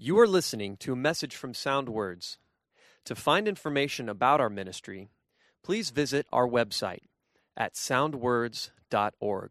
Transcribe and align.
You 0.00 0.16
are 0.20 0.28
listening 0.28 0.76
to 0.76 0.92
a 0.92 0.96
message 0.96 1.34
from 1.34 1.54
Sound 1.54 1.88
Words. 1.88 2.38
To 3.04 3.16
find 3.16 3.48
information 3.48 4.08
about 4.08 4.40
our 4.40 4.48
ministry, 4.48 5.08
please 5.64 5.90
visit 5.90 6.24
our 6.32 6.46
website 6.46 7.02
at 7.56 7.74
soundwords.org. 7.74 9.50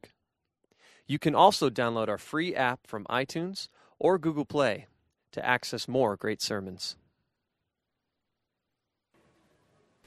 You 1.06 1.20
can 1.20 1.36
also 1.36 1.70
download 1.70 2.08
our 2.08 2.18
free 2.18 2.56
app 2.56 2.88
from 2.88 3.04
iTunes 3.10 3.68
or 4.00 4.18
Google 4.18 4.46
Play 4.46 4.88
to 5.34 5.46
access 5.46 5.86
more 5.86 6.16
great 6.16 6.42
sermons. 6.42 6.96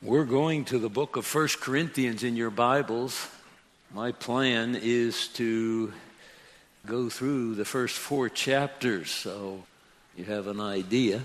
We're 0.01 0.25
going 0.25 0.65
to 0.67 0.79
the 0.79 0.89
book 0.89 1.17
of 1.17 1.27
First 1.27 1.61
Corinthians 1.61 2.25
in 2.25 2.35
your 2.35 2.49
Bibles. 2.49 3.29
My 3.93 4.13
plan 4.13 4.75
is 4.75 5.29
to 5.35 5.93
go 6.87 7.11
through 7.11 7.57
the 7.57 7.67
first 7.67 7.99
four 7.99 8.31
chapters, 8.31 9.11
so 9.11 9.65
you 10.21 10.27
have 10.27 10.49
an 10.49 10.61
idea. 10.61 11.23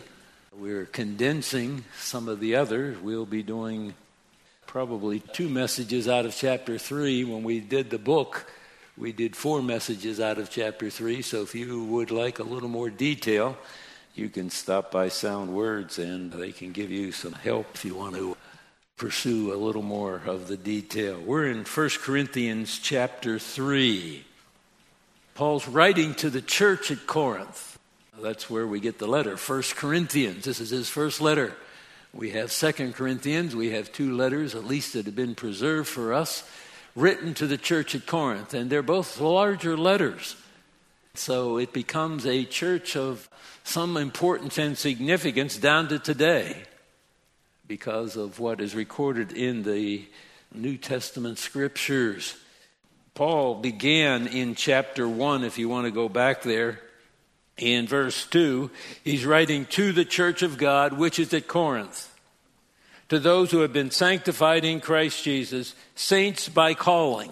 We're 0.57 0.85
condensing 0.85 1.83
some 1.99 2.29
of 2.29 2.39
the 2.39 2.55
others. 2.55 2.97
We'll 2.97 3.25
be 3.25 3.43
doing 3.43 3.93
probably 4.67 5.19
two 5.19 5.49
messages 5.49 6.07
out 6.07 6.25
of 6.25 6.33
chapter 6.33 6.77
three. 6.77 7.25
When 7.25 7.43
we 7.43 7.59
did 7.59 7.89
the 7.89 7.97
book, 7.97 8.49
we 8.97 9.11
did 9.11 9.35
four 9.35 9.61
messages 9.61 10.21
out 10.21 10.37
of 10.37 10.49
chapter 10.49 10.89
three. 10.89 11.21
So 11.23 11.41
if 11.41 11.53
you 11.53 11.83
would 11.83 12.09
like 12.09 12.39
a 12.39 12.43
little 12.43 12.69
more 12.69 12.89
detail, 12.89 13.57
you 14.13 14.29
can 14.29 14.49
stop 14.49 14.91
by 14.91 15.09
Sound 15.09 15.53
Words 15.53 15.99
and 15.99 16.31
they 16.31 16.53
can 16.53 16.71
give 16.71 16.89
you 16.89 17.11
some 17.11 17.33
help 17.33 17.67
if 17.73 17.83
you 17.83 17.95
want 17.95 18.15
to 18.15 18.37
pursue 18.95 19.53
a 19.53 19.57
little 19.57 19.81
more 19.81 20.21
of 20.25 20.47
the 20.47 20.55
detail. 20.55 21.19
We're 21.19 21.47
in 21.47 21.65
1 21.65 21.89
Corinthians 22.01 22.79
chapter 22.79 23.39
3. 23.39 24.23
Paul's 25.33 25.67
writing 25.67 26.15
to 26.15 26.29
the 26.29 26.41
church 26.41 26.91
at 26.91 27.05
Corinth. 27.05 27.74
That's 28.21 28.49
where 28.49 28.65
we 28.65 28.79
get 28.79 28.97
the 28.97 29.07
letter, 29.07 29.35
1 29.35 29.63
Corinthians. 29.75 30.45
This 30.45 30.61
is 30.61 30.69
his 30.69 30.89
first 30.89 31.19
letter. 31.19 31.55
We 32.13 32.31
have 32.31 32.51
2 32.51 32.93
Corinthians. 32.93 33.55
We 33.55 33.71
have 33.71 33.91
two 33.91 34.15
letters, 34.15 34.55
at 34.55 34.63
least, 34.63 34.93
that 34.93 35.05
have 35.05 35.15
been 35.15 35.35
preserved 35.35 35.89
for 35.89 36.13
us, 36.13 36.49
written 36.95 37.33
to 37.35 37.47
the 37.47 37.57
church 37.57 37.93
at 37.93 38.05
Corinth. 38.05 38.53
And 38.53 38.69
they're 38.69 38.81
both 38.81 39.19
larger 39.19 39.75
letters. 39.75 40.37
So 41.13 41.57
it 41.57 41.73
becomes 41.73 42.25
a 42.25 42.45
church 42.45 42.95
of 42.95 43.29
some 43.63 43.97
importance 43.97 44.57
and 44.57 44.77
significance 44.77 45.57
down 45.57 45.89
to 45.89 45.99
today 45.99 46.63
because 47.67 48.15
of 48.15 48.39
what 48.39 48.61
is 48.61 48.75
recorded 48.75 49.31
in 49.33 49.63
the 49.63 50.05
New 50.53 50.77
Testament 50.77 51.37
scriptures. 51.37 52.35
Paul 53.13 53.55
began 53.55 54.27
in 54.27 54.55
chapter 54.55 55.07
1, 55.07 55.43
if 55.43 55.57
you 55.57 55.67
want 55.67 55.85
to 55.85 55.91
go 55.91 56.07
back 56.07 56.41
there, 56.43 56.79
in 57.57 57.87
verse 57.87 58.25
2. 58.27 58.69
He's 59.03 59.25
writing 59.25 59.65
to 59.67 59.91
the 59.91 60.05
church 60.05 60.41
of 60.41 60.57
God, 60.57 60.93
which 60.93 61.19
is 61.19 61.33
at 61.33 61.47
Corinth, 61.47 62.13
to 63.09 63.19
those 63.19 63.51
who 63.51 63.59
have 63.59 63.73
been 63.73 63.91
sanctified 63.91 64.65
in 64.65 64.81
Christ 64.81 65.23
Jesus, 65.23 65.75
saints 65.95 66.49
by 66.49 66.73
calling. 66.73 67.31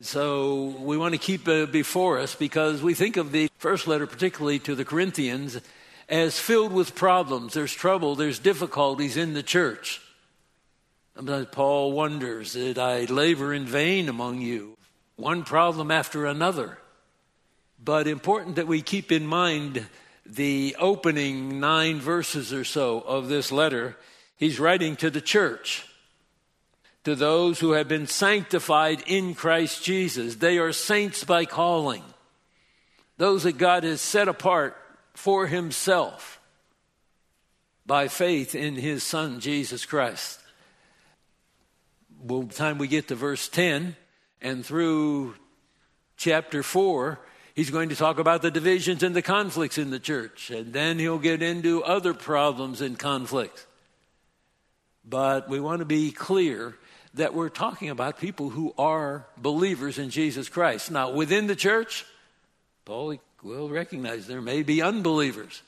So 0.00 0.74
we 0.80 0.98
want 0.98 1.14
to 1.14 1.20
keep 1.20 1.48
it 1.48 1.72
before 1.72 2.18
us 2.18 2.34
because 2.34 2.82
we 2.82 2.94
think 2.94 3.16
of 3.16 3.32
the 3.32 3.48
first 3.58 3.86
letter, 3.86 4.06
particularly 4.06 4.58
to 4.60 4.74
the 4.74 4.84
Corinthians, 4.84 5.60
as 6.08 6.38
filled 6.38 6.72
with 6.72 6.94
problems. 6.94 7.54
There's 7.54 7.72
trouble, 7.72 8.14
there's 8.14 8.38
difficulties 8.38 9.16
in 9.16 9.32
the 9.32 9.42
church. 9.42 10.00
Sometimes 11.16 11.46
Paul 11.52 11.92
wonders, 11.92 12.54
Did 12.54 12.78
I 12.78 13.04
labor 13.04 13.54
in 13.54 13.66
vain 13.66 14.08
among 14.08 14.40
you? 14.40 14.76
One 15.16 15.44
problem 15.44 15.90
after 15.90 16.26
another. 16.26 16.78
But 17.82 18.06
important 18.06 18.56
that 18.56 18.66
we 18.66 18.82
keep 18.82 19.12
in 19.12 19.26
mind 19.26 19.86
the 20.26 20.76
opening 20.78 21.60
nine 21.60 22.00
verses 22.00 22.52
or 22.52 22.64
so 22.64 23.00
of 23.00 23.28
this 23.28 23.52
letter. 23.52 23.96
He's 24.36 24.58
writing 24.58 24.96
to 24.96 25.10
the 25.10 25.20
church, 25.20 25.86
to 27.04 27.14
those 27.14 27.60
who 27.60 27.72
have 27.72 27.88
been 27.88 28.06
sanctified 28.06 29.02
in 29.06 29.34
Christ 29.34 29.84
Jesus. 29.84 30.36
They 30.36 30.58
are 30.58 30.72
saints 30.72 31.24
by 31.24 31.44
calling, 31.44 32.02
those 33.18 33.42
that 33.42 33.58
God 33.58 33.84
has 33.84 34.00
set 34.00 34.28
apart 34.28 34.76
for 35.12 35.46
himself 35.46 36.40
by 37.86 38.08
faith 38.08 38.54
in 38.54 38.76
his 38.76 39.02
son 39.02 39.40
Jesus 39.40 39.84
Christ. 39.84 40.40
By 42.10 42.40
the 42.40 42.54
time 42.54 42.78
we 42.78 42.88
get 42.88 43.08
to 43.08 43.14
verse 43.14 43.48
10 43.48 43.96
and 44.40 44.64
through 44.64 45.34
chapter 46.16 46.62
4, 46.62 47.20
he's 47.54 47.70
going 47.70 47.88
to 47.88 47.96
talk 47.96 48.18
about 48.18 48.42
the 48.42 48.50
divisions 48.50 49.02
and 49.02 49.14
the 49.14 49.22
conflicts 49.22 49.78
in 49.78 49.90
the 49.90 49.98
church. 49.98 50.50
And 50.50 50.72
then 50.72 50.98
he'll 50.98 51.18
get 51.18 51.42
into 51.42 51.82
other 51.82 52.12
problems 52.12 52.80
and 52.80 52.98
conflicts. 52.98 53.66
But 55.04 55.48
we 55.48 55.60
want 55.60 55.80
to 55.80 55.84
be 55.84 56.10
clear 56.10 56.76
that 57.14 57.34
we're 57.34 57.48
talking 57.48 57.90
about 57.90 58.18
people 58.18 58.50
who 58.50 58.74
are 58.76 59.26
believers 59.36 59.98
in 59.98 60.10
Jesus 60.10 60.48
Christ. 60.48 60.90
Now, 60.90 61.10
within 61.10 61.46
the 61.46 61.56
church, 61.56 62.04
Paul 62.84 63.16
will 63.42 63.68
recognize 63.68 64.26
there 64.26 64.42
may 64.42 64.62
be 64.62 64.82
unbelievers. 64.82 65.62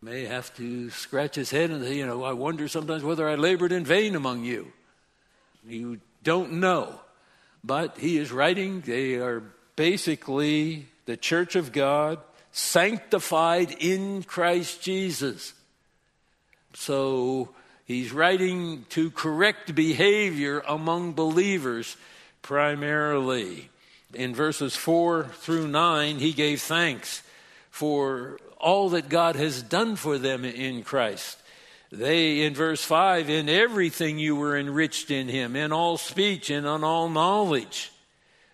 May 0.00 0.24
have 0.24 0.54
to 0.56 0.90
scratch 0.90 1.34
his 1.34 1.50
head 1.50 1.70
and 1.70 1.84
say, 1.84 1.96
you 1.96 2.06
know, 2.06 2.22
I 2.24 2.32
wonder 2.32 2.68
sometimes 2.68 3.02
whether 3.02 3.28
I 3.28 3.34
labored 3.34 3.72
in 3.72 3.84
vain 3.84 4.14
among 4.14 4.44
you. 4.44 4.72
You 5.66 6.00
don't 6.22 6.54
know. 6.54 7.00
But 7.62 7.98
he 7.98 8.16
is 8.16 8.32
writing, 8.32 8.80
they 8.80 9.16
are 9.16 9.42
basically 9.78 10.86
the 11.06 11.16
church 11.16 11.54
of 11.54 11.70
God, 11.70 12.18
sanctified 12.50 13.70
in 13.78 14.24
Christ 14.24 14.82
Jesus. 14.82 15.54
So 16.74 17.50
he's 17.84 18.12
writing 18.12 18.86
to 18.88 19.12
correct 19.12 19.76
behavior 19.76 20.64
among 20.66 21.12
believers 21.12 21.96
primarily 22.42 23.70
in 24.14 24.34
verses 24.34 24.74
4 24.74 25.24
through 25.24 25.68
9, 25.68 26.18
he 26.18 26.32
gave 26.32 26.60
thanks 26.60 27.22
for 27.70 28.38
all 28.58 28.88
that 28.88 29.08
God 29.08 29.36
has 29.36 29.62
done 29.62 29.94
for 29.94 30.18
them 30.18 30.44
in 30.44 30.82
Christ. 30.82 31.40
They, 31.92 32.42
in 32.42 32.54
verse 32.54 32.82
5, 32.82 33.30
in 33.30 33.48
everything 33.48 34.18
you 34.18 34.34
were 34.34 34.58
enriched 34.58 35.12
in 35.12 35.28
him, 35.28 35.54
in 35.54 35.72
all 35.72 35.96
speech 35.96 36.50
and 36.50 36.66
on 36.66 36.82
all 36.82 37.08
knowledge. 37.08 37.92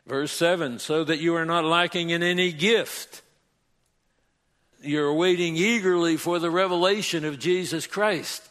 Verse 0.06 0.32
7, 0.32 0.78
so 0.78 1.02
that 1.04 1.20
you 1.20 1.34
are 1.34 1.46
not 1.46 1.64
lacking 1.64 2.10
in 2.10 2.22
any 2.22 2.52
gift. 2.52 3.22
You're 4.82 5.14
waiting 5.14 5.56
eagerly 5.56 6.18
for 6.18 6.38
the 6.38 6.50
revelation 6.50 7.24
of 7.24 7.38
Jesus 7.38 7.86
Christ. 7.86 8.46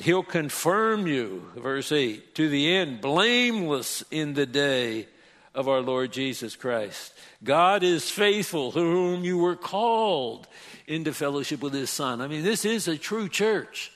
He'll 0.00 0.22
confirm 0.22 1.06
you, 1.06 1.50
verse 1.56 1.90
8, 1.90 2.34
to 2.36 2.48
the 2.48 2.72
end, 2.72 3.00
blameless 3.00 4.04
in 4.10 4.34
the 4.34 4.46
day 4.46 5.08
of 5.54 5.68
our 5.68 5.80
Lord 5.80 6.12
Jesus 6.12 6.56
Christ. 6.56 7.12
God 7.42 7.82
is 7.82 8.10
faithful, 8.10 8.72
whom 8.72 9.24
you 9.24 9.38
were 9.38 9.56
called 9.56 10.48
into 10.86 11.12
fellowship 11.12 11.62
with 11.62 11.72
his 11.72 11.90
Son. 11.90 12.20
I 12.20 12.26
mean, 12.26 12.42
this 12.42 12.64
is 12.64 12.88
a 12.88 12.98
true 12.98 13.28
church. 13.28 13.92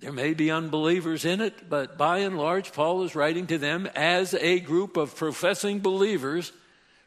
There 0.00 0.12
may 0.12 0.32
be 0.32 0.50
unbelievers 0.50 1.24
in 1.24 1.40
it, 1.40 1.68
but 1.68 1.98
by 1.98 2.18
and 2.18 2.38
large, 2.38 2.72
Paul 2.72 3.02
is 3.02 3.16
writing 3.16 3.48
to 3.48 3.58
them 3.58 3.88
as 3.96 4.32
a 4.34 4.60
group 4.60 4.96
of 4.96 5.16
professing 5.16 5.80
believers 5.80 6.52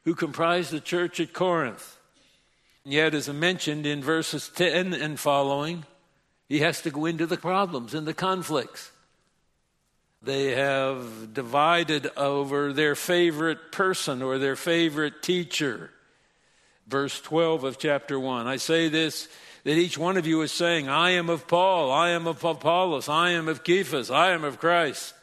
who 0.03 0.13
comprise 0.13 0.69
the 0.69 0.81
church 0.81 1.19
at 1.19 1.31
Corinth. 1.31 1.97
Yet, 2.83 3.13
as 3.13 3.29
I 3.29 3.33
mentioned 3.33 3.85
in 3.85 4.01
verses 4.01 4.49
10 4.49 4.93
and 4.93 5.19
following, 5.19 5.85
he 6.49 6.59
has 6.59 6.81
to 6.81 6.91
go 6.91 7.05
into 7.05 7.25
the 7.25 7.37
problems 7.37 7.93
and 7.93 8.05
the 8.05 8.13
conflicts. 8.13 8.91
They 10.21 10.51
have 10.55 11.33
divided 11.33 12.11
over 12.17 12.73
their 12.73 12.95
favorite 12.95 13.71
person 13.71 14.21
or 14.21 14.37
their 14.37 14.55
favorite 14.55 15.23
teacher. 15.23 15.91
Verse 16.87 17.21
12 17.21 17.63
of 17.63 17.79
chapter 17.79 18.19
1. 18.19 18.47
I 18.47 18.57
say 18.57 18.89
this 18.89 19.29
that 19.63 19.77
each 19.77 19.97
one 19.97 20.17
of 20.17 20.25
you 20.25 20.41
is 20.41 20.51
saying, 20.51 20.89
I 20.89 21.11
am 21.11 21.29
of 21.29 21.47
Paul, 21.47 21.91
I 21.91 22.09
am 22.09 22.27
of 22.27 22.43
Apollos, 22.43 23.07
I 23.09 23.31
am 23.31 23.47
of 23.47 23.61
Cephas, 23.65 24.09
I 24.09 24.31
am 24.31 24.43
of 24.43 24.59
Christ. 24.59 25.13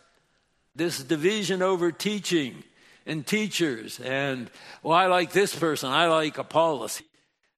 This 0.76 1.02
division 1.02 1.62
over 1.62 1.90
teaching 1.90 2.62
and 3.04 3.26
teachers, 3.26 3.98
and, 4.00 4.50
well, 4.82 4.96
I 4.96 5.06
like 5.06 5.32
this 5.32 5.54
person, 5.54 5.90
I 5.90 6.06
like 6.06 6.38
Apollos. 6.38 7.02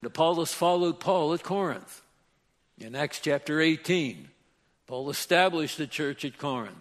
And 0.00 0.06
Apollos 0.06 0.54
followed 0.54 1.00
Paul 1.00 1.34
at 1.34 1.42
Corinth. 1.42 2.02
In 2.78 2.96
Acts 2.96 3.20
chapter 3.20 3.60
18, 3.60 4.28
Paul 4.86 5.10
established 5.10 5.76
the 5.76 5.86
church 5.86 6.24
at 6.24 6.38
Corinth. 6.38 6.76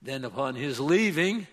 Then, 0.00 0.24
upon 0.24 0.54
his 0.54 0.78
leaving, 0.78 1.46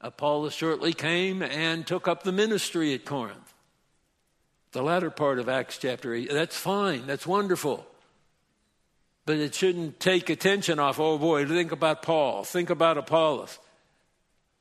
Apollos 0.00 0.54
shortly 0.54 0.92
came 0.92 1.42
and 1.42 1.86
took 1.86 2.06
up 2.06 2.22
the 2.22 2.32
ministry 2.32 2.94
at 2.94 3.04
Corinth. 3.04 3.47
The 4.72 4.82
latter 4.82 5.10
part 5.10 5.38
of 5.38 5.48
Acts 5.48 5.78
chapter 5.78 6.14
8, 6.14 6.30
that's 6.30 6.56
fine, 6.56 7.06
that's 7.06 7.26
wonderful. 7.26 7.86
But 9.24 9.38
it 9.38 9.54
shouldn't 9.54 10.00
take 10.00 10.30
attention 10.30 10.78
off, 10.78 11.00
oh 11.00 11.18
boy, 11.18 11.46
think 11.46 11.72
about 11.72 12.02
Paul, 12.02 12.44
think 12.44 12.70
about 12.70 12.98
Apollos. 12.98 13.58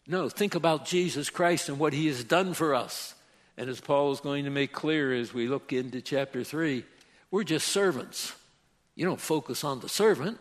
No, 0.07 0.29
think 0.29 0.55
about 0.55 0.85
Jesus 0.85 1.29
Christ 1.29 1.67
and 1.67 1.79
what 1.79 1.91
he 1.91 2.07
has 2.07 2.23
done 2.23 2.53
for 2.53 2.73
us. 2.73 3.13
And 3.57 3.69
as 3.69 3.81
Paul 3.81 4.13
is 4.13 4.21
going 4.21 4.45
to 4.45 4.49
make 4.49 4.71
clear 4.71 5.13
as 5.13 5.33
we 5.33 5.47
look 5.47 5.73
into 5.73 6.01
chapter 6.01 6.43
3, 6.43 6.85
we're 7.29 7.43
just 7.43 7.67
servants. 7.67 8.33
You 8.95 9.05
don't 9.05 9.19
focus 9.19 9.63
on 9.63 9.81
the 9.81 9.89
servant, 9.89 10.39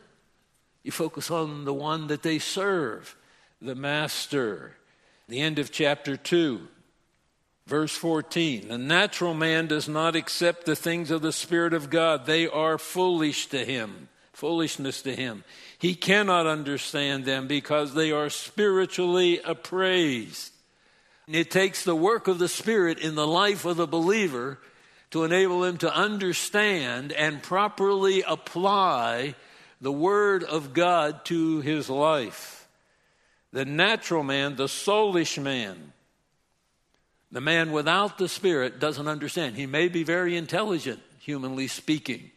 you 0.85 0.93
focus 0.93 1.31
on 1.31 1.65
the 1.65 1.75
one 1.75 2.07
that 2.07 2.23
they 2.23 2.39
serve, 2.39 3.17
the 3.61 3.75
master. 3.75 4.77
The 5.29 5.41
end 5.41 5.59
of 5.59 5.73
chapter 5.73 6.17
2, 6.17 6.69
verse 7.67 7.95
14. 7.97 8.69
The 8.69 8.79
natural 8.79 9.35
man 9.35 9.67
does 9.67 9.89
not 9.89 10.17
accept 10.17 10.67
the 10.67 10.77
things 10.77 11.11
of 11.11 11.23
the 11.23 11.33
Spirit 11.33 11.75
of 11.75 11.91
God, 11.91 12.27
they 12.27 12.49
are 12.49 12.79
foolish 12.79 13.47
to 13.49 13.65
him, 13.65 14.09
foolishness 14.33 15.03
to 15.03 15.15
him. 15.15 15.45
He 15.79 15.95
cannot 15.95 16.47
understand 16.47 17.25
them 17.25 17.47
because 17.47 17.95
they 17.95 18.13
are 18.13 18.31
spiritually 18.31 19.41
appraised. 19.45 20.53
It 21.29 21.51
takes 21.51 21.83
the 21.83 21.97
work 21.97 22.29
of 22.29 22.39
the 22.39 22.49
Spirit 22.49 22.99
in 22.99 23.17
the 23.17 23.27
life 23.27 23.65
of 23.65 23.77
the 23.77 23.87
believer 23.87 24.59
to 25.11 25.25
enable 25.25 25.65
him 25.65 25.77
to 25.79 25.93
understand 25.93 27.13
and 27.13 27.43
properly 27.43 28.23
apply 28.23 29.35
the 29.81 29.93
Word 29.93 30.45
of 30.45 30.73
God 30.73 31.25
to 31.27 31.61
his 31.61 31.91
life. 31.91 32.69
The 33.53 33.65
natural 33.65 34.23
man, 34.23 34.57
the 34.57 34.67
soulish 34.67 35.41
man, 35.43 35.93
the 37.37 37.43
man 37.43 37.71
without 37.71 38.17
the 38.17 38.31
Spirit 38.31 38.81
doesn't 38.81 39.09
understand. 39.09 39.57
He 39.57 39.67
may 39.67 39.89
be 39.89 40.05
very 40.05 40.39
intelligent, 40.39 41.01
humanly 41.19 41.69
speaking. 41.69 42.31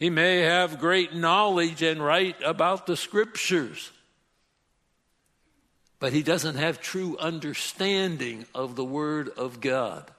He 0.00 0.10
may 0.10 0.40
have 0.40 0.80
great 0.80 1.14
knowledge 1.14 1.82
and 1.82 2.02
write 2.04 2.34
about 2.44 2.88
the 2.88 2.96
Scriptures, 2.96 3.92
but 6.00 6.12
he 6.12 6.24
doesn't 6.24 6.56
have 6.56 6.80
true 6.80 7.16
understanding 7.18 8.44
of 8.56 8.74
the 8.74 8.84
Word 8.84 9.28
of 9.36 9.60
God. 9.60 10.10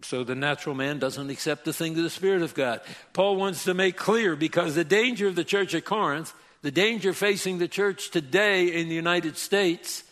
So 0.00 0.24
the 0.24 0.34
natural 0.34 0.74
man 0.74 0.98
doesn't 0.98 1.28
accept 1.28 1.66
the 1.66 1.74
things 1.74 1.98
of 1.98 2.04
the 2.04 2.08
Spirit 2.08 2.40
of 2.40 2.54
God. 2.54 2.80
Paul 3.12 3.36
wants 3.36 3.64
to 3.64 3.74
make 3.74 3.98
clear 3.98 4.36
because 4.36 4.74
the 4.74 4.84
danger 4.84 5.28
of 5.28 5.34
the 5.34 5.44
church 5.44 5.74
at 5.74 5.84
Corinth, 5.84 6.32
the 6.62 6.70
danger 6.70 7.12
facing 7.12 7.58
the 7.58 7.68
church 7.68 8.10
today 8.10 8.68
in 8.68 8.88
the 8.88 8.94
United 8.94 9.36
States, 9.36 10.02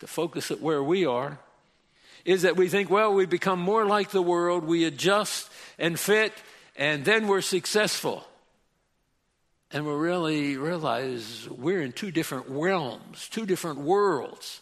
to 0.00 0.08
focus 0.08 0.50
at 0.50 0.60
where 0.60 0.82
we 0.82 1.06
are, 1.06 1.38
is 2.24 2.42
that 2.42 2.56
we 2.56 2.68
think, 2.68 2.90
well, 2.90 3.12
we 3.12 3.26
become 3.26 3.60
more 3.60 3.84
like 3.84 4.10
the 4.10 4.22
world, 4.22 4.64
we 4.64 4.84
adjust 4.84 5.50
and 5.78 5.98
fit, 5.98 6.32
and 6.76 7.04
then 7.04 7.26
we're 7.26 7.40
successful. 7.40 8.24
And 9.70 9.86
we 9.86 9.92
really 9.92 10.56
realize 10.56 11.48
we're 11.50 11.82
in 11.82 11.92
two 11.92 12.10
different 12.10 12.46
realms, 12.48 13.28
two 13.28 13.44
different 13.44 13.80
worlds. 13.80 14.60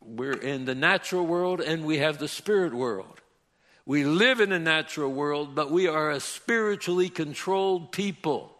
We're 0.00 0.32
in 0.32 0.64
the 0.64 0.74
natural 0.74 1.26
world 1.26 1.60
and 1.60 1.84
we 1.84 1.98
have 1.98 2.18
the 2.18 2.28
spirit 2.28 2.74
world. 2.74 3.20
We 3.84 4.04
live 4.04 4.40
in 4.40 4.52
a 4.52 4.58
natural 4.58 5.10
world, 5.10 5.54
but 5.54 5.70
we 5.70 5.88
are 5.88 6.10
a 6.10 6.20
spiritually 6.20 7.08
controlled 7.08 7.90
people. 7.90 8.56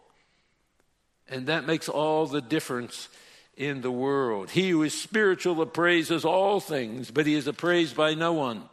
And 1.29 1.47
that 1.47 1.65
makes 1.65 1.87
all 1.87 2.25
the 2.25 2.41
difference 2.41 3.07
in 3.55 3.81
the 3.81 3.91
world. 3.91 4.51
He 4.51 4.69
who 4.69 4.83
is 4.83 4.99
spiritual 4.99 5.61
appraises 5.61 6.25
all 6.25 6.59
things, 6.59 7.11
but 7.11 7.25
he 7.25 7.35
is 7.35 7.47
appraised 7.47 7.95
by 7.95 8.13
no 8.13 8.33
one. 8.33 8.63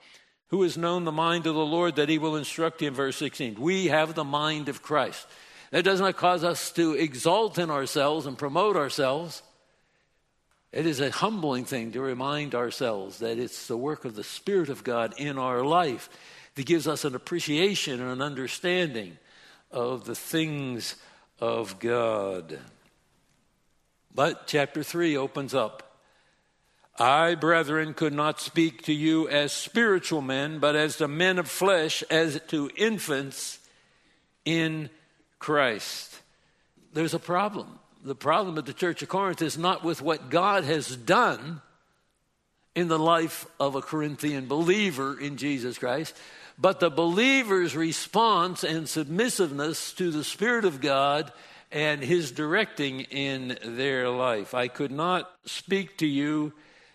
Who 0.49 0.63
has 0.63 0.77
known 0.77 1.05
the 1.05 1.13
mind 1.13 1.47
of 1.47 1.55
the 1.55 1.65
Lord 1.65 1.97
that 1.97 2.09
he 2.09 2.19
will 2.19 2.37
instruct 2.37 2.83
him? 2.83 2.95
Verse 2.95 3.17
16. 3.17 3.61
We 3.61 3.87
have 3.87 4.15
the 4.15 4.25
mind 4.25 4.69
of 4.69 4.83
Christ. 4.83 5.27
That 5.71 5.85
does 5.85 6.01
not 6.01 6.17
cause 6.17 6.43
us 6.43 6.73
to 6.73 6.95
exalt 6.95 7.59
in 7.59 7.71
ourselves 7.71 8.27
and 8.27 8.37
promote 8.37 8.77
ourselves. 8.77 9.43
It 10.73 10.87
is 10.87 11.01
a 11.01 11.11
humbling 11.11 11.65
thing 11.65 11.93
to 11.93 12.01
remind 12.01 12.55
ourselves 12.55 13.19
that 13.19 13.39
it's 13.39 13.67
the 13.67 13.77
work 13.77 14.05
of 14.05 14.17
the 14.17 14.25
Spirit 14.25 14.69
of 14.69 14.83
God 14.83 15.15
in 15.17 15.39
our 15.39 15.63
life 15.63 16.09
that 16.55 16.67
gives 16.67 16.89
us 16.89 17.05
an 17.05 17.15
appreciation 17.15 18.01
and 18.01 18.11
an 18.11 18.23
understanding 18.23 19.19
of 19.71 20.05
the 20.05 20.15
things 20.15 20.97
of 21.39 21.79
God. 21.79 22.59
But 24.15 24.47
chapter 24.47 24.83
3 24.83 25.17
opens 25.17 25.55
up. 25.55 25.99
I, 26.99 27.35
brethren, 27.35 27.95
could 27.95 28.13
not 28.13 28.41
speak 28.41 28.83
to 28.83 28.93
you 28.93 29.29
as 29.29 29.53
spiritual 29.53 30.21
men, 30.21 30.59
but 30.59 30.77
as 30.77 30.97
the 30.97 31.09
men 31.09 31.39
of 31.39 31.49
flesh, 31.49 32.03
as 32.11 32.41
to 32.49 32.71
infants 32.77 33.59
in 34.45 34.91
Christ. 35.39 36.21
There's 36.93 37.15
a 37.15 37.19
problem. 37.19 37.79
The 38.05 38.15
problem 38.15 38.59
at 38.59 38.67
the 38.67 38.73
church 38.73 39.03
of 39.03 39.09
Corinth 39.09 39.41
is 39.41 39.57
not 39.57 39.85
with 39.85 40.03
what 40.03 40.29
God 40.29 40.65
has 40.65 40.95
done 40.95 41.63
in 42.75 42.89
the 42.89 42.99
life 42.99 43.47
of 43.59 43.75
a 43.75 43.83
Corinthian 43.83 44.47
believer 44.47 45.19
in 45.19 45.37
Jesus 45.37 45.79
Christ, 45.79 46.15
but 46.59 46.81
the 46.81 46.91
believer's 46.91 47.75
response 47.75 48.63
and 48.63 48.89
submissiveness 48.89 49.93
to 49.95 50.11
the 50.11 50.25
Spirit 50.25 50.65
of 50.65 50.81
God 50.81 51.33
and 51.73 52.03
His 52.03 52.33
directing 52.33 53.01
in 53.03 53.59
their 53.65 54.09
life. 54.09 54.55
I 54.55 54.69
could 54.69 54.91
not 54.91 55.31
speak 55.45 55.99
to 55.99 56.07
you 56.07 56.53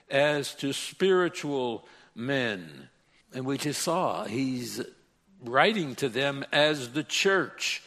as 0.10 0.54
to 0.56 0.74
spiritual 0.74 1.88
men. 2.13 2.89
And 3.33 3.45
we 3.45 3.57
just 3.57 3.81
saw 3.81 4.24
he's 4.24 4.81
writing 5.44 5.95
to 5.95 6.10
them 6.10 6.45
as 6.51 6.89
the 6.89 7.04
church 7.04 7.83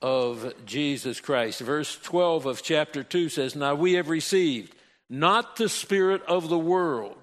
of 0.00 0.52
Jesus 0.66 1.20
Christ. 1.20 1.60
Verse 1.60 1.98
12 2.02 2.46
of 2.46 2.62
chapter 2.62 3.02
2 3.02 3.28
says, 3.28 3.56
Now 3.56 3.74
we 3.74 3.94
have 3.94 4.08
received 4.08 4.74
not 5.08 5.56
the 5.56 5.68
Spirit 5.68 6.22
of 6.26 6.48
the 6.48 6.58
world, 6.58 7.16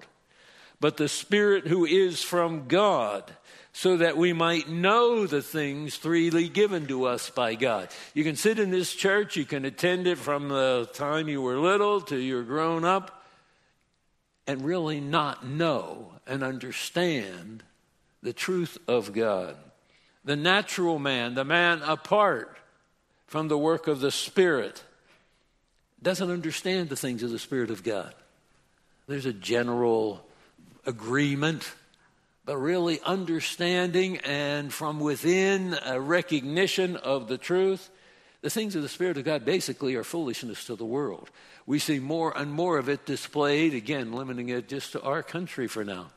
but 0.80 0.96
the 0.96 1.08
Spirit 1.08 1.66
who 1.66 1.84
is 1.84 2.22
from 2.22 2.66
God 2.66 3.32
so 3.72 3.96
that 3.96 4.16
we 4.16 4.32
might 4.32 4.68
know 4.68 5.26
the 5.26 5.40
things 5.40 5.96
freely 5.96 6.48
given 6.48 6.86
to 6.86 7.06
us 7.06 7.30
by 7.30 7.54
God. 7.54 7.88
You 8.12 8.22
can 8.22 8.36
sit 8.36 8.58
in 8.58 8.70
this 8.70 8.94
church, 8.94 9.36
you 9.36 9.46
can 9.46 9.64
attend 9.64 10.06
it 10.06 10.18
from 10.18 10.48
the 10.48 10.88
time 10.92 11.28
you 11.28 11.40
were 11.40 11.56
little 11.56 12.00
to 12.02 12.16
you're 12.16 12.42
grown 12.42 12.84
up, 12.84 13.24
and 14.46 14.64
really 14.64 15.00
not 15.00 15.46
know 15.46 16.12
and 16.26 16.42
understand 16.42 17.62
the 18.22 18.32
truth 18.32 18.76
of 18.86 19.12
God. 19.12 19.56
The 20.24 20.36
natural 20.36 20.98
man, 20.98 21.34
the 21.34 21.44
man 21.44 21.80
apart 21.82 22.56
from 23.26 23.48
the 23.48 23.58
work 23.58 23.88
of 23.88 24.00
the 24.00 24.10
Spirit, 24.10 24.82
doesn't 26.02 26.30
understand 26.30 26.88
the 26.88 26.96
things 26.96 27.22
of 27.22 27.30
the 27.30 27.38
Spirit 27.38 27.70
of 27.70 27.82
God. 27.82 28.14
There's 29.06 29.26
a 29.26 29.32
general 29.32 30.26
agreement 30.84 31.72
but 32.44 32.56
really 32.56 33.00
understanding 33.04 34.18
and 34.18 34.72
from 34.72 34.98
within 35.00 35.76
a 35.84 36.00
recognition 36.00 36.96
of 36.96 37.28
the 37.28 37.38
truth. 37.38 37.90
The 38.40 38.50
things 38.50 38.74
of 38.74 38.82
the 38.82 38.88
Spirit 38.88 39.16
of 39.16 39.24
God 39.24 39.44
basically 39.44 39.94
are 39.94 40.02
foolishness 40.02 40.64
to 40.66 40.74
the 40.74 40.84
world. 40.84 41.30
We 41.64 41.78
see 41.78 42.00
more 42.00 42.36
and 42.36 42.52
more 42.52 42.78
of 42.78 42.88
it 42.88 43.06
displayed, 43.06 43.74
again, 43.74 44.12
limiting 44.12 44.48
it 44.48 44.66
just 44.66 44.92
to 44.92 45.02
our 45.02 45.22
country 45.22 45.68
for 45.68 45.84
now. 45.84 46.10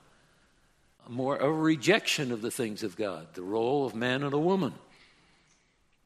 More 1.08 1.38
a 1.38 1.51
rejection 1.51 2.32
of 2.32 2.41
the 2.41 2.50
things 2.50 2.82
of 2.82 2.96
God, 2.96 3.27
the 3.36 3.44
role 3.44 3.86
of 3.86 3.94
man 3.94 4.24
and 4.24 4.34
a 4.34 4.39
woman, 4.39 4.74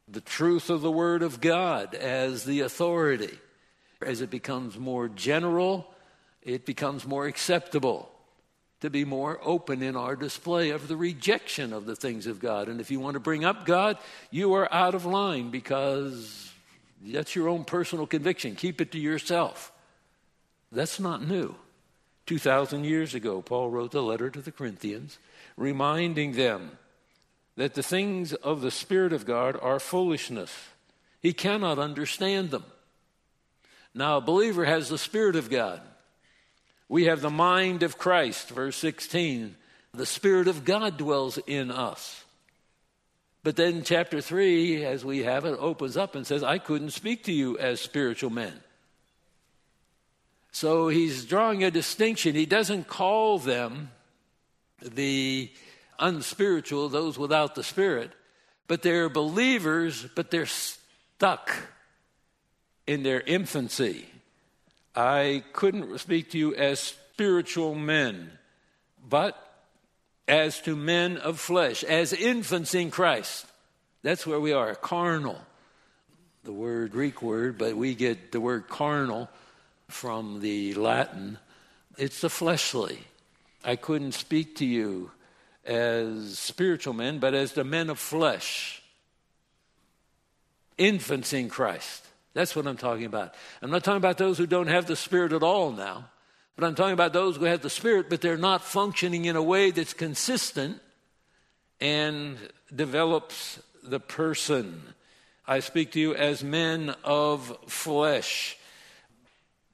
the 0.09 0.19
truth 0.19 0.69
of 0.69 0.81
the 0.81 0.91
Word 0.91 1.23
of 1.23 1.39
God 1.39 1.95
as 1.95 2.43
the 2.43 2.59
authority. 2.61 3.39
As 4.01 4.19
it 4.19 4.29
becomes 4.29 4.77
more 4.77 5.07
general, 5.07 5.89
it 6.41 6.65
becomes 6.65 7.05
more 7.05 7.27
acceptable 7.27 8.11
to 8.81 8.89
be 8.89 9.03
more 9.03 9.39
open 9.43 9.81
in 9.81 9.95
our 9.95 10.15
display 10.15 10.69
of 10.69 10.87
the 10.87 10.95
rejection 10.95 11.73
of 11.73 11.85
the 11.85 11.95
things 11.95 12.27
of 12.27 12.39
God. 12.39 12.69
And 12.69 12.79
if 12.79 12.89
you 12.91 12.99
want 12.99 13.15
to 13.15 13.19
bring 13.19 13.43
up 13.43 13.65
God, 13.65 13.97
you 14.31 14.53
are 14.53 14.73
out 14.73 14.95
of 14.95 15.05
line 15.05 15.49
because 15.49 16.51
that's 17.01 17.35
your 17.35 17.49
own 17.49 17.65
personal 17.65 18.07
conviction. 18.07 18.55
Keep 18.55 18.81
it 18.81 18.91
to 18.93 18.99
yourself. 18.99 19.71
That's 20.71 20.99
not 20.99 21.27
new. 21.27 21.55
2,000 22.25 22.83
years 22.83 23.15
ago, 23.15 23.41
Paul 23.41 23.69
wrote 23.69 23.91
the 23.91 24.03
letter 24.03 24.29
to 24.29 24.41
the 24.41 24.51
Corinthians, 24.51 25.17
reminding 25.57 26.33
them 26.33 26.77
that 27.57 27.73
the 27.73 27.83
things 27.83 28.33
of 28.33 28.61
the 28.61 28.71
Spirit 28.71 29.11
of 29.11 29.25
God 29.25 29.57
are 29.61 29.79
foolishness. 29.79 30.55
He 31.21 31.33
cannot 31.33 31.79
understand 31.79 32.51
them. 32.51 32.63
Now, 33.93 34.17
a 34.17 34.21
believer 34.21 34.63
has 34.63 34.87
the 34.89 34.97
Spirit 34.97 35.35
of 35.35 35.49
God. 35.49 35.81
We 36.89 37.05
have 37.05 37.21
the 37.21 37.29
mind 37.29 37.83
of 37.83 37.99
Christ, 37.99 38.49
verse 38.49 38.75
16. 38.77 39.55
The 39.93 40.05
Spirit 40.05 40.47
of 40.47 40.65
God 40.65 40.97
dwells 40.97 41.37
in 41.45 41.71
us. 41.71 42.23
But 43.43 43.55
then, 43.55 43.83
chapter 43.83 44.19
3, 44.19 44.83
as 44.83 45.05
we 45.05 45.19
have 45.19 45.45
it, 45.45 45.55
opens 45.59 45.95
up 45.95 46.15
and 46.15 46.27
says, 46.27 46.43
I 46.43 46.57
couldn't 46.57 46.91
speak 46.91 47.23
to 47.25 47.31
you 47.31 47.57
as 47.57 47.79
spiritual 47.79 48.31
men. 48.31 48.53
So 50.51 50.89
he's 50.89 51.25
drawing 51.25 51.63
a 51.63 51.71
distinction. 51.71 52.35
He 52.35 52.45
doesn't 52.45 52.87
call 52.87 53.39
them 53.39 53.91
the 54.81 55.51
unspiritual, 55.99 56.89
those 56.89 57.17
without 57.19 57.55
the 57.55 57.63
Spirit, 57.63 58.11
but 58.67 58.81
they're 58.81 59.09
believers, 59.09 60.05
but 60.15 60.31
they're 60.31 60.45
stuck 60.45 61.51
in 62.87 63.03
their 63.03 63.21
infancy. 63.21 64.07
I 64.95 65.43
couldn't 65.53 65.99
speak 65.99 66.31
to 66.31 66.37
you 66.37 66.55
as 66.55 66.79
spiritual 66.79 67.75
men, 67.75 68.31
but 69.07 69.35
as 70.27 70.61
to 70.61 70.75
men 70.75 71.17
of 71.17 71.39
flesh, 71.39 71.83
as 71.83 72.13
infants 72.13 72.75
in 72.75 72.91
Christ. 72.91 73.45
That's 74.03 74.25
where 74.25 74.39
we 74.39 74.53
are, 74.53 74.75
carnal. 74.75 75.39
The 76.43 76.53
word, 76.53 76.91
Greek 76.91 77.21
word, 77.21 77.57
but 77.57 77.75
we 77.75 77.95
get 77.95 78.31
the 78.31 78.39
word 78.39 78.69
carnal 78.69 79.29
from 79.89 80.39
the 80.39 80.73
Latin. 80.75 81.37
It's 81.97 82.21
the 82.21 82.29
fleshly. 82.29 82.99
I 83.63 83.75
couldn't 83.75 84.13
speak 84.13 84.55
to 84.57 84.65
you 84.65 85.11
as 85.65 86.39
spiritual 86.39 86.93
men, 86.93 87.19
but 87.19 87.33
as 87.33 87.53
the 87.53 87.63
men 87.63 87.89
of 87.89 87.99
flesh, 87.99 88.81
infants 90.77 91.33
in 91.33 91.49
Christ. 91.49 92.05
That's 92.33 92.55
what 92.55 92.67
I'm 92.67 92.77
talking 92.77 93.05
about. 93.05 93.33
I'm 93.61 93.71
not 93.71 93.83
talking 93.83 93.97
about 93.97 94.17
those 94.17 94.37
who 94.37 94.45
don't 94.45 94.67
have 94.67 94.85
the 94.85 94.95
Spirit 94.95 95.33
at 95.33 95.43
all 95.43 95.71
now, 95.71 96.05
but 96.55 96.65
I'm 96.65 96.75
talking 96.75 96.93
about 96.93 97.13
those 97.13 97.37
who 97.37 97.45
have 97.45 97.61
the 97.61 97.69
Spirit, 97.69 98.09
but 98.09 98.21
they're 98.21 98.37
not 98.37 98.63
functioning 98.63 99.25
in 99.25 99.35
a 99.35 99.43
way 99.43 99.71
that's 99.71 99.93
consistent 99.93 100.79
and 101.81 102.37
develops 102.73 103.59
the 103.83 103.99
person. 103.99 104.81
I 105.47 105.61
speak 105.61 105.91
to 105.93 105.99
you 105.99 106.13
as 106.13 106.43
men 106.43 106.93
of 107.03 107.57
flesh. 107.67 108.57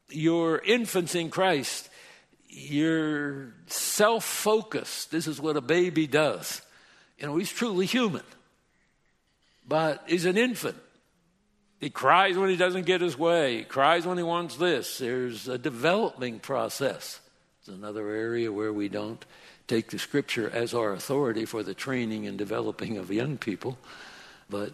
Your 0.09 0.59
infants 0.59 1.15
in 1.15 1.29
Christ, 1.29 1.89
you're 2.47 3.53
self 3.67 4.23
focused. 4.23 5.11
This 5.11 5.27
is 5.27 5.41
what 5.41 5.57
a 5.57 5.61
baby 5.61 6.07
does. 6.07 6.61
You 7.17 7.27
know, 7.27 7.35
he's 7.35 7.51
truly 7.51 7.85
human, 7.85 8.23
but 9.67 10.03
he's 10.07 10.25
an 10.25 10.37
infant. 10.37 10.77
He 11.85 11.91
cries 11.91 12.35
when 12.35 12.49
he 12.49 12.55
doesn't 12.55 12.87
get 12.87 13.01
his 13.01 13.15
way. 13.15 13.57
He 13.57 13.63
cries 13.63 14.07
when 14.07 14.17
he 14.17 14.23
wants 14.23 14.57
this. 14.57 14.97
There's 14.97 15.47
a 15.47 15.59
developing 15.59 16.39
process. 16.39 17.19
It's 17.59 17.67
another 17.67 18.09
area 18.09 18.51
where 18.51 18.73
we 18.73 18.89
don't 18.89 19.23
take 19.67 19.91
the 19.91 19.99
scripture 19.99 20.49
as 20.51 20.73
our 20.73 20.93
authority 20.93 21.45
for 21.45 21.61
the 21.61 21.75
training 21.75 22.25
and 22.25 22.39
developing 22.39 22.97
of 22.97 23.11
young 23.11 23.37
people. 23.37 23.77
But 24.49 24.71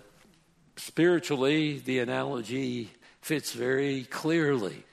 spiritually, 0.78 1.80
the 1.80 2.00
analogy 2.00 2.92
fits 3.20 3.52
very 3.52 4.06
clearly. 4.06 4.86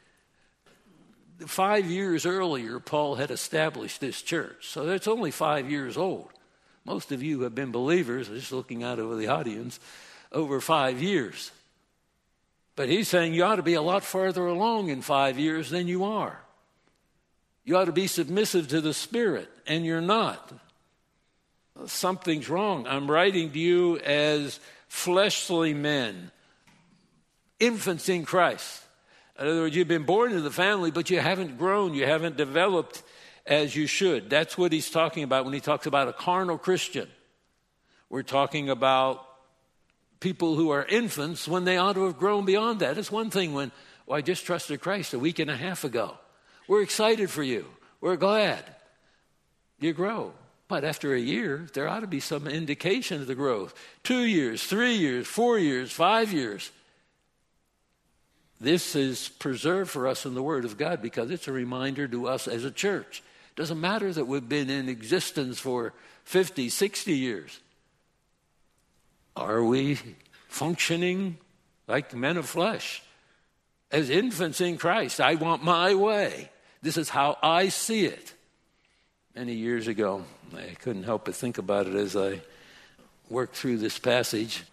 Five 1.46 1.86
years 1.86 2.26
earlier, 2.26 2.80
Paul 2.80 3.14
had 3.14 3.30
established 3.30 4.00
this 4.00 4.20
church. 4.22 4.66
So 4.66 4.88
it's 4.88 5.06
only 5.06 5.30
five 5.30 5.70
years 5.70 5.96
old. 5.96 6.30
Most 6.84 7.12
of 7.12 7.22
you 7.22 7.42
have 7.42 7.54
been 7.54 7.70
believers, 7.70 8.26
just 8.26 8.50
looking 8.50 8.82
out 8.82 8.98
over 8.98 9.14
the 9.14 9.28
audience, 9.28 9.78
over 10.32 10.60
five 10.60 11.00
years. 11.00 11.52
But 12.78 12.88
he's 12.88 13.08
saying 13.08 13.34
you 13.34 13.42
ought 13.42 13.56
to 13.56 13.64
be 13.64 13.74
a 13.74 13.82
lot 13.82 14.04
further 14.04 14.46
along 14.46 14.90
in 14.90 15.02
five 15.02 15.36
years 15.36 15.68
than 15.68 15.88
you 15.88 16.04
are. 16.04 16.38
You 17.64 17.76
ought 17.76 17.86
to 17.86 17.92
be 17.92 18.06
submissive 18.06 18.68
to 18.68 18.80
the 18.80 18.94
Spirit, 18.94 19.50
and 19.66 19.84
you're 19.84 20.00
not. 20.00 20.52
Something's 21.86 22.48
wrong. 22.48 22.86
I'm 22.86 23.10
writing 23.10 23.50
to 23.50 23.58
you 23.58 23.98
as 23.98 24.60
fleshly 24.86 25.74
men, 25.74 26.30
infants 27.58 28.08
in 28.08 28.24
Christ. 28.24 28.84
In 29.40 29.48
other 29.48 29.62
words, 29.62 29.74
you've 29.74 29.88
been 29.88 30.04
born 30.04 30.30
into 30.30 30.42
the 30.42 30.52
family, 30.52 30.92
but 30.92 31.10
you 31.10 31.18
haven't 31.18 31.58
grown, 31.58 31.94
you 31.94 32.06
haven't 32.06 32.36
developed 32.36 33.02
as 33.44 33.74
you 33.74 33.88
should. 33.88 34.30
That's 34.30 34.56
what 34.56 34.70
he's 34.70 34.88
talking 34.88 35.24
about 35.24 35.44
when 35.44 35.52
he 35.52 35.58
talks 35.58 35.86
about 35.86 36.06
a 36.06 36.12
carnal 36.12 36.58
Christian. 36.58 37.08
We're 38.08 38.22
talking 38.22 38.70
about 38.70 39.27
people 40.20 40.56
who 40.56 40.70
are 40.70 40.84
infants 40.84 41.46
when 41.46 41.64
they 41.64 41.76
ought 41.76 41.94
to 41.94 42.04
have 42.04 42.18
grown 42.18 42.44
beyond 42.44 42.80
that. 42.80 42.98
It's 42.98 43.12
one 43.12 43.30
thing 43.30 43.54
when, 43.54 43.72
well, 44.06 44.18
I 44.18 44.22
just 44.22 44.44
trusted 44.44 44.80
Christ 44.80 45.14
a 45.14 45.18
week 45.18 45.38
and 45.38 45.50
a 45.50 45.56
half 45.56 45.84
ago. 45.84 46.16
We're 46.66 46.82
excited 46.82 47.30
for 47.30 47.42
you. 47.42 47.66
We're 48.00 48.16
glad. 48.16 48.64
You 49.80 49.92
grow. 49.92 50.32
But 50.68 50.84
after 50.84 51.14
a 51.14 51.20
year, 51.20 51.66
there 51.72 51.88
ought 51.88 52.00
to 52.00 52.06
be 52.06 52.20
some 52.20 52.46
indication 52.46 53.22
of 53.22 53.26
the 53.26 53.34
growth. 53.34 53.74
Two 54.02 54.24
years, 54.24 54.62
three 54.62 54.94
years, 54.94 55.26
four 55.26 55.58
years, 55.58 55.90
five 55.90 56.32
years. 56.32 56.70
This 58.60 58.94
is 58.94 59.28
preserved 59.28 59.90
for 59.90 60.06
us 60.06 60.26
in 60.26 60.34
the 60.34 60.42
Word 60.42 60.64
of 60.64 60.76
God 60.76 61.00
because 61.00 61.30
it's 61.30 61.48
a 61.48 61.52
reminder 61.52 62.06
to 62.08 62.28
us 62.28 62.48
as 62.48 62.64
a 62.64 62.70
church. 62.70 63.22
It 63.50 63.56
doesn't 63.56 63.80
matter 63.80 64.12
that 64.12 64.26
we've 64.26 64.46
been 64.46 64.68
in 64.68 64.88
existence 64.88 65.58
for 65.58 65.94
50, 66.24 66.68
60 66.68 67.16
years. 67.16 67.60
Are 69.38 69.62
we 69.62 70.00
functioning 70.48 71.38
like 71.86 72.12
men 72.12 72.36
of 72.36 72.46
flesh? 72.46 73.02
As 73.92 74.10
infants 74.10 74.60
in 74.60 74.78
Christ, 74.78 75.20
I 75.20 75.36
want 75.36 75.62
my 75.62 75.94
way. 75.94 76.50
This 76.82 76.96
is 76.96 77.08
how 77.08 77.38
I 77.40 77.68
see 77.68 78.04
it. 78.04 78.34
Many 79.36 79.54
years 79.54 79.86
ago, 79.86 80.24
I 80.56 80.74
couldn't 80.80 81.04
help 81.04 81.26
but 81.26 81.36
think 81.36 81.56
about 81.56 81.86
it 81.86 81.94
as 81.94 82.16
I 82.16 82.40
worked 83.30 83.54
through 83.54 83.78
this 83.78 83.96
passage. 83.96 84.64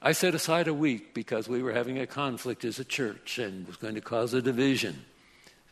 I 0.00 0.12
set 0.12 0.32
aside 0.32 0.68
a 0.68 0.74
week 0.74 1.12
because 1.12 1.48
we 1.48 1.60
were 1.60 1.72
having 1.72 1.98
a 1.98 2.06
conflict 2.06 2.64
as 2.64 2.78
a 2.78 2.84
church 2.84 3.40
and 3.40 3.66
was 3.66 3.76
going 3.76 3.96
to 3.96 4.00
cause 4.00 4.32
a 4.32 4.40
division. 4.40 5.04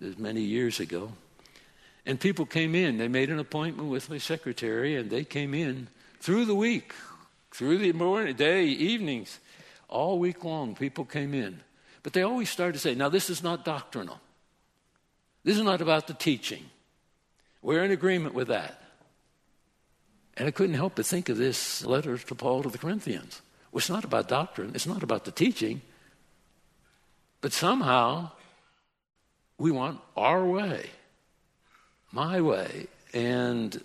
This 0.01 0.19
many 0.19 0.43
years 0.43 0.81
ago. 0.81 1.13
And 2.05 2.19
people 2.19 2.45
came 2.45 2.75
in. 2.75 2.99
They 2.99 3.09
made 3.09 3.31
an 3.31 3.39
appointment 3.39 3.89
with 3.89 4.11
my 4.11 4.19
secretary, 4.19 4.97
and 4.97 5.11
they 5.11 5.23
came 5.23 5.55
in 5.55 5.87
through 6.21 6.47
the 6.47 6.57
week 6.57 6.93
through 7.57 7.79
the 7.79 7.93
morning, 7.93 8.37
day, 8.37 8.67
evenings, 8.67 9.41
all 9.89 10.19
week 10.19 10.45
long, 10.45 10.75
people 10.75 11.07
came 11.07 11.33
in. 11.33 11.61
But 12.03 12.13
they 12.13 12.21
always 12.21 12.51
started 12.51 12.75
to 12.75 12.79
say, 12.79 12.95
now, 12.95 13.09
this 13.09 13.31
is 13.31 13.43
not 13.43 13.65
doctrinal. 13.65 14.21
This 15.43 15.57
is 15.57 15.63
not 15.63 15.81
about 15.81 16.07
the 16.07 16.13
teaching. 16.13 16.67
We're 17.63 17.83
in 17.83 17.93
agreement 17.93 18.35
with 18.35 18.49
that. 18.49 18.83
And 20.37 20.47
I 20.47 20.51
couldn't 20.51 20.75
help 20.75 20.97
but 20.97 21.07
think 21.07 21.31
of 21.31 21.39
this 21.39 21.83
letter 21.87 22.19
to 22.19 22.35
Paul 22.35 22.63
to 22.63 22.69
the 22.69 22.77
Corinthians. 22.77 23.41
Well, 23.73 23.79
it's 23.79 23.89
not 23.89 24.05
about 24.05 24.29
doctrine, 24.29 24.73
it's 24.75 24.87
not 24.87 25.03
about 25.03 25.25
the 25.25 25.33
teaching. 25.33 25.81
But 27.41 27.55
somehow, 27.55 28.33
we 29.57 29.71
want 29.71 30.01
our 30.15 30.45
way, 30.45 30.91
my 32.13 32.39
way. 32.43 32.89
And 33.15 33.83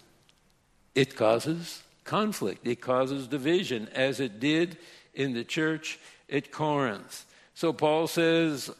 it 0.93 1.15
causes 1.15 1.83
conflict, 2.03 2.67
it 2.67 2.81
causes 2.81 3.27
division, 3.27 3.87
as 3.93 4.19
it 4.19 4.39
did 4.39 4.77
in 5.13 5.33
the 5.33 5.43
church 5.43 5.99
at 6.29 6.51
Corinth. 6.51 7.25
So 7.53 7.73
Paul 7.73 8.07
says, 8.07 8.71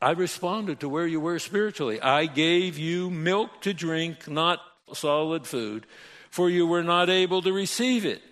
I 0.00 0.10
responded 0.10 0.80
to 0.80 0.88
where 0.88 1.06
you 1.06 1.20
were 1.20 1.38
spiritually. 1.38 2.00
I 2.00 2.26
gave 2.26 2.78
you 2.78 3.10
milk 3.10 3.62
to 3.62 3.72
drink, 3.72 4.28
not 4.28 4.60
solid 4.92 5.46
food, 5.46 5.86
for 6.30 6.50
you 6.50 6.66
were 6.66 6.82
not 6.82 7.08
able 7.08 7.42
to 7.42 7.52
receive 7.52 8.04
it. 8.04 8.22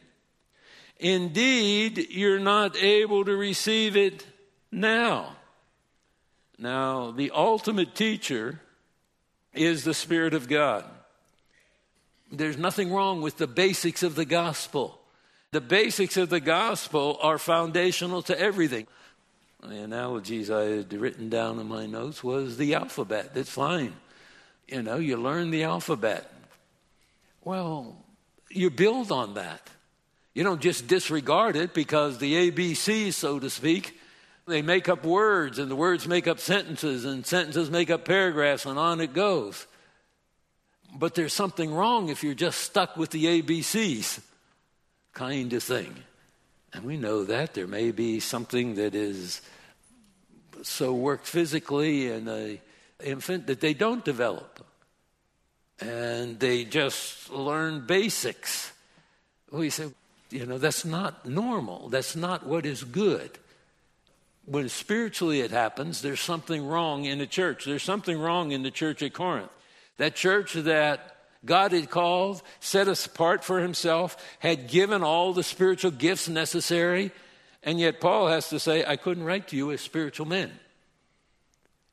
Indeed, 0.98 2.08
you're 2.10 2.38
not 2.38 2.76
able 2.76 3.24
to 3.24 3.36
receive 3.36 3.96
it 3.96 4.26
now. 4.70 5.36
Now, 6.58 7.10
the 7.10 7.30
ultimate 7.32 7.94
teacher 7.94 8.60
is 9.52 9.84
the 9.84 9.94
Spirit 9.94 10.34
of 10.34 10.48
God. 10.48 10.84
There's 12.32 12.56
nothing 12.56 12.90
wrong 12.90 13.20
with 13.20 13.36
the 13.36 13.46
basics 13.46 14.02
of 14.02 14.14
the 14.14 14.24
gospel. 14.24 14.98
The 15.50 15.60
basics 15.60 16.16
of 16.16 16.30
the 16.30 16.40
gospel 16.40 17.18
are 17.20 17.36
foundational 17.36 18.22
to 18.22 18.40
everything. 18.40 18.86
The 19.62 19.82
analogies 19.82 20.50
I 20.50 20.62
had 20.62 20.92
written 20.94 21.28
down 21.28 21.60
in 21.60 21.68
my 21.68 21.84
notes 21.84 22.24
was 22.24 22.56
the 22.56 22.74
alphabet. 22.74 23.34
That's 23.34 23.50
fine. 23.50 23.92
You 24.66 24.82
know, 24.82 24.96
you 24.96 25.18
learn 25.18 25.50
the 25.50 25.64
alphabet. 25.64 26.32
Well, 27.44 27.96
you 28.48 28.70
build 28.70 29.12
on 29.12 29.34
that. 29.34 29.68
You 30.32 30.42
don't 30.42 30.62
just 30.62 30.86
disregard 30.86 31.54
it 31.54 31.74
because 31.74 32.16
the 32.16 32.50
ABCs, 32.50 33.12
so 33.12 33.38
to 33.38 33.50
speak, 33.50 33.98
they 34.46 34.62
make 34.62 34.88
up 34.88 35.04
words 35.04 35.58
and 35.58 35.70
the 35.70 35.76
words 35.76 36.08
make 36.08 36.26
up 36.26 36.40
sentences 36.40 37.04
and 37.04 37.26
sentences 37.26 37.70
make 37.70 37.90
up 37.90 38.06
paragraphs 38.06 38.64
and 38.64 38.78
on 38.78 39.02
it 39.02 39.12
goes. 39.12 39.66
But 40.94 41.14
there's 41.14 41.32
something 41.32 41.72
wrong 41.72 42.10
if 42.10 42.22
you're 42.22 42.34
just 42.34 42.60
stuck 42.60 42.96
with 42.96 43.10
the 43.10 43.42
ABCs 43.42 44.20
kind 45.14 45.52
of 45.52 45.62
thing. 45.62 45.94
And 46.72 46.84
we 46.84 46.96
know 46.96 47.24
that 47.24 47.54
there 47.54 47.66
may 47.66 47.90
be 47.90 48.20
something 48.20 48.74
that 48.76 48.94
is 48.94 49.40
so 50.62 50.94
worked 50.94 51.26
physically 51.26 52.08
in 52.10 52.28
an 52.28 52.60
infant 53.02 53.46
that 53.46 53.60
they 53.60 53.74
don't 53.74 54.04
develop. 54.04 54.64
And 55.80 56.38
they 56.38 56.64
just 56.64 57.30
learn 57.30 57.86
basics. 57.86 58.72
We 59.50 59.70
say, 59.70 59.88
you 60.30 60.46
know, 60.46 60.58
that's 60.58 60.84
not 60.84 61.26
normal. 61.26 61.88
That's 61.88 62.16
not 62.16 62.46
what 62.46 62.64
is 62.64 62.84
good. 62.84 63.30
When 64.44 64.68
spiritually 64.68 65.40
it 65.40 65.50
happens, 65.50 66.02
there's 66.02 66.20
something 66.20 66.66
wrong 66.66 67.04
in 67.04 67.18
the 67.18 67.26
church. 67.26 67.64
There's 67.64 67.82
something 67.82 68.18
wrong 68.18 68.52
in 68.52 68.62
the 68.62 68.70
church 68.70 69.02
at 69.02 69.12
Corinth. 69.12 69.50
That 70.02 70.16
church 70.16 70.54
that 70.54 71.14
God 71.44 71.70
had 71.70 71.88
called, 71.88 72.42
set 72.58 72.88
us 72.88 73.06
apart 73.06 73.44
for 73.44 73.60
himself, 73.60 74.16
had 74.40 74.66
given 74.66 75.04
all 75.04 75.32
the 75.32 75.44
spiritual 75.44 75.92
gifts 75.92 76.28
necessary, 76.28 77.12
and 77.62 77.78
yet 77.78 78.00
Paul 78.00 78.26
has 78.26 78.48
to 78.48 78.58
say, 78.58 78.84
I 78.84 78.96
couldn't 78.96 79.22
write 79.22 79.46
to 79.48 79.56
you 79.56 79.70
as 79.70 79.80
spiritual 79.80 80.26
men. 80.26 80.50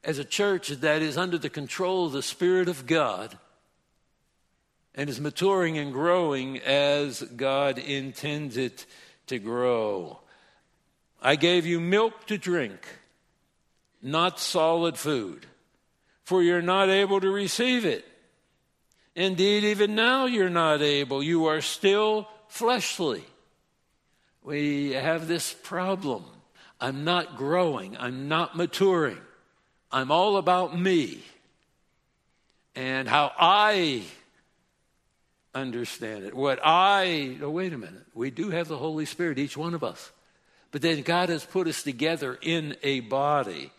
As 0.04 0.18
a 0.18 0.25
church 0.25 0.70
that 0.70 1.04
is 1.04 1.20
under 1.20 1.38
the 1.38 1.51
control 1.51 2.08
of 2.08 2.13
the 2.13 2.24
Spirit 2.24 2.68
of 2.68 2.88
God, 2.88 3.38
and 4.96 5.08
is 5.08 5.22
maturing 5.22 5.78
and 5.78 5.94
growing 5.94 6.58
as 6.58 7.22
God 7.22 7.78
intends 7.78 8.58
it 8.58 8.88
to 9.28 9.38
grow. 9.38 10.20
I 11.22 11.36
gave 11.36 11.68
you 11.68 11.80
milk 11.80 12.25
to 12.25 12.39
drink, 12.39 12.88
not 14.01 14.39
solid 14.39 14.98
food, 14.98 15.46
for 16.29 16.43
you're 16.43 16.62
not 16.62 16.89
able 16.89 17.19
to 17.19 17.31
receive 17.31 17.86
it. 17.86 18.05
Indeed, 19.15 19.63
even 19.63 19.95
now 19.95 20.27
you're 20.27 20.48
not 20.48 20.79
able. 20.79 21.24
You 21.24 21.48
are 21.48 21.59
still 21.59 22.27
fleshly. 22.48 23.24
We 24.43 24.91
have 24.91 25.27
this 25.27 25.51
problem. 25.51 26.24
I'm 26.79 27.03
not 27.03 27.36
growing, 27.36 27.98
I'm 27.98 28.27
not 28.27 28.55
maturing. 28.55 29.17
I'm 29.91 30.12
all 30.12 30.38
about 30.38 30.79
me 30.79 31.24
and 32.75 33.09
how 33.09 33.31
I 33.39 34.03
understand 35.55 36.25
it. 36.25 36.36
What 36.36 36.59
I, 36.63 37.39
oh, 37.41 37.50
wait 37.50 37.74
a 37.74 37.77
minute. 37.79 38.05
We 38.13 38.29
do 38.29 38.51
have 38.51 38.67
the 38.67 38.77
Holy 38.77 39.05
Spirit, 39.05 39.39
each 39.39 39.57
one 39.57 39.74
of 39.74 39.83
us. 39.83 40.12
But 40.69 40.83
then 40.83 41.01
God 41.01 41.29
has 41.29 41.43
put 41.43 41.67
us 41.67 41.81
together 41.81 42.38
in 42.39 42.75
a 42.83 43.00
body, 43.00 43.71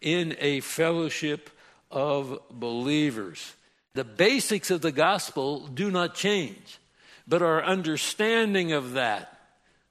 in 0.00 0.36
a 0.38 0.60
fellowship 0.60 1.50
of 1.90 2.38
believers. 2.50 3.54
The 3.94 4.04
basics 4.04 4.70
of 4.70 4.82
the 4.82 4.92
gospel 4.92 5.66
do 5.66 5.90
not 5.90 6.14
change, 6.14 6.78
but 7.26 7.42
our 7.42 7.64
understanding 7.64 8.72
of 8.72 8.92
that 8.92 9.36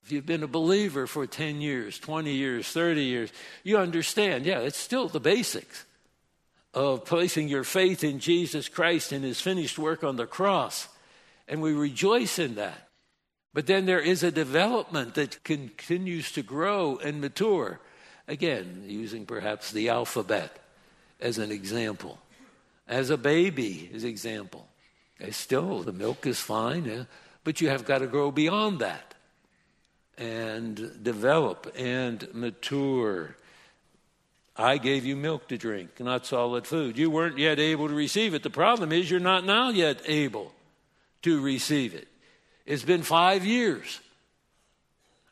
if 0.06 0.12
you've 0.12 0.26
been 0.28 0.44
a 0.44 0.48
believer 0.48 1.08
for 1.08 1.26
10 1.26 1.62
years, 1.62 1.98
20 1.98 2.32
years, 2.32 2.68
30 2.68 3.02
years, 3.02 3.34
you 3.64 3.80
understand, 3.80 4.46
yeah, 4.46 4.60
it's 4.60 4.78
still 4.78 5.08
the 5.08 5.20
basics 5.20 5.84
of 6.76 7.06
placing 7.06 7.48
your 7.48 7.64
faith 7.64 8.04
in 8.04 8.20
Jesus 8.20 8.70
Christ 8.70 9.12
and 9.12 9.26
his 9.26 9.42
finished 9.42 9.80
work 9.80 10.04
on 10.04 10.16
the 10.16 10.28
cross. 10.28 10.90
And 11.48 11.60
we 11.60 11.74
rejoice 11.74 12.38
in 12.38 12.54
that. 12.54 12.88
But 13.52 13.66
then 13.66 13.88
there 13.88 14.00
is 14.00 14.22
a 14.22 14.32
development 14.32 15.16
that 15.16 15.44
continues 15.44 16.32
to 16.34 16.44
grow 16.44 16.98
and 16.98 17.20
mature. 17.20 17.80
Again, 18.28 18.84
using 18.86 19.26
perhaps 19.26 19.72
the 19.72 19.90
alphabet 19.90 20.56
as 21.26 21.40
an 21.40 21.52
example, 21.52 22.20
as 22.88 23.10
a 23.10 23.18
baby 23.18 23.90
as 23.96 24.04
example. 24.04 24.68
It's 25.20 25.38
still, 25.38 25.82
the 25.82 25.92
milk 25.92 26.28
is 26.28 26.40
fine, 26.40 26.86
yeah, 26.86 27.06
but 27.44 27.62
you 27.62 27.70
have 27.70 27.84
got 27.84 28.00
to 28.00 28.08
grow 28.08 28.30
beyond 28.30 28.80
that 28.80 29.16
and 30.20 30.76
develop 31.02 31.74
and 31.76 32.28
mature. 32.32 33.36
I 34.56 34.78
gave 34.78 35.04
you 35.04 35.16
milk 35.16 35.48
to 35.48 35.58
drink, 35.58 36.00
not 36.00 36.28
solid 36.28 36.68
food. 36.68 36.96
You 36.96 37.10
weren't 37.10 37.40
yet 37.40 37.58
able 37.60 37.88
to 37.88 37.96
receive 37.96 38.36
it. 38.36 38.44
The 38.44 38.52
problem 38.52 38.92
is 38.92 39.10
you're 39.10 39.20
not 39.20 39.46
now 39.46 39.70
yet 39.70 40.02
able 40.06 40.54
to 41.24 41.42
receive 41.42 41.96
it. 41.96 42.08
It's 42.68 42.84
been 42.84 43.02
five 43.02 43.44
years. 43.44 44.00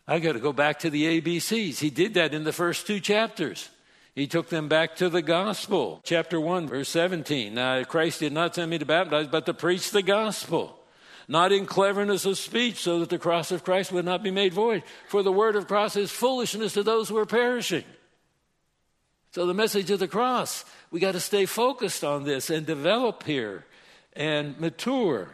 I 0.07 0.17
got 0.17 0.33
to 0.33 0.39
go 0.39 0.53
back 0.53 0.79
to 0.79 0.89
the 0.89 1.21
ABCs. 1.21 1.77
He 1.77 1.91
did 1.91 2.15
that 2.15 2.33
in 2.33 2.45
the 2.45 2.51
first 2.51 2.87
two 2.87 2.99
chapters. 2.99 3.69
He 4.15 4.27
took 4.27 4.49
them 4.49 4.67
back 4.67 4.95
to 4.97 5.09
the 5.09 5.21
gospel. 5.21 5.99
Chapter 6.03 6.39
1, 6.39 6.67
verse 6.67 6.89
17. 6.89 7.53
Now, 7.53 7.83
Christ 7.83 8.19
did 8.19 8.33
not 8.33 8.55
send 8.55 8.69
me 8.69 8.77
to 8.77 8.85
baptize, 8.85 9.27
but 9.27 9.45
to 9.47 9.53
preach 9.53 9.91
the 9.91 10.03
gospel 10.03 10.79
not 11.27 11.51
in 11.51 11.65
cleverness 11.65 12.25
of 12.25 12.37
speech, 12.37 12.81
so 12.81 12.99
that 12.99 13.09
the 13.09 13.17
cross 13.17 13.51
of 13.51 13.63
Christ 13.63 13.91
would 13.91 14.05
not 14.05 14.23
be 14.23 14.31
made 14.31 14.53
void. 14.53 14.83
For 15.07 15.23
the 15.23 15.31
word 15.31 15.55
of 15.55 15.67
cross 15.67 15.95
is 15.95 16.11
foolishness 16.11 16.73
to 16.73 16.83
those 16.83 17.09
who 17.09 17.17
are 17.17 17.25
perishing. 17.25 17.85
So, 19.31 19.45
the 19.45 19.53
message 19.53 19.89
of 19.89 19.99
the 19.99 20.07
cross, 20.07 20.63
we 20.91 20.99
got 20.99 21.13
to 21.13 21.19
stay 21.19 21.45
focused 21.45 22.03
on 22.03 22.23
this 22.23 22.49
and 22.49 22.65
develop 22.65 23.23
here 23.23 23.65
and 24.15 24.59
mature. 24.59 25.29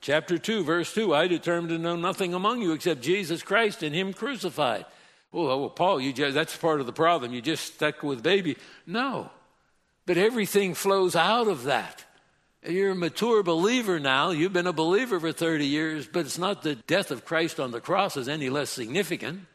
Chapter 0.00 0.38
2, 0.38 0.64
verse 0.64 0.94
2 0.94 1.14
I 1.14 1.26
determined 1.26 1.70
to 1.70 1.78
know 1.78 1.96
nothing 1.96 2.34
among 2.34 2.62
you 2.62 2.72
except 2.72 3.00
Jesus 3.00 3.42
Christ 3.42 3.82
and 3.82 3.94
Him 3.94 4.12
crucified. 4.12 4.86
Well, 5.32 5.50
oh, 5.50 5.58
well 5.60 5.70
Paul, 5.70 6.00
you 6.00 6.12
just, 6.12 6.34
that's 6.34 6.56
part 6.56 6.80
of 6.80 6.86
the 6.86 6.92
problem. 6.92 7.32
You 7.32 7.40
just 7.40 7.74
stuck 7.74 8.02
with 8.02 8.22
baby. 8.22 8.56
No. 8.86 9.30
But 10.06 10.16
everything 10.16 10.74
flows 10.74 11.14
out 11.14 11.48
of 11.48 11.64
that. 11.64 12.04
You're 12.66 12.90
a 12.90 12.94
mature 12.94 13.42
believer 13.42 13.98
now. 13.98 14.30
You've 14.30 14.52
been 14.52 14.66
a 14.66 14.72
believer 14.72 15.18
for 15.18 15.32
30 15.32 15.66
years, 15.66 16.06
but 16.06 16.26
it's 16.26 16.38
not 16.38 16.62
the 16.62 16.74
death 16.74 17.10
of 17.10 17.24
Christ 17.24 17.58
on 17.58 17.70
the 17.70 17.80
cross 17.80 18.16
is 18.16 18.28
any 18.28 18.50
less 18.50 18.68
significant. 18.68 19.46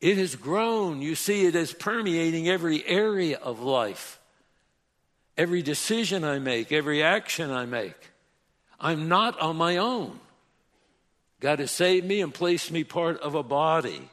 It 0.00 0.18
has 0.18 0.36
grown. 0.36 1.00
You 1.00 1.14
see 1.14 1.46
it 1.46 1.54
as 1.54 1.72
permeating 1.72 2.48
every 2.48 2.84
area 2.84 3.38
of 3.38 3.60
life. 3.60 4.18
Every 5.38 5.62
decision 5.62 6.24
I 6.24 6.38
make, 6.38 6.72
every 6.72 7.02
action 7.02 7.50
I 7.50 7.64
make. 7.64 8.10
I'm 8.78 9.08
not 9.08 9.40
on 9.40 9.56
my 9.56 9.78
own. 9.78 10.18
God 11.40 11.60
has 11.60 11.70
saved 11.70 12.04
me 12.04 12.20
and 12.20 12.34
placed 12.34 12.70
me 12.70 12.84
part 12.84 13.20
of 13.20 13.34
a 13.34 13.42
body. 13.42 14.10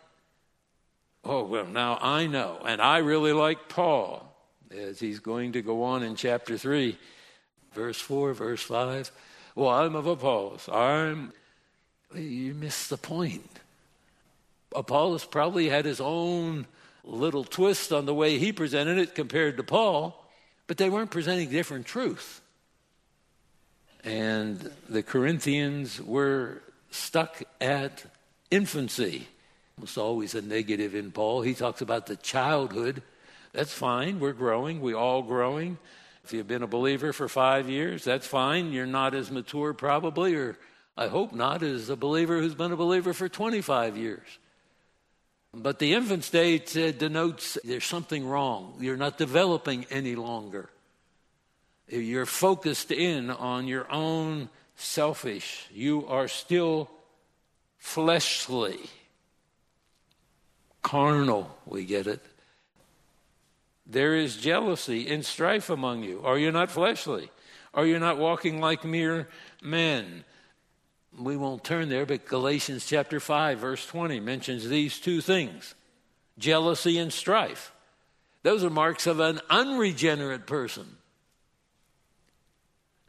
Oh, 1.31 1.43
well, 1.43 1.67
now 1.67 1.99
I 2.01 2.25
know. 2.25 2.57
And 2.65 2.81
I 2.81 2.97
really 2.97 3.33
like 3.33 3.69
Paul, 3.69 4.35
as 4.71 4.99
he's 4.99 5.19
going 5.19 5.51
to 5.51 5.61
go 5.61 5.83
on 5.83 6.01
in 6.01 6.15
chapter 6.15 6.57
3 6.57 6.97
verse 7.73 7.99
4, 7.99 8.33
verse 8.33 8.63
5. 8.63 9.11
Well, 9.53 9.69
I'm 9.69 9.95
of 9.95 10.07
Apollos. 10.07 10.67
I'm. 10.71 11.33
You 12.15 12.55
miss 12.55 12.87
the 12.87 12.97
point. 12.97 13.47
Apollos 14.75 15.25
probably 15.25 15.69
had 15.69 15.85
his 15.85 16.01
own 16.01 16.65
little 17.03 17.43
twist 17.43 17.91
on 17.91 18.07
the 18.07 18.13
way 18.13 18.39
he 18.39 18.51
presented 18.51 18.97
it 18.97 19.13
compared 19.13 19.57
to 19.57 19.63
Paul, 19.63 20.25
but 20.65 20.77
they 20.77 20.89
weren't 20.89 21.11
presenting 21.11 21.51
different 21.51 21.85
truth. 21.85 22.41
And 24.03 24.71
the 24.87 25.03
Corinthians 25.03 26.01
were 26.01 26.63
stuck 26.89 27.43
at 27.61 28.03
infancy. 28.49 29.27
It's 29.81 29.97
always 29.97 30.35
a 30.35 30.41
negative 30.41 30.95
in 30.95 31.11
Paul. 31.11 31.41
He 31.41 31.53
talks 31.53 31.81
about 31.81 32.05
the 32.05 32.15
childhood. 32.15 33.01
That's 33.53 33.73
fine. 33.73 34.19
We're 34.19 34.33
growing. 34.33 34.81
We're 34.81 34.97
all 34.97 35.21
growing. 35.21 35.77
If 36.23 36.33
you've 36.33 36.47
been 36.47 36.63
a 36.63 36.67
believer 36.67 37.13
for 37.13 37.27
five 37.27 37.69
years, 37.69 38.03
that's 38.03 38.27
fine. 38.27 38.71
You're 38.71 38.85
not 38.85 39.15
as 39.15 39.31
mature, 39.31 39.73
probably, 39.73 40.35
or 40.35 40.57
I 40.95 41.07
hope 41.07 41.33
not, 41.33 41.63
as 41.63 41.89
a 41.89 41.95
believer 41.95 42.39
who's 42.39 42.55
been 42.55 42.71
a 42.71 42.77
believer 42.77 43.13
for 43.13 43.29
25 43.29 43.97
years. 43.97 44.27
But 45.53 45.79
the 45.79 45.93
infant 45.93 46.23
state 46.23 46.75
uh, 46.77 46.91
denotes 46.91 47.57
there's 47.63 47.85
something 47.85 48.27
wrong. 48.27 48.75
You're 48.79 48.97
not 48.97 49.17
developing 49.17 49.85
any 49.89 50.15
longer. 50.15 50.69
You're 51.87 52.27
focused 52.27 52.91
in 52.91 53.31
on 53.31 53.67
your 53.67 53.91
own 53.91 54.49
selfish. 54.75 55.65
You 55.73 56.05
are 56.07 56.27
still 56.27 56.89
fleshly, 57.79 58.79
carnal, 60.81 61.57
we 61.65 61.85
get 61.85 62.07
it. 62.07 62.21
There 63.85 64.15
is 64.15 64.37
jealousy 64.37 65.09
and 65.09 65.25
strife 65.25 65.69
among 65.69 66.03
you. 66.03 66.21
Are 66.23 66.37
you 66.37 66.51
not 66.51 66.69
fleshly? 66.69 67.31
Are 67.73 67.85
you 67.85 67.99
not 67.99 68.17
walking 68.17 68.59
like 68.59 68.83
mere 68.83 69.27
men? 69.61 70.23
We 71.17 71.35
won't 71.35 71.63
turn 71.63 71.89
there, 71.89 72.05
but 72.05 72.25
Galatians 72.25 72.85
chapter 72.85 73.19
5, 73.19 73.59
verse 73.59 73.85
20 73.87 74.19
mentions 74.19 74.67
these 74.67 74.99
two 74.99 75.21
things 75.21 75.75
jealousy 76.37 76.97
and 76.97 77.11
strife. 77.11 77.73
Those 78.43 78.63
are 78.63 78.69
marks 78.69 79.07
of 79.07 79.19
an 79.19 79.41
unregenerate 79.49 80.47
person. 80.47 80.97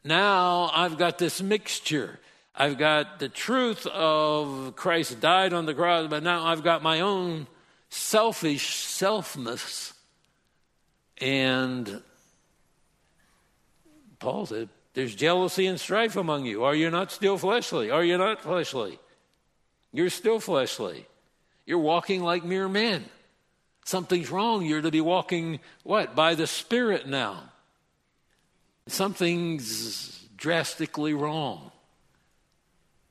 Now 0.03 0.69
I've 0.73 0.97
got 0.97 1.17
this 1.17 1.41
mixture. 1.41 2.19
I've 2.55 2.77
got 2.77 3.19
the 3.19 3.29
truth 3.29 3.85
of 3.87 4.75
Christ 4.75 5.21
died 5.21 5.53
on 5.53 5.65
the 5.65 5.73
cross, 5.73 6.07
but 6.07 6.23
now 6.23 6.45
I've 6.45 6.63
got 6.63 6.83
my 6.83 6.99
own 6.99 7.47
selfish 7.91 8.73
selfness 8.85 9.93
and 11.21 12.01
Paul 14.19 14.47
said, 14.47 14.69
There's 14.93 15.13
jealousy 15.13 15.67
and 15.67 15.79
strife 15.79 16.15
among 16.15 16.45
you. 16.45 16.63
Are 16.63 16.75
you 16.75 16.89
not 16.89 17.11
still 17.11 17.37
fleshly? 17.37 17.91
Are 17.91 18.03
you 18.03 18.17
not 18.17 18.41
fleshly? 18.41 18.99
You're 19.93 20.09
still 20.09 20.39
fleshly. 20.39 21.05
You're 21.65 21.79
walking 21.79 22.23
like 22.23 22.43
mere 22.43 22.67
men. 22.67 23.05
Something's 23.85 24.31
wrong. 24.31 24.65
You're 24.65 24.81
to 24.81 24.91
be 24.91 25.01
walking, 25.01 25.59
what? 25.83 26.15
By 26.15 26.35
the 26.35 26.47
Spirit 26.47 27.07
now. 27.07 27.43
Something's 28.87 30.27
drastically 30.35 31.13
wrong. 31.13 31.71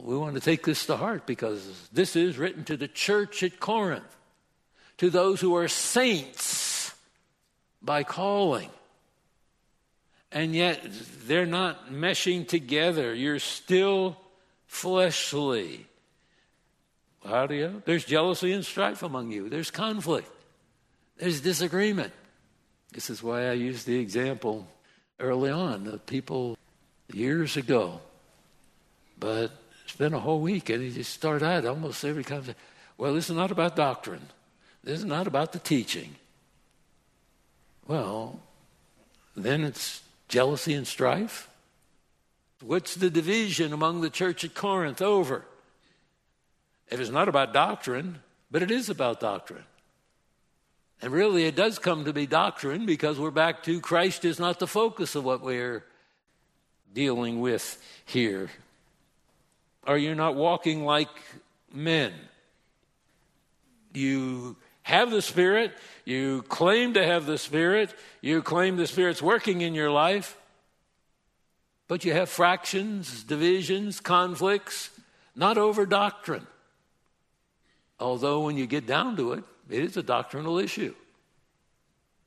We 0.00 0.16
want 0.16 0.34
to 0.34 0.40
take 0.40 0.64
this 0.64 0.86
to 0.86 0.96
heart 0.96 1.26
because 1.26 1.88
this 1.92 2.16
is 2.16 2.38
written 2.38 2.64
to 2.64 2.76
the 2.76 2.88
church 2.88 3.42
at 3.42 3.60
Corinth, 3.60 4.16
to 5.00 5.08
those 5.08 5.40
who 5.40 5.56
are 5.56 5.66
saints 5.66 6.94
by 7.80 8.02
calling. 8.02 8.68
And 10.30 10.54
yet 10.54 10.86
they're 11.26 11.46
not 11.46 11.90
meshing 11.90 12.46
together. 12.46 13.14
You're 13.14 13.38
still 13.38 14.18
fleshly. 14.66 15.86
How 17.24 17.46
do 17.46 17.54
you? 17.54 17.82
There's 17.86 18.04
jealousy 18.04 18.52
and 18.52 18.62
strife 18.62 19.02
among 19.02 19.30
you. 19.32 19.48
There's 19.48 19.70
conflict. 19.70 20.30
There's 21.16 21.40
disagreement. 21.40 22.12
This 22.92 23.08
is 23.08 23.22
why 23.22 23.48
I 23.48 23.52
used 23.52 23.86
the 23.86 23.98
example 23.98 24.68
early 25.18 25.50
on 25.50 25.86
of 25.86 26.04
people 26.04 26.58
years 27.10 27.56
ago 27.56 28.00
But 29.18 29.50
it's 29.84 29.96
been 29.96 30.12
a 30.12 30.20
whole 30.20 30.40
week, 30.40 30.68
and 30.68 30.82
he 30.82 30.90
just 30.90 31.14
started 31.14 31.46
out 31.46 31.64
almost 31.64 32.04
every 32.04 32.24
time. 32.24 32.44
Well, 32.98 33.14
this 33.14 33.30
is 33.30 33.36
not 33.36 33.50
about 33.50 33.76
doctrine. 33.76 34.26
This 34.82 35.00
is 35.00 35.04
not 35.04 35.26
about 35.26 35.52
the 35.52 35.58
teaching. 35.58 36.16
Well, 37.86 38.40
then 39.36 39.64
it's 39.64 40.02
jealousy 40.28 40.74
and 40.74 40.86
strife. 40.86 41.48
What's 42.62 42.94
the 42.94 43.10
division 43.10 43.72
among 43.72 44.00
the 44.00 44.10
church 44.10 44.44
at 44.44 44.54
Corinth 44.54 45.02
over? 45.02 45.44
If 46.88 47.00
it's 47.00 47.10
not 47.10 47.28
about 47.28 47.52
doctrine, 47.52 48.18
but 48.50 48.62
it 48.62 48.70
is 48.70 48.88
about 48.88 49.20
doctrine. 49.20 49.64
And 51.02 51.12
really, 51.12 51.46
it 51.46 51.56
does 51.56 51.78
come 51.78 52.04
to 52.04 52.12
be 52.12 52.26
doctrine 52.26 52.84
because 52.84 53.18
we're 53.18 53.30
back 53.30 53.62
to 53.64 53.80
Christ 53.80 54.24
is 54.24 54.38
not 54.38 54.58
the 54.58 54.66
focus 54.66 55.14
of 55.14 55.24
what 55.24 55.40
we're 55.40 55.84
dealing 56.92 57.40
with 57.40 57.82
here. 58.04 58.50
Are 59.84 59.96
you 59.96 60.14
not 60.14 60.34
walking 60.34 60.84
like 60.84 61.08
men? 61.72 62.12
You 63.94 64.56
have 64.90 65.10
the 65.10 65.22
Spirit, 65.22 65.72
you 66.04 66.42
claim 66.42 66.94
to 66.94 67.04
have 67.04 67.24
the 67.24 67.38
Spirit, 67.38 67.94
you 68.20 68.42
claim 68.42 68.76
the 68.76 68.86
Spirit's 68.86 69.22
working 69.22 69.62
in 69.62 69.74
your 69.74 69.90
life, 69.90 70.36
but 71.88 72.04
you 72.04 72.12
have 72.12 72.28
fractions, 72.28 73.24
divisions, 73.24 74.00
conflicts, 74.00 74.90
not 75.34 75.56
over 75.56 75.86
doctrine. 75.86 76.46
Although, 77.98 78.40
when 78.44 78.56
you 78.56 78.66
get 78.66 78.86
down 78.86 79.16
to 79.16 79.32
it, 79.32 79.44
it 79.68 79.82
is 79.84 79.96
a 79.96 80.02
doctrinal 80.02 80.58
issue. 80.58 80.94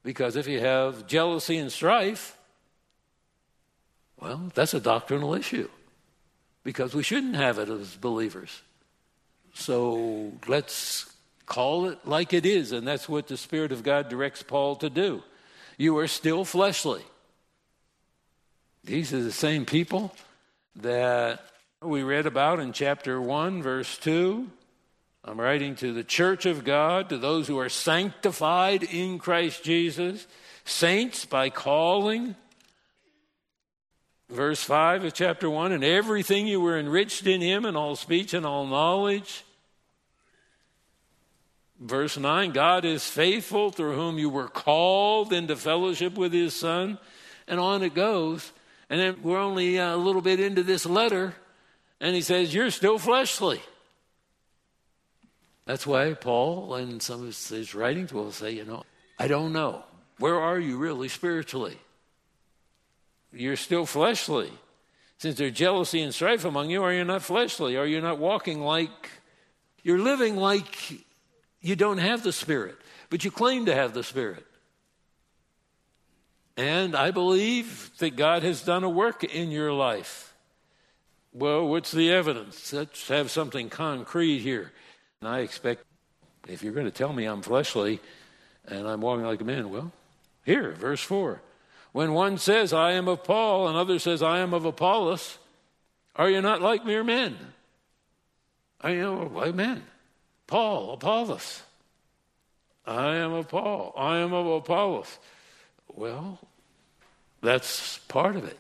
Because 0.04 0.36
if 0.36 0.48
you 0.48 0.60
have 0.60 1.08
jealousy 1.08 1.58
and 1.58 1.72
strife, 1.72 2.38
well, 4.20 4.52
that's 4.54 4.74
a 4.74 4.80
doctrinal 4.80 5.34
issue. 5.34 5.70
Because 6.64 6.94
we 6.94 7.04
shouldn't 7.04 7.36
have 7.36 7.60
it 7.60 7.70
as 7.70 7.96
believers. 7.96 8.62
So 9.54 10.32
let's 10.48 11.13
call 11.46 11.88
it 11.90 12.00
like 12.06 12.34
it 12.34 12.46
is. 12.46 12.72
And 12.72 12.88
that's 12.88 13.08
what 13.10 13.28
the 13.28 13.38
Spirit 13.38 13.72
of 13.72 13.84
God 13.84 14.10
directs 14.10 14.44
Paul 14.44 14.76
to 14.78 14.90
do. 14.90 15.24
You 15.78 15.98
are 15.98 16.08
still 16.08 16.46
fleshly. 16.46 17.02
These 18.84 19.14
are 19.14 19.24
the 19.24 19.32
same 19.32 19.66
people 19.66 20.14
that 20.78 21.44
we 21.82 22.04
read 22.04 22.26
about 22.26 22.60
in 22.60 22.74
chapter 22.74 23.20
1, 23.22 23.62
verse 23.62 23.98
2. 23.98 24.50
I'm 25.26 25.40
writing 25.40 25.76
to 25.76 25.94
the 25.94 26.04
church 26.04 26.46
of 26.46 26.66
God, 26.66 27.10
to 27.10 27.18
those 27.18 27.48
who 27.48 27.58
are 27.58 27.70
sanctified 27.70 28.84
in 28.84 29.20
Christ 29.20 29.64
Jesus, 29.64 30.28
saints 30.66 31.26
by 31.26 31.50
calling. 31.50 32.36
Verse 34.30 34.62
5 34.64 35.06
of 35.06 35.14
chapter 35.14 35.50
1 35.50 35.72
And 35.72 35.84
everything 35.84 36.46
you 36.46 36.60
were 36.60 36.78
enriched 36.78 37.26
in 37.26 37.40
him, 37.40 37.66
in 37.66 37.78
all 37.78 37.96
speech 37.96 38.34
and 38.34 38.46
all 38.46 38.68
knowledge. 38.68 39.46
Verse 41.84 42.18
9 42.18 42.52
God 42.52 42.86
is 42.86 43.06
faithful, 43.06 43.70
through 43.70 43.96
whom 43.96 44.18
you 44.18 44.30
were 44.30 44.48
called 44.48 45.34
into 45.34 45.58
fellowship 45.58 46.18
with 46.18 46.32
his 46.32 46.56
Son. 46.56 46.98
And 47.46 47.60
on 47.60 47.84
it 47.84 47.94
goes. 47.94 48.54
And 48.90 49.02
then 49.02 49.22
we're 49.22 49.40
only 49.40 49.78
uh, 49.80 49.94
a 49.94 49.98
little 49.98 50.22
bit 50.22 50.40
into 50.40 50.64
this 50.64 50.86
letter, 50.86 51.36
and 52.00 52.16
he 52.16 52.22
says, 52.22 52.54
You're 52.54 52.72
still 52.72 52.98
fleshly. 52.98 53.62
That's 55.66 55.86
why 55.86 56.14
Paul, 56.14 56.76
in 56.76 57.00
some 57.00 57.28
of 57.28 57.50
his 57.50 57.76
writings, 57.76 58.14
will 58.14 58.32
say, 58.32 58.52
you 58.52 58.66
know, 58.66 58.84
I 59.18 59.28
don't 59.28 59.54
know. 59.54 59.84
Where 60.20 60.40
are 60.40 60.60
you 60.60 60.78
really 60.78 61.08
spiritually? 61.08 61.78
You're 63.32 63.56
still 63.56 63.86
fleshly. 63.86 64.52
Since 65.18 65.38
there's 65.38 65.54
jealousy 65.54 66.02
and 66.02 66.14
strife 66.14 66.44
among 66.44 66.70
you, 66.70 66.84
are 66.84 66.94
you 66.94 67.06
not 67.06 67.24
fleshly? 67.24 67.78
Are 67.78 67.86
you 67.86 68.02
not 68.02 68.20
walking 68.20 68.62
like 68.62 69.10
you're 69.84 70.00
living 70.00 70.36
like 70.36 71.06
you 71.64 71.76
don't 71.76 71.98
have 71.98 72.22
the 72.22 72.32
Spirit, 72.32 72.78
but 73.10 73.24
you 73.24 73.32
claim 73.32 73.66
to 73.66 73.74
have 73.74 73.96
the 73.96 74.04
Spirit? 74.04 74.46
And 76.56 76.96
I 76.96 77.10
believe 77.10 77.90
that 77.98 78.16
God 78.16 78.44
has 78.44 78.62
done 78.62 78.84
a 78.84 78.90
work 78.90 79.24
in 79.24 79.50
your 79.50 79.74
life. 79.74 80.36
Well, 81.34 81.68
what's 81.68 81.92
the 81.92 82.12
evidence? 82.12 82.72
Let's 82.72 83.08
have 83.08 83.32
something 83.32 83.70
concrete 83.70 84.40
here. 84.40 84.72
And 85.20 85.28
I 85.28 85.40
expect 85.40 85.84
if 86.48 86.62
you're 86.62 86.74
going 86.74 86.86
to 86.86 86.92
tell 86.92 87.12
me 87.12 87.26
I'm 87.26 87.42
fleshly 87.42 88.00
and 88.68 88.88
I'm 88.88 89.02
walking 89.02 89.26
like 89.26 89.42
a 89.42 89.46
man, 89.46 89.72
well, 89.72 89.92
here, 90.46 90.74
verse 90.74 91.02
4. 91.02 91.42
When 91.92 92.14
one 92.14 92.38
says, 92.38 92.74
I 92.74 92.92
am 92.92 93.08
of 93.08 93.24
Paul, 93.24 93.68
another 93.68 93.98
says, 93.98 94.22
I 94.22 94.40
am 94.40 94.54
of 94.54 94.66
Apollos, 94.66 95.38
are 96.16 96.30
you 96.30 96.42
not 96.42 96.62
like 96.62 96.86
mere 96.86 97.04
men? 97.04 97.38
Are 98.82 98.92
you 98.92 99.32
like 99.34 99.56
men? 99.56 99.84
Paul, 100.54 100.92
Apollos. 100.92 101.64
I 102.86 103.16
am 103.16 103.34
of 103.34 103.50
Paul. 103.50 103.92
I 103.98 104.18
am 104.20 104.34
of 104.34 104.46
Apollos. 104.46 105.18
Well, 105.88 106.38
that's 107.42 107.98
part 108.08 108.36
of 108.36 108.46
it. 108.46 108.60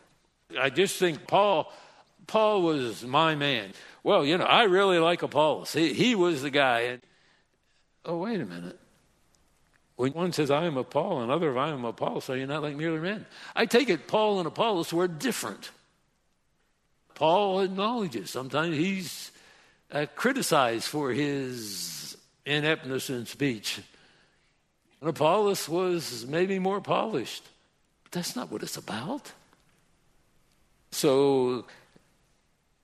I 0.60 0.72
just 0.72 0.98
think 0.98 1.28
Paul 1.28 1.72
Paul 2.26 2.64
was 2.64 3.04
my 3.04 3.36
man. 3.36 3.74
Well, 4.02 4.26
you 4.26 4.40
know, 4.40 4.46
I 4.46 4.64
really 4.64 4.98
like 4.98 5.22
Apollos. 5.22 5.72
He, 5.72 5.94
he 5.94 6.16
was 6.16 6.42
the 6.42 6.50
guy. 6.50 6.80
And, 6.80 7.02
oh, 8.06 8.18
wait 8.18 8.42
a 8.42 8.46
minute. 8.46 8.80
When 9.96 10.14
one 10.14 10.32
says, 10.32 10.50
I 10.50 10.66
am 10.66 10.78
of 10.78 10.90
Paul, 10.90 11.22
another 11.22 11.52
of 11.52 11.58
I 11.58 11.70
am 11.70 11.86
of 11.86 11.92
Apollos, 11.92 12.28
are 12.28 12.38
you 12.38 12.48
not 12.48 12.64
like 12.64 12.76
merely 12.76 13.02
men? 13.02 13.28
I 13.56 13.68
take 13.68 13.90
it 13.90 14.08
Paul 14.08 14.40
and 14.40 14.48
Apollos 14.48 14.92
were 14.92 15.08
different. 15.08 15.70
Paul 17.14 17.60
acknowledges 17.60 18.32
sometimes 18.32 18.78
he's 18.78 19.32
uh, 19.94 20.08
criticized 20.16 20.88
for 20.88 21.12
his 21.12 22.18
ineptness 22.46 23.10
in 23.10 23.26
speech. 23.26 23.80
And 25.00 25.10
Apollos 25.10 25.70
was 25.70 26.26
maybe 26.26 26.60
more 26.60 26.82
polished. 26.82 27.44
But 28.04 28.14
that's 28.14 28.36
not 28.36 28.52
what 28.52 28.64
it's 28.64 28.78
about. 28.78 29.32
So 30.92 31.66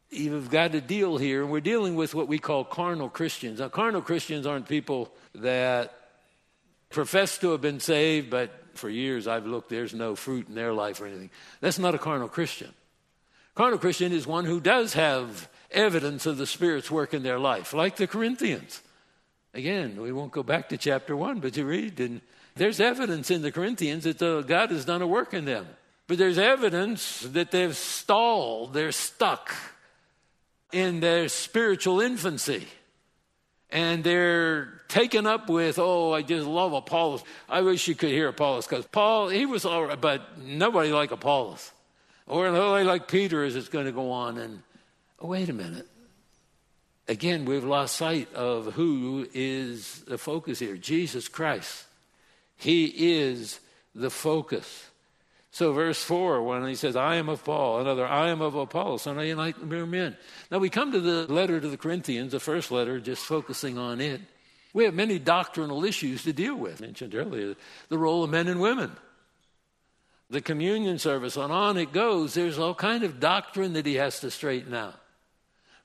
you've 0.09 0.49
got 0.49 0.75
a 0.75 0.81
deal 0.81 1.17
here, 1.17 1.41
and 1.41 1.51
we're 1.51 1.61
dealing 1.61 1.95
with 1.95 2.13
what 2.13 2.27
we 2.27 2.39
call 2.39 2.63
carnal 2.63 3.09
Christians. 3.09 3.59
Now, 3.59 3.69
carnal 3.69 4.01
Christians 4.01 4.45
aren't 4.45 4.67
people 4.67 5.11
that 5.35 5.93
profess 6.89 7.37
to 7.39 7.51
have 7.51 7.61
been 7.61 7.79
saved, 7.79 8.29
but 8.29 8.51
for 8.73 8.89
years 8.89 9.27
I've 9.27 9.45
looked, 9.45 9.69
there's 9.69 9.93
no 9.93 10.15
fruit 10.15 10.47
in 10.47 10.55
their 10.55 10.73
life 10.73 11.01
or 11.01 11.07
anything. 11.07 11.29
That's 11.61 11.79
not 11.79 11.95
a 11.95 11.99
carnal 11.99 12.27
Christian. 12.27 12.73
Carnal 13.55 13.79
Christian 13.79 14.11
is 14.11 14.25
one 14.25 14.45
who 14.45 14.59
does 14.59 14.93
have 14.93 15.49
evidence 15.71 16.25
of 16.25 16.37
the 16.37 16.47
Spirit's 16.47 16.89
work 16.89 17.13
in 17.13 17.23
their 17.23 17.39
life, 17.39 17.73
like 17.73 17.95
the 17.95 18.07
Corinthians. 18.07 18.81
Again, 19.53 20.01
we 20.01 20.11
won't 20.11 20.31
go 20.31 20.43
back 20.43 20.69
to 20.69 20.77
chapter 20.77 21.15
one, 21.15 21.39
but 21.39 21.57
you 21.57 21.65
read, 21.65 21.99
and 21.99 22.21
there's 22.55 22.79
evidence 22.79 23.31
in 23.31 23.41
the 23.41 23.51
Corinthians 23.51 24.03
that 24.03 24.19
the, 24.19 24.41
God 24.41 24.71
has 24.71 24.85
done 24.85 25.01
a 25.01 25.07
work 25.07 25.33
in 25.33 25.45
them. 25.45 25.67
But 26.07 26.17
there's 26.17 26.37
evidence 26.37 27.21
that 27.21 27.51
they've 27.51 27.75
stalled, 27.75 28.73
they're 28.73 28.91
stuck 28.91 29.53
in 30.71 30.99
their 30.99 31.29
spiritual 31.29 32.01
infancy. 32.01 32.67
And 33.71 34.03
they're 34.03 34.81
taken 34.87 35.27
up 35.27 35.47
with, 35.47 35.77
oh, 35.77 36.11
I 36.11 36.23
just 36.23 36.47
love 36.47 36.73
Apollos. 36.73 37.23
I 37.47 37.61
wish 37.61 37.87
you 37.87 37.93
could 37.93 38.09
hear 38.09 38.27
Apollos 38.27 38.65
because 38.65 38.87
Paul, 38.87 39.29
he 39.29 39.45
was 39.45 39.63
all 39.63 39.85
right, 39.85 40.01
but 40.01 40.39
nobody 40.39 40.91
like 40.91 41.11
Apollos. 41.11 41.71
Or 42.25 42.51
nobody 42.51 42.85
like 42.85 43.07
Peter 43.07 43.43
as 43.43 43.55
it's 43.55 43.69
going 43.69 43.85
to 43.85 43.91
go 43.91 44.11
on. 44.11 44.39
And 44.39 44.63
oh, 45.21 45.27
wait 45.27 45.49
a 45.49 45.53
minute. 45.53 45.87
Again, 47.07 47.45
we've 47.45 47.63
lost 47.63 47.95
sight 47.95 48.33
of 48.35 48.73
who 48.73 49.27
is 49.33 50.01
the 50.01 50.17
focus 50.17 50.59
here 50.59 50.77
Jesus 50.77 51.27
Christ. 51.27 51.85
He 52.55 52.85
is 53.19 53.59
the 53.95 54.11
focus. 54.11 54.89
So, 55.51 55.73
verse 55.73 56.03
4, 56.03 56.43
when 56.43 56.67
he 56.67 56.75
says, 56.75 56.95
I 56.95 57.15
am 57.15 57.27
of 57.27 57.43
Paul, 57.43 57.79
another, 57.79 58.05
I 58.05 58.29
am 58.29 58.41
of 58.41 58.53
Apollos, 58.53 59.07
and 59.07 59.19
I 59.19 59.33
like 59.33 59.59
mere 59.61 59.87
men. 59.87 60.15
Now, 60.51 60.59
we 60.59 60.69
come 60.69 60.91
to 60.91 60.99
the 60.99 61.31
letter 61.31 61.59
to 61.59 61.67
the 61.67 61.77
Corinthians, 61.77 62.33
the 62.33 62.39
first 62.39 62.69
letter, 62.69 62.99
just 62.99 63.25
focusing 63.25 63.77
on 63.77 63.99
it. 63.99 64.21
We 64.73 64.83
have 64.83 64.93
many 64.93 65.17
doctrinal 65.17 65.83
issues 65.83 66.23
to 66.23 66.33
deal 66.33 66.55
with. 66.55 66.81
I 66.81 66.85
mentioned 66.85 67.15
earlier 67.15 67.55
the 67.87 67.97
role 67.97 68.23
of 68.23 68.29
men 68.29 68.47
and 68.47 68.61
women, 68.61 68.91
the 70.29 70.41
communion 70.41 70.99
service, 70.99 71.35
and 71.35 71.51
on 71.51 71.77
it 71.77 71.91
goes. 71.91 72.35
There's 72.35 72.59
all 72.59 72.75
kind 72.75 73.03
of 73.03 73.19
doctrine 73.19 73.73
that 73.73 73.87
he 73.87 73.95
has 73.95 74.19
to 74.19 74.29
straighten 74.29 74.75
out. 74.75 74.98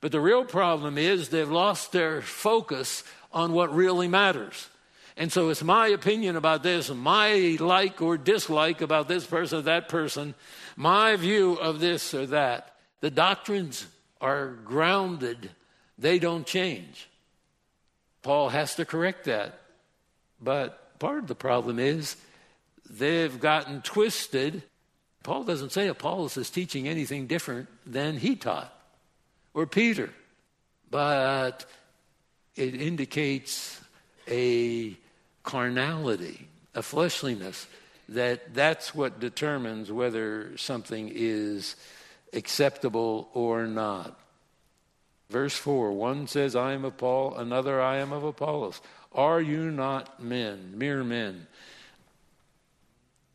But 0.05 0.13
the 0.13 0.21
real 0.21 0.45
problem 0.45 0.99
is 0.99 1.31
they've 1.31 1.51
lost 1.51 1.93
their 1.93 2.21
focus 2.21 3.05
on 3.33 3.55
what 3.55 3.75
really 3.75 4.07
matters. 4.07 4.69
And 5.17 5.33
so 5.33 5.49
it's 5.49 5.63
my 5.63 5.87
opinion 5.87 6.37
about 6.37 6.63
this, 6.63 6.91
my 6.91 7.57
like 7.59 8.03
or 8.03 8.19
dislike 8.19 8.83
about 8.83 9.09
this 9.09 9.25
person 9.25 9.61
or 9.61 9.63
that 9.63 9.89
person, 9.89 10.35
my 10.77 11.17
view 11.17 11.55
of 11.55 11.81
this 11.81 12.13
or 12.13 12.27
that. 12.27 12.75
The 13.01 13.11
doctrines 13.11 13.87
are 14.21 14.49
grounded, 14.49 15.49
they 15.97 16.19
don't 16.19 16.47
change. 16.47 17.09
Paul 18.21 18.51
has 18.51 18.75
to 18.75 18.85
correct 18.85 19.25
that. 19.25 19.59
But 20.39 20.99
part 20.99 21.21
of 21.21 21.29
the 21.29 21.35
problem 21.35 21.79
is 21.79 22.17
they've 22.91 23.41
gotten 23.41 23.81
twisted. 23.81 24.65
Paul 25.23 25.45
doesn't 25.45 25.73
say 25.73 25.89
Apollos 25.89 26.37
is 26.37 26.51
teaching 26.51 26.89
anything 26.89 27.27
different 27.27 27.71
than 27.87 28.19
he 28.19 28.37
taught. 28.37 28.71
Or 29.55 29.67
Peter, 29.67 30.11
but 30.91 31.65
it 32.57 32.75
indicates 32.75 33.81
a 34.29 34.97
carnality, 35.43 36.49
a 36.75 36.83
fleshliness, 36.83 37.67
that 38.09 38.55
that's 38.55 38.95
what 38.95 39.21
determines 39.21 39.91
whether 39.91 40.57
something 40.59 41.11
is 41.15 41.77
acceptable 42.33 43.29
or 43.33 43.67
not. 43.67 44.19
Verse 45.31 45.57
4 45.57 45.93
one 45.93 46.27
says, 46.27 46.55
I 46.55 46.73
am 46.73 46.85
of 46.85 46.97
Paul, 46.97 47.37
another, 47.37 47.81
I 47.81 47.97
am 47.99 48.13
of 48.13 48.25
Apollos. 48.25 48.81
Are 49.13 49.41
you 49.41 49.71
not 49.71 50.23
men, 50.23 50.73
mere 50.77 51.05
men? 51.05 51.47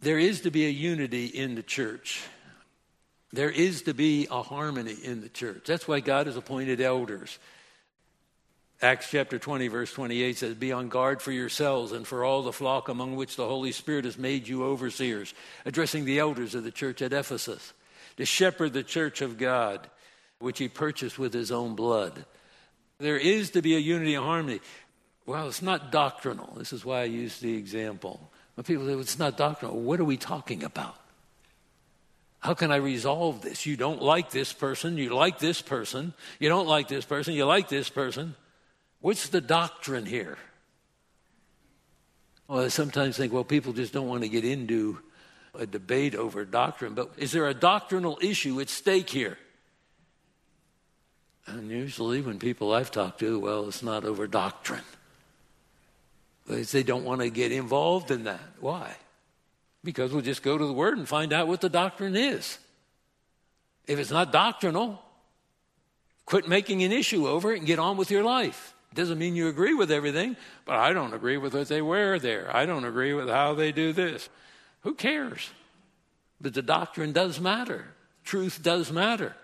There 0.02 0.20
is 0.20 0.42
to 0.42 0.52
be 0.52 0.66
a 0.66 0.70
unity 0.70 1.26
in 1.26 1.56
the 1.56 1.64
church. 1.64 2.24
There 3.32 3.50
is 3.50 3.84
to 3.84 3.94
be 3.94 4.28
a 4.32 4.42
harmony 4.42 4.96
in 5.04 5.22
the 5.22 5.30
church. 5.30 5.64
That's 5.66 5.88
why 5.88 6.00
God 6.00 6.28
has 6.28 6.36
appointed 6.36 6.82
elders. 6.82 7.38
Acts 8.82 9.12
chapter 9.12 9.38
20, 9.38 9.68
verse 9.68 9.92
28 9.92 10.38
says, 10.38 10.56
Be 10.56 10.72
on 10.72 10.88
guard 10.88 11.22
for 11.22 11.32
yourselves 11.32 11.92
and 11.92 12.08
for 12.08 12.24
all 12.24 12.44
the 12.44 12.54
flock 12.54 12.88
among 12.88 13.18
which 13.18 13.36
the 13.36 13.46
Holy 13.46 13.74
Spirit 13.74 14.06
has 14.06 14.18
made 14.18 14.48
you 14.48 14.64
overseers, 14.64 15.34
addressing 15.66 16.06
the 16.06 16.18
elders 16.18 16.56
of 16.56 16.64
the 16.64 16.72
church 16.72 17.02
at 17.02 17.12
Ephesus, 17.12 17.74
to 18.18 18.26
shepherd 18.26 18.72
the 18.72 18.84
church 18.84 19.22
of 19.22 19.38
God, 19.38 19.88
which 20.40 20.60
he 20.60 20.70
purchased 20.70 21.20
with 21.20 21.34
his 21.34 21.52
own 21.52 21.76
blood. 21.76 22.26
There 23.00 23.18
is 23.18 23.52
to 23.52 23.62
be 23.62 23.76
a 23.76 23.80
unity 23.80 24.16
and 24.16 24.24
harmony. 24.24 24.62
Well, 25.26 25.50
it's 25.50 25.62
not 25.62 25.92
doctrinal. 25.92 26.54
This 26.58 26.72
is 26.72 26.86
why 26.86 27.02
I 27.02 27.06
use 27.06 27.40
the 27.40 27.56
example. 27.56 28.32
When 28.56 28.64
people 28.64 28.86
say, 28.86 28.94
It's 28.94 29.20
not 29.20 29.38
doctrinal, 29.38 29.80
what 29.80 30.00
are 30.00 30.06
we 30.06 30.18
talking 30.18 30.64
about? 30.64 30.96
How 32.40 32.54
can 32.54 32.72
I 32.72 32.78
resolve 32.78 33.42
this? 33.42 33.66
You 33.66 33.76
don't 33.76 34.02
like 34.02 34.32
this 34.32 34.54
person, 34.54 34.98
you 34.98 35.14
like 35.14 35.40
this 35.40 35.62
person, 35.62 36.14
you 36.40 36.48
don't 36.48 36.68
like 36.68 36.88
this 36.88 37.06
person, 37.06 37.34
you 37.34 37.46
like 37.46 37.68
this 37.68 37.90
person. 37.90 38.36
What's 39.02 39.30
the 39.30 39.42
doctrine 39.42 40.06
here? 40.06 40.38
Well, 42.48 42.66
I 42.66 42.68
sometimes 42.70 43.18
think, 43.18 43.34
well, 43.34 43.44
people 43.44 43.74
just 43.74 43.94
don't 43.94 44.08
want 44.08 44.24
to 44.24 44.30
get 44.30 44.46
into 44.46 45.00
a 45.54 45.66
debate 45.66 46.16
over 46.16 46.46
doctrine, 46.46 46.94
but 46.94 47.12
is 47.18 47.32
there 47.32 47.48
a 47.48 47.54
doctrinal 47.54 48.18
issue 48.22 48.60
at 48.62 48.70
stake 48.70 49.10
here? 49.10 49.38
And 51.46 51.70
usually, 51.70 52.22
when 52.22 52.40
people 52.40 52.74
I've 52.74 52.92
talked 52.92 53.20
to, 53.20 53.40
well, 53.40 53.68
it's 53.68 53.84
not 53.84 54.06
over 54.06 54.28
doctrine. 54.28 54.84
They 56.48 56.84
don't 56.84 57.04
want 57.04 57.22
to 57.22 57.30
get 57.30 57.52
involved 57.52 58.12
in 58.12 58.24
that. 58.24 58.42
Why? 58.60 58.96
Because 59.84 60.12
we'll 60.12 60.22
just 60.22 60.44
go 60.44 60.58
to 60.58 60.66
the 60.66 60.74
Word 60.74 60.98
and 60.98 61.08
find 61.08 61.32
out 61.32 61.48
what 61.48 61.62
the 61.62 61.70
doctrine 61.70 62.16
is. 62.16 62.58
If 63.88 63.98
it's 63.98 64.12
not 64.12 64.32
doctrinal, 64.32 65.02
quit 66.26 66.48
making 66.48 66.84
an 66.84 66.92
issue 66.92 67.28
over 67.28 67.54
it 67.54 67.60
and 67.60 67.68
get 67.68 67.80
on 67.80 67.98
with 67.98 68.12
your 68.12 68.24
life. 68.24 68.74
It 68.92 68.96
doesn't 68.96 69.18
mean 69.18 69.36
you 69.36 69.48
agree 69.48 69.74
with 69.74 69.92
everything, 69.92 70.36
but 70.66 70.76
I 70.76 70.94
don't 70.94 71.14
agree 71.14 71.38
with 71.38 71.54
what 71.54 71.68
they 71.68 71.82
wear 71.82 72.20
there. 72.20 72.56
I 72.56 72.66
don't 72.66 72.86
agree 72.86 73.14
with 73.14 73.30
how 73.30 73.54
they 73.54 73.72
do 73.72 73.94
this. 73.94 74.30
Who 74.82 74.96
cares? 74.96 75.50
But 76.42 76.54
the 76.54 76.62
doctrine 76.62 77.12
does 77.12 77.40
matter. 77.40 77.86
Truth 78.24 78.62
does 78.64 78.92
matter. 78.92 79.36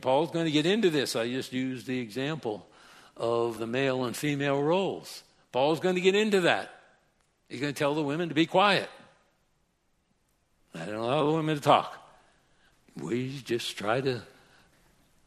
Paul's 0.00 0.30
going 0.30 0.46
to 0.46 0.50
get 0.50 0.66
into 0.66 0.90
this. 0.90 1.14
I 1.14 1.28
just 1.28 1.52
used 1.52 1.86
the 1.86 2.00
example 2.00 2.66
of 3.16 3.58
the 3.58 3.66
male 3.66 4.04
and 4.04 4.16
female 4.16 4.62
roles. 4.62 5.22
Paul's 5.52 5.80
going 5.80 5.94
to 5.94 6.00
get 6.00 6.14
into 6.14 6.42
that. 6.42 6.70
He's 7.48 7.60
going 7.60 7.72
to 7.72 7.78
tell 7.78 7.94
the 7.94 8.02
women 8.02 8.28
to 8.28 8.34
be 8.34 8.46
quiet. 8.46 8.88
I 10.74 10.84
don't 10.84 10.94
allow 10.94 11.34
women 11.34 11.56
to 11.56 11.62
talk. 11.62 11.96
We 12.96 13.40
just 13.44 13.76
try 13.76 14.00
to 14.00 14.22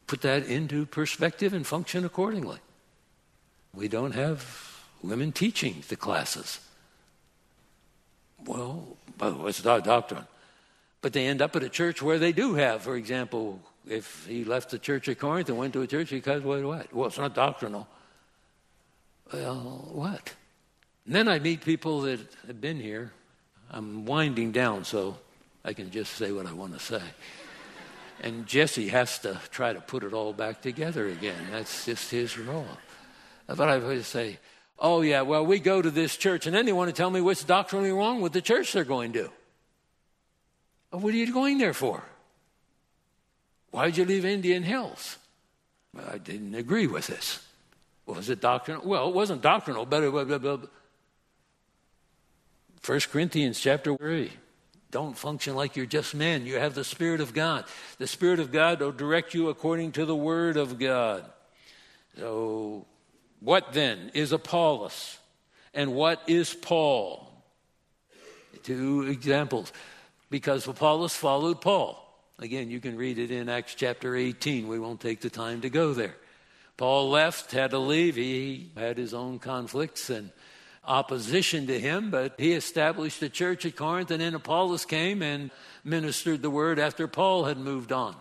put 0.06 0.22
that 0.22 0.46
into 0.46 0.86
perspective 0.86 1.52
and 1.52 1.66
function 1.66 2.04
accordingly. 2.04 2.58
We 3.72 3.88
don't 3.88 4.12
have 4.12 4.82
women 5.02 5.32
teaching 5.32 5.82
the 5.88 5.96
classes. 5.96 6.60
Well, 8.44 8.96
it's 9.20 9.64
not 9.64 9.84
doctrine. 9.84 10.26
But 11.00 11.12
they 11.12 11.26
end 11.26 11.42
up 11.42 11.54
at 11.56 11.62
a 11.62 11.68
church 11.68 12.00
where 12.00 12.18
they 12.18 12.32
do 12.32 12.54
have, 12.54 12.82
for 12.82 12.96
example, 12.96 13.60
if 13.86 14.26
he 14.26 14.44
left 14.44 14.70
the 14.70 14.78
church 14.78 15.08
of 15.08 15.18
Corinth 15.18 15.48
and 15.48 15.58
went 15.58 15.72
to 15.74 15.82
a 15.82 15.86
church, 15.86 16.10
he 16.10 16.16
because 16.16 16.42
what, 16.42 16.62
what? 16.62 16.92
Well, 16.94 17.08
it's 17.08 17.18
not 17.18 17.34
doctrinal. 17.34 17.86
Well, 19.32 19.88
what? 19.92 20.32
And 21.06 21.14
then 21.14 21.28
I 21.28 21.38
meet 21.38 21.62
people 21.62 22.02
that 22.02 22.20
have 22.46 22.60
been 22.60 22.80
here. 22.80 23.12
I'm 23.70 24.06
winding 24.06 24.52
down, 24.52 24.84
so 24.84 25.18
I 25.64 25.72
can 25.72 25.90
just 25.90 26.12
say 26.12 26.30
what 26.30 26.46
I 26.46 26.52
want 26.52 26.74
to 26.74 26.78
say. 26.78 27.02
And 28.22 28.46
Jesse 28.46 28.88
has 28.88 29.18
to 29.20 29.40
try 29.50 29.72
to 29.72 29.80
put 29.80 30.04
it 30.04 30.12
all 30.12 30.32
back 30.32 30.60
together 30.60 31.08
again. 31.08 31.48
That's 31.50 31.86
just 31.86 32.10
his 32.10 32.38
role. 32.38 32.66
But 33.46 33.68
I 33.68 33.78
would 33.78 34.04
say, 34.04 34.38
oh, 34.78 35.00
yeah, 35.02 35.22
well, 35.22 35.44
we 35.44 35.58
go 35.58 35.82
to 35.82 35.90
this 35.90 36.16
church, 36.16 36.46
and 36.46 36.54
then 36.54 36.66
they 36.66 36.72
want 36.72 36.88
to 36.88 36.94
tell 36.94 37.10
me 37.10 37.20
what's 37.20 37.44
doctrinally 37.44 37.90
wrong 37.92 38.20
with 38.20 38.32
the 38.32 38.40
church 38.40 38.72
they're 38.72 38.84
going 38.84 39.12
to. 39.14 39.30
Well, 40.90 41.00
what 41.02 41.14
are 41.14 41.16
you 41.16 41.32
going 41.32 41.58
there 41.58 41.74
for? 41.74 42.02
Why'd 43.70 43.96
you 43.96 44.04
leave 44.04 44.24
Indian 44.24 44.62
Hills? 44.62 45.18
Well, 45.92 46.08
I 46.12 46.18
didn't 46.18 46.54
agree 46.54 46.86
with 46.86 47.08
this. 47.08 47.40
Was 48.06 48.28
it 48.28 48.40
doctrinal? 48.40 48.86
Well, 48.86 49.08
it 49.08 49.14
wasn't 49.14 49.42
doctrinal, 49.42 49.86
but 49.86 50.02
it 50.02 50.10
was. 50.10 50.68
1 52.86 53.00
Corinthians 53.10 53.58
chapter 53.58 53.96
3. 53.96 54.30
Don't 54.94 55.18
function 55.18 55.56
like 55.56 55.74
you're 55.74 55.86
just 55.86 56.14
men. 56.14 56.46
You 56.46 56.60
have 56.60 56.76
the 56.76 56.84
Spirit 56.84 57.20
of 57.20 57.34
God. 57.34 57.64
The 57.98 58.06
Spirit 58.06 58.38
of 58.38 58.52
God 58.52 58.78
will 58.78 58.92
direct 58.92 59.34
you 59.34 59.48
according 59.48 59.90
to 59.92 60.06
the 60.06 60.14
Word 60.14 60.56
of 60.56 60.78
God. 60.78 61.24
So 62.16 62.86
what 63.40 63.72
then 63.72 64.12
is 64.14 64.30
Apollos? 64.30 65.18
And 65.74 65.96
what 65.96 66.22
is 66.28 66.54
Paul? 66.54 67.28
Two 68.62 69.08
examples. 69.08 69.72
Because 70.30 70.68
Apollos 70.68 71.16
followed 71.16 71.60
Paul. 71.60 72.00
Again, 72.38 72.70
you 72.70 72.78
can 72.78 72.96
read 72.96 73.18
it 73.18 73.32
in 73.32 73.48
Acts 73.48 73.74
chapter 73.74 74.14
18. 74.14 74.68
We 74.68 74.78
won't 74.78 75.00
take 75.00 75.20
the 75.20 75.28
time 75.28 75.62
to 75.62 75.70
go 75.70 75.92
there. 75.92 76.14
Paul 76.76 77.10
left, 77.10 77.50
had 77.50 77.72
to 77.72 77.78
leave. 77.80 78.14
He 78.14 78.70
had 78.76 78.96
his 78.96 79.12
own 79.12 79.40
conflicts 79.40 80.08
and 80.08 80.30
opposition 80.86 81.66
to 81.66 81.78
him, 81.78 82.10
but 82.10 82.34
he 82.38 82.52
established 82.52 83.22
a 83.22 83.28
church 83.28 83.64
at 83.66 83.76
Corinth, 83.76 84.10
and 84.10 84.20
then 84.20 84.34
Apollos 84.34 84.84
came 84.84 85.22
and 85.22 85.50
ministered 85.82 86.42
the 86.42 86.50
word 86.50 86.78
after 86.78 87.06
Paul 87.06 87.44
had 87.44 87.58
moved 87.58 87.92
on. 87.92 88.16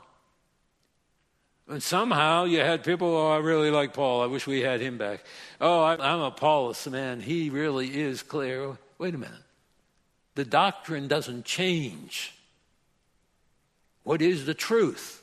And 1.67 1.81
somehow 1.81 2.43
you 2.43 2.59
had 2.59 2.83
people, 2.83 3.15
oh, 3.15 3.31
I 3.31 3.37
really 3.37 3.71
like 3.71 3.93
Paul. 3.93 4.21
I 4.21 4.25
wish 4.25 4.45
we 4.45 4.61
had 4.61 4.81
him 4.81 4.97
back. 4.97 5.23
Oh, 5.61 5.81
I, 5.81 6.13
am 6.13 6.19
Apollos, 6.19 6.87
man. 6.87 7.21
He 7.21 7.49
really 7.49 8.01
is 8.01 8.21
clear. 8.21 8.77
Wait 8.97 9.15
a 9.15 9.17
minute. 9.17 9.35
The 10.35 10.43
doctrine 10.43 11.07
doesn't 11.07 11.45
change. 11.45 12.33
What 14.03 14.21
is 14.21 14.45
the 14.45 14.53
truth? 14.53 15.22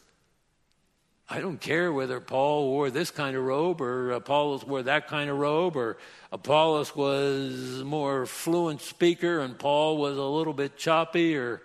I 1.32 1.40
don't 1.40 1.60
care 1.60 1.92
whether 1.92 2.18
Paul 2.18 2.66
wore 2.70 2.90
this 2.90 3.12
kind 3.12 3.36
of 3.36 3.44
robe 3.44 3.80
or 3.80 4.10
Apollos 4.10 4.64
wore 4.64 4.82
that 4.82 5.06
kind 5.06 5.30
of 5.30 5.38
robe 5.38 5.76
or 5.76 5.96
Apollos 6.32 6.96
was 6.96 7.84
more 7.84 8.26
fluent 8.26 8.80
speaker 8.80 9.38
and 9.38 9.56
Paul 9.56 9.98
was 9.98 10.18
a 10.18 10.24
little 10.24 10.52
bit 10.52 10.76
choppy 10.76 11.36
or 11.36 11.62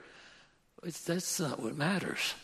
that's 0.84 1.39
not 1.39 1.60
what 1.60 1.75
matters. 1.75 2.36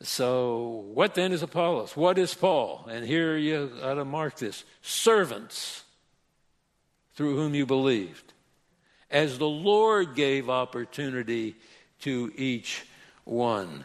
So, 0.00 0.86
what 0.94 1.14
then 1.14 1.30
is 1.30 1.42
Apollos? 1.42 1.94
What 1.94 2.16
is 2.18 2.32
Paul? 2.32 2.86
And 2.90 3.04
here 3.04 3.36
you 3.36 3.70
ought 3.82 3.94
to 3.94 4.04
mark 4.06 4.38
this 4.38 4.64
servants 4.80 5.84
through 7.14 7.36
whom 7.36 7.54
you 7.54 7.66
believed, 7.66 8.32
as 9.10 9.38
the 9.38 9.48
Lord 9.48 10.14
gave 10.14 10.48
opportunity 10.48 11.54
to 12.00 12.32
each 12.36 12.86
one. 13.24 13.84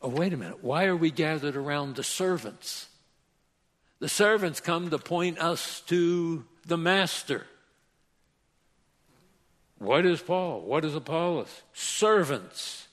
Oh, 0.00 0.08
wait 0.08 0.32
a 0.32 0.36
minute. 0.36 0.62
Why 0.62 0.86
are 0.86 0.96
we 0.96 1.10
gathered 1.10 1.56
around 1.56 1.96
the 1.96 2.04
servants? 2.04 2.88
The 3.98 4.08
servants 4.08 4.60
come 4.60 4.90
to 4.90 4.98
point 4.98 5.38
us 5.38 5.80
to 5.88 6.44
the 6.66 6.78
master. 6.78 7.46
What 9.78 10.06
is 10.06 10.20
Paul? 10.20 10.60
What 10.62 10.84
is 10.84 10.94
Apollos? 10.94 11.62
Servants 11.72 12.88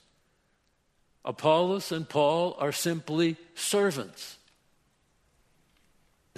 Apollos 1.26 1.92
and 1.92 2.08
Paul 2.08 2.56
are 2.60 2.72
simply 2.72 3.36
servants. 3.56 4.38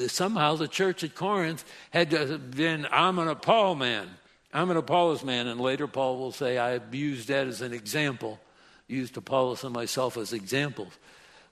Somehow 0.07 0.55
the 0.55 0.67
church 0.67 1.03
at 1.03 1.13
Corinth 1.13 1.65
had 1.91 2.09
been, 2.55 2.87
I'm 2.89 3.19
an 3.19 3.35
Paul 3.35 3.75
man, 3.75 4.09
I'm 4.53 4.71
an 4.71 4.77
Apollos 4.77 5.23
man, 5.23 5.47
and 5.47 5.59
later 5.59 5.87
Paul 5.87 6.17
will 6.17 6.31
say, 6.31 6.57
I 6.57 6.71
abused 6.71 7.27
that 7.27 7.47
as 7.47 7.61
an 7.61 7.73
example, 7.73 8.39
used 8.87 9.17
Apollos 9.17 9.63
and 9.63 9.73
myself 9.73 10.17
as 10.17 10.33
examples. 10.33 10.93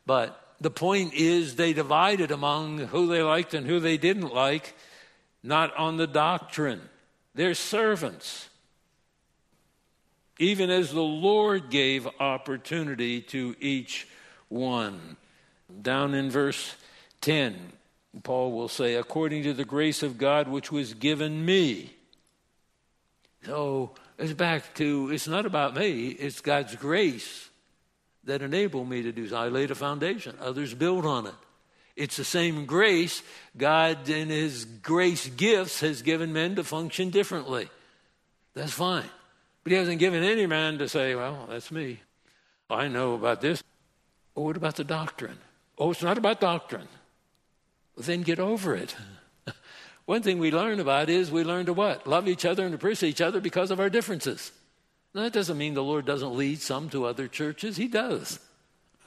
But 0.06 0.56
the 0.62 0.72
point 0.72 1.14
is, 1.14 1.56
they 1.56 1.74
divided 1.74 2.32
among 2.32 2.80
who 2.80 3.08
they 3.08 3.22
liked 3.22 3.54
and 3.54 3.68
who 3.68 3.80
they 3.80 3.98
didn't 3.98 4.34
like, 4.34 4.76
not 5.44 5.76
on 5.76 5.98
the 5.98 6.08
doctrine. 6.08 6.82
They're 7.34 7.54
servants 7.54 8.50
even 10.38 10.70
as 10.70 10.92
the 10.92 11.02
Lord 11.02 11.70
gave 11.70 12.08
opportunity 12.20 13.22
to 13.22 13.56
each 13.60 14.08
one. 14.50 15.18
Down 15.82 16.14
in 16.14 16.30
verse 16.30 16.76
10, 17.22 17.72
Paul 18.24 18.52
will 18.52 18.68
say, 18.68 18.96
according 18.96 19.44
to 19.44 19.54
the 19.54 19.66
grace 19.66 20.04
of 20.04 20.18
God 20.18 20.48
which 20.48 20.72
was 20.72 20.94
given 20.94 21.46
me. 21.46 21.94
So 23.46 23.92
it's 24.18 24.34
back 24.34 24.74
to 24.76 25.10
it's 25.12 25.28
not 25.28 25.46
about 25.46 25.76
me, 25.76 26.10
it's 26.10 26.42
God's 26.42 26.76
grace 26.76 27.50
that 28.24 28.42
enabled 28.42 28.90
me 28.90 29.04
to 29.04 29.12
do 29.12 29.28
so. 29.28 29.38
I 29.38 29.48
laid 29.50 29.72
a 29.72 29.76
foundation, 29.76 30.36
others 30.42 30.74
build 30.74 31.06
on 31.06 31.28
it. 31.28 31.34
It's 31.96 32.18
the 32.18 32.26
same 32.26 32.66
grace. 32.66 33.24
God, 33.56 34.10
in 34.10 34.30
His 34.30 34.66
grace 34.66 35.28
gifts, 35.28 35.80
has 35.80 36.02
given 36.02 36.34
men 36.34 36.56
to 36.56 36.64
function 36.64 37.10
differently. 37.10 37.70
That's 38.54 38.74
fine. 38.74 39.10
But 39.64 39.72
He 39.72 39.78
hasn't 39.78 40.00
given 40.00 40.24
any 40.24 40.46
man 40.46 40.78
to 40.80 40.90
say, 40.90 41.16
well, 41.16 41.48
that's 41.50 41.72
me. 41.72 42.02
I 42.70 42.88
know 42.88 43.14
about 43.14 43.42
this. 43.42 43.64
Well, 44.34 44.46
what 44.46 44.58
about 44.58 44.76
the 44.76 44.84
doctrine? 44.84 45.38
Oh, 45.78 45.92
it's 45.92 46.04
not 46.04 46.18
about 46.18 46.42
doctrine. 46.42 46.88
Well, 47.96 48.06
then 48.06 48.24
get 48.24 48.40
over 48.40 48.76
it. 48.76 48.96
One 50.06 50.22
thing 50.22 50.38
we 50.38 50.52
learn 50.52 50.80
about 50.80 51.10
is 51.10 51.32
we 51.32 51.44
learn 51.44 51.66
to 51.66 51.74
what? 51.74 52.06
Love 52.06 52.28
each 52.28 52.46
other 52.46 52.66
and 52.66 52.76
appreciate 52.76 53.10
each 53.10 53.22
other 53.22 53.42
because 53.42 53.72
of 53.72 53.80
our 53.80 53.90
differences. 53.90 54.52
Now, 55.14 55.24
that 55.24 55.34
doesn't 55.34 55.58
mean 55.58 55.74
the 55.74 55.84
Lord 55.84 56.06
doesn't 56.06 56.36
lead 56.36 56.62
some 56.62 56.90
to 56.90 57.06
other 57.06 57.28
churches. 57.28 57.78
He 57.78 57.88
does. 57.88 58.40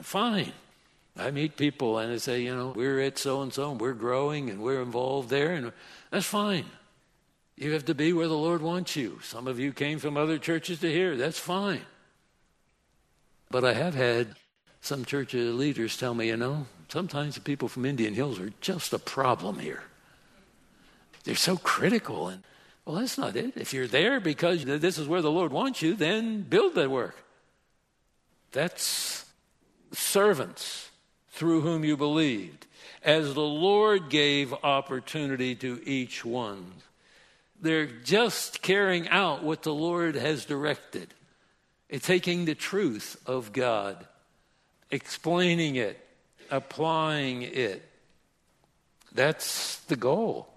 Fine. 0.01 0.51
I 1.17 1.31
meet 1.31 1.57
people 1.57 1.97
and 1.99 2.11
they 2.11 2.17
say, 2.17 2.41
you 2.41 2.55
know, 2.55 2.73
we're 2.75 2.99
at 3.01 3.17
so 3.17 3.41
and 3.41 3.53
so 3.53 3.71
and 3.71 3.79
we're 3.79 3.93
growing 3.93 4.49
and 4.49 4.61
we're 4.61 4.81
involved 4.81 5.29
there, 5.29 5.53
and 5.53 5.71
that's 6.11 6.25
fine. 6.25 6.65
You 7.55 7.73
have 7.73 7.85
to 7.85 7.95
be 7.95 8.13
where 8.13 8.27
the 8.27 8.37
Lord 8.37 8.61
wants 8.61 8.95
you. 8.95 9.19
Some 9.21 9.47
of 9.47 9.59
you 9.59 9.73
came 9.73 9.99
from 9.99 10.15
other 10.15 10.37
churches 10.37 10.79
to 10.79 10.91
here. 10.91 11.17
That's 11.17 11.39
fine. 11.39 11.81
But 13.51 13.65
I 13.65 13.73
have 13.73 13.95
had 13.95 14.35
some 14.81 15.03
church 15.03 15.33
leaders 15.33 15.97
tell 15.97 16.13
me, 16.13 16.27
you 16.27 16.37
know, 16.37 16.67
sometimes 16.87 17.35
the 17.35 17.41
people 17.41 17.67
from 17.67 17.85
Indian 17.85 18.13
Hills 18.13 18.39
are 18.39 18.53
just 18.61 18.93
a 18.93 18.99
problem 18.99 19.59
here. 19.59 19.83
They're 21.23 21.35
so 21.35 21.57
critical. 21.57 22.27
And, 22.27 22.43
well, 22.85 22.97
that's 22.97 23.17
not 23.17 23.35
it. 23.35 23.55
If 23.55 23.73
you're 23.73 23.87
there 23.87 24.19
because 24.19 24.65
this 24.65 24.97
is 24.97 25.07
where 25.07 25.21
the 25.21 25.31
Lord 25.31 25.51
wants 25.51 25.81
you, 25.81 25.95
then 25.95 26.41
build 26.41 26.75
that 26.75 26.89
work. 26.89 27.15
That's 28.51 29.25
servants 29.91 30.89
through 31.31 31.61
whom 31.61 31.83
you 31.83 31.95
believed, 31.95 32.65
as 33.03 33.33
the 33.33 33.41
Lord 33.41 34.09
gave 34.09 34.53
opportunity 34.63 35.55
to 35.55 35.81
each 35.85 36.25
one. 36.25 36.73
They're 37.61 37.85
just 37.85 38.61
carrying 38.61 39.07
out 39.09 39.43
what 39.43 39.63
the 39.63 39.73
Lord 39.73 40.15
has 40.15 40.45
directed. 40.45 41.13
It's 41.89 42.07
taking 42.07 42.45
the 42.45 42.55
truth 42.55 43.21
of 43.25 43.53
God, 43.53 44.05
explaining 44.91 45.75
it, 45.75 45.99
applying 46.51 47.41
it. 47.41 47.83
That's 49.11 49.79
the 49.81 49.95
goal. 49.95 50.48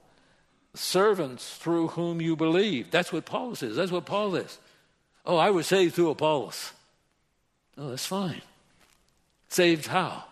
Servants 0.74 1.56
through 1.56 1.88
whom 1.88 2.20
you 2.20 2.34
believe. 2.34 2.90
That's 2.90 3.12
what 3.12 3.24
Paul 3.24 3.54
says. 3.54 3.76
That's 3.76 3.92
what 3.92 4.06
Paul 4.06 4.36
is. 4.36 4.58
Oh, 5.26 5.36
I 5.36 5.50
was 5.50 5.66
saved 5.66 5.94
through 5.94 6.10
Apollos. 6.10 6.72
Oh, 7.76 7.90
that's 7.90 8.06
fine. 8.06 8.42
Saved 9.48 9.86
how? 9.86 10.24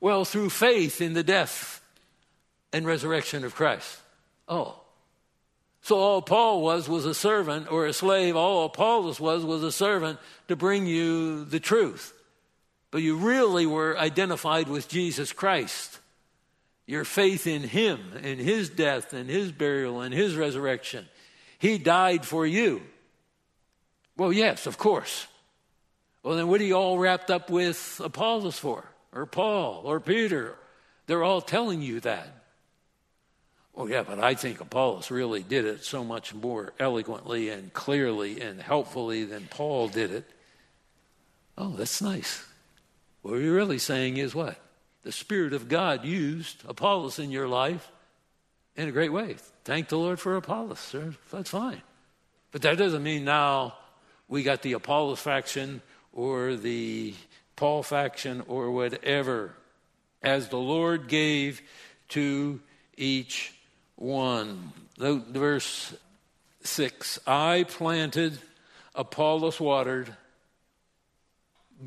Well, 0.00 0.24
through 0.24 0.50
faith 0.50 1.00
in 1.00 1.14
the 1.14 1.22
death 1.22 1.80
and 2.72 2.86
resurrection 2.86 3.44
of 3.44 3.54
Christ. 3.54 4.00
Oh. 4.48 4.78
So 5.82 5.98
all 5.98 6.22
Paul 6.22 6.62
was 6.62 6.88
was 6.88 7.06
a 7.06 7.14
servant 7.14 7.70
or 7.70 7.86
a 7.86 7.92
slave. 7.92 8.36
All 8.36 8.66
Apollos 8.66 9.18
was 9.18 9.44
was 9.44 9.62
a 9.62 9.72
servant 9.72 10.18
to 10.48 10.56
bring 10.56 10.86
you 10.86 11.44
the 11.44 11.60
truth. 11.60 12.12
But 12.90 13.02
you 13.02 13.16
really 13.16 13.66
were 13.66 13.98
identified 13.98 14.68
with 14.68 14.88
Jesus 14.88 15.32
Christ. 15.32 15.98
Your 16.86 17.04
faith 17.04 17.46
in 17.46 17.62
him, 17.62 18.00
in 18.22 18.38
his 18.38 18.68
death, 18.68 19.12
and 19.12 19.30
his 19.30 19.52
burial, 19.52 20.00
and 20.00 20.12
his 20.12 20.34
resurrection. 20.36 21.06
He 21.58 21.78
died 21.78 22.24
for 22.24 22.46
you. 22.46 22.82
Well, 24.16 24.32
yes, 24.32 24.66
of 24.66 24.78
course. 24.78 25.26
Well, 26.22 26.36
then 26.36 26.48
what 26.48 26.60
are 26.60 26.64
you 26.64 26.74
all 26.74 26.98
wrapped 26.98 27.30
up 27.30 27.50
with 27.50 28.00
Apollos 28.02 28.58
for? 28.58 28.92
or 29.12 29.26
Paul 29.26 29.82
or 29.84 30.00
Peter. 30.00 30.56
They're 31.06 31.22
all 31.22 31.40
telling 31.40 31.82
you 31.82 32.00
that. 32.00 32.28
Oh, 33.74 33.86
yeah, 33.86 34.02
but 34.02 34.18
I 34.18 34.34
think 34.34 34.60
Apollos 34.60 35.10
really 35.10 35.42
did 35.42 35.64
it 35.64 35.84
so 35.84 36.04
much 36.04 36.34
more 36.34 36.72
eloquently 36.78 37.48
and 37.48 37.72
clearly 37.72 38.40
and 38.40 38.60
helpfully 38.60 39.24
than 39.24 39.48
Paul 39.50 39.88
did 39.88 40.10
it. 40.10 40.30
Oh, 41.56 41.74
that's 41.76 42.02
nice. 42.02 42.44
What 43.22 43.34
you're 43.34 43.54
really 43.54 43.78
saying 43.78 44.18
is 44.18 44.34
what? 44.34 44.58
The 45.02 45.12
Spirit 45.12 45.52
of 45.52 45.68
God 45.68 46.04
used 46.04 46.62
Apollos 46.66 47.18
in 47.18 47.30
your 47.30 47.48
life 47.48 47.90
in 48.76 48.88
a 48.88 48.92
great 48.92 49.12
way. 49.12 49.36
Thank 49.64 49.88
the 49.88 49.98
Lord 49.98 50.20
for 50.20 50.36
Apollos, 50.36 50.80
sir. 50.80 51.14
That's 51.30 51.50
fine. 51.50 51.82
But 52.52 52.62
that 52.62 52.78
doesn't 52.78 53.02
mean 53.02 53.24
now 53.24 53.74
we 54.28 54.42
got 54.42 54.62
the 54.62 54.74
Apollos 54.74 55.20
faction 55.20 55.82
or 56.12 56.56
the 56.56 57.14
Paul 57.56 57.82
faction, 57.82 58.42
or 58.48 58.70
whatever, 58.70 59.54
as 60.22 60.48
the 60.48 60.58
Lord 60.58 61.08
gave 61.08 61.62
to 62.08 62.60
each 62.96 63.54
one. 63.96 64.72
Verse 64.98 65.94
6 66.62 67.20
I 67.26 67.64
planted, 67.68 68.38
Apollos 68.94 69.60
watered, 69.60 70.14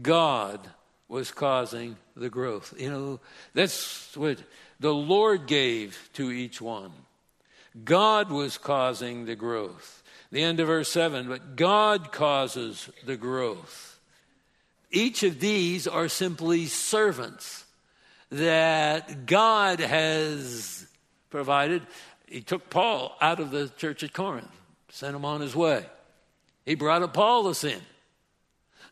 God 0.02 0.60
was 1.08 1.32
causing 1.32 1.98
the 2.16 2.30
growth. 2.30 2.74
You 2.78 2.90
know, 2.90 3.20
that's 3.54 4.16
what 4.18 4.40
the 4.80 4.94
Lord 4.94 5.46
gave 5.46 6.10
to 6.14 6.32
each 6.32 6.62
one. 6.62 6.92
God 7.84 8.32
was 8.32 8.58
causing 8.58 9.26
the 9.26 9.36
growth. 9.36 10.04
The 10.32 10.42
end 10.42 10.60
of 10.60 10.68
verse 10.68 10.90
7 10.90 11.28
but 11.28 11.56
God 11.56 12.12
causes 12.12 12.90
the 13.06 13.18
growth. 13.18 14.00
Each 14.92 15.24
of 15.24 15.40
these 15.40 15.88
are 15.88 16.08
simply 16.08 16.68
servants 16.68 17.66
that 18.32 19.26
God 19.26 19.80
has 19.80 20.88
provided. 21.30 21.86
He 22.28 22.42
took 22.42 22.70
Paul 22.70 23.16
out 23.22 23.40
of 23.40 23.52
the 23.52 23.70
church 23.70 24.04
at 24.04 24.14
Corinth, 24.14 24.50
sent 24.90 25.16
him 25.16 25.26
on 25.26 25.42
his 25.42 25.56
way. 25.56 25.86
He 26.66 26.76
brought 26.76 27.04
Apollos 27.04 27.64
in. 27.64 27.82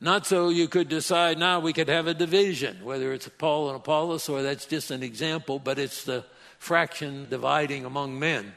Not 0.04 0.28
so 0.28 0.50
you 0.50 0.68
could 0.68 0.90
decide 0.90 1.40
now 1.40 1.62
we 1.62 1.72
could 1.72 1.88
have 1.88 2.08
a 2.08 2.14
division, 2.14 2.84
whether 2.84 3.14
it's 3.14 3.30
Paul 3.38 3.70
and 3.70 3.78
Apollos 3.78 4.28
or 4.28 4.42
that's 4.42 4.66
just 4.66 4.92
an 4.92 5.02
example, 5.02 5.60
but 5.60 5.80
it's 5.80 6.04
the 6.04 6.26
fraction 6.60 7.26
dividing 7.30 7.86
among 7.86 8.20
men. 8.20 8.52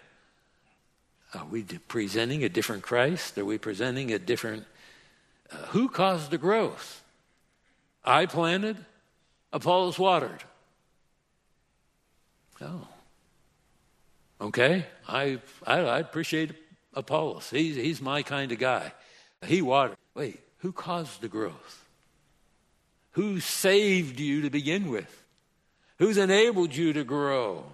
Are 1.35 1.45
we 1.45 1.63
presenting 1.63 2.43
a 2.43 2.49
different 2.49 2.83
Christ? 2.83 3.39
Are 3.39 3.45
we 3.45 3.59
presenting 3.59 4.11
a 4.11 4.19
different. 4.19 4.65
Uh, 5.49 5.59
who 5.67 5.89
caused 5.89 6.33
the 6.33 6.39
growth? 6.39 7.05
I 8.05 8.27
planted, 8.27 8.85
Apollos 9.53 10.01
watered. 10.01 10.43
Oh. 12.61 12.89
Okay, 14.41 14.85
I, 15.07 15.39
I, 15.65 15.79
I 15.79 15.99
appreciate 16.01 16.55
Apollos. 16.93 17.51
He's, 17.51 17.77
he's 17.77 18.03
my 18.03 18.25
kind 18.25 18.51
of 18.51 18.59
guy. 18.59 18.93
He 19.47 19.63
watered. 19.63 19.97
Wait, 20.13 20.41
who 20.66 20.72
caused 20.72 21.20
the 21.20 21.29
growth? 21.29 21.85
Who 23.12 23.38
saved 23.38 24.18
you 24.18 24.42
to 24.42 24.50
begin 24.50 24.90
with? 24.90 25.22
Who's 26.00 26.16
enabled 26.16 26.74
you 26.74 26.92
to 26.92 27.05
grow? 27.05 27.66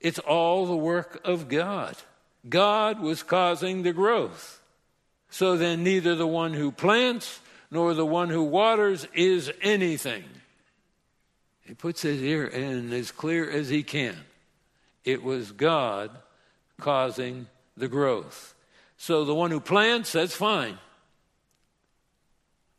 It's 0.00 0.18
all 0.18 0.66
the 0.66 0.74
work 0.74 1.20
of 1.24 1.46
God. 1.46 1.94
God 2.48 2.98
was 2.98 3.22
causing 3.22 3.84
the 3.84 3.92
growth. 3.92 4.60
So 5.30 5.56
then, 5.56 5.84
neither 5.84 6.16
the 6.16 6.26
one 6.26 6.52
who 6.52 6.72
plants 6.72 7.38
nor 7.70 7.94
the 7.94 8.04
one 8.04 8.28
who 8.28 8.42
waters 8.42 9.06
is 9.14 9.52
anything. 9.62 10.24
He 11.62 11.74
puts 11.74 12.04
it 12.04 12.16
here 12.16 12.44
in 12.44 12.92
as 12.92 13.12
clear 13.12 13.48
as 13.48 13.68
he 13.68 13.84
can. 13.84 14.16
It 15.04 15.22
was 15.22 15.52
God 15.52 16.10
causing 16.80 17.46
the 17.76 17.86
growth. 17.86 18.56
So 18.96 19.24
the 19.24 19.32
one 19.32 19.52
who 19.52 19.60
plants, 19.60 20.10
that's 20.10 20.34
fine. 20.34 20.76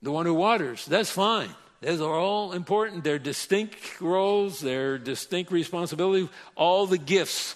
The 0.02 0.12
one 0.12 0.26
who 0.26 0.34
waters, 0.34 0.86
that's 0.86 1.12
fine. 1.12 1.50
Those 1.82 2.02
are 2.02 2.20
all 2.20 2.54
important. 2.54 3.04
They're 3.04 3.20
distinct 3.20 4.02
roles, 4.02 4.60
they're 4.60 4.98
distinct 4.98 5.52
responsibilities. 5.52 6.30
All 6.56 6.86
the 6.88 6.98
gifts 6.98 7.56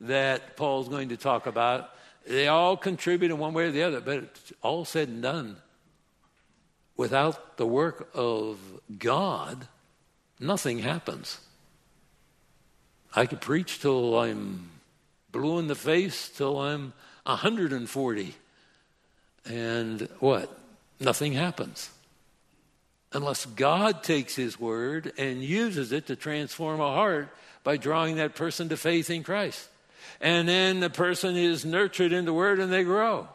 that 0.00 0.56
Paul's 0.56 0.88
going 0.88 1.10
to 1.10 1.16
talk 1.16 1.46
about, 1.46 1.90
they 2.26 2.48
all 2.48 2.76
contribute 2.76 3.30
in 3.30 3.38
one 3.38 3.54
way 3.54 3.64
or 3.64 3.70
the 3.70 3.82
other, 3.82 4.00
but 4.00 4.36
all 4.62 4.84
said 4.84 5.08
and 5.08 5.22
done, 5.22 5.56
without 6.96 7.56
the 7.56 7.66
work 7.66 8.10
of 8.14 8.58
God, 8.98 9.66
nothing 10.38 10.80
happens. 10.80 11.40
I 13.14 13.26
could 13.26 13.40
preach 13.40 13.80
till 13.80 14.18
I'm 14.18 14.70
blue 15.32 15.58
in 15.58 15.66
the 15.66 15.74
face, 15.74 16.28
till 16.28 16.58
I'm 16.58 16.92
140. 17.24 18.34
And 19.46 20.08
what? 20.18 20.59
Nothing 21.00 21.32
happens. 21.32 21.90
unless 23.12 23.44
God 23.46 24.02
takes 24.02 24.36
His 24.36 24.58
word 24.58 25.12
and 25.18 25.42
uses 25.42 25.92
it 25.92 26.06
to 26.06 26.16
transform 26.16 26.80
a 26.80 26.94
heart 26.94 27.28
by 27.64 27.76
drawing 27.76 28.16
that 28.16 28.34
person 28.34 28.68
to 28.68 28.76
faith 28.76 29.10
in 29.10 29.22
Christ. 29.22 29.68
And 30.20 30.48
then 30.48 30.80
the 30.80 30.90
person 30.90 31.36
is 31.36 31.64
nurtured 31.64 32.12
in 32.12 32.24
the 32.24 32.32
word 32.32 32.60
and 32.60 32.72
they 32.72 32.84
grow. 32.84 33.28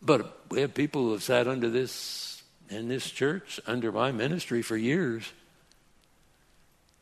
But 0.00 0.50
we 0.50 0.60
have 0.60 0.74
people 0.74 1.02
who 1.02 1.12
have 1.12 1.22
sat 1.22 1.48
under 1.48 1.68
this 1.68 2.42
in 2.68 2.88
this 2.88 3.10
church, 3.10 3.60
under 3.66 3.92
my 3.92 4.10
ministry 4.12 4.60
for 4.62 4.76
years. 4.76 5.32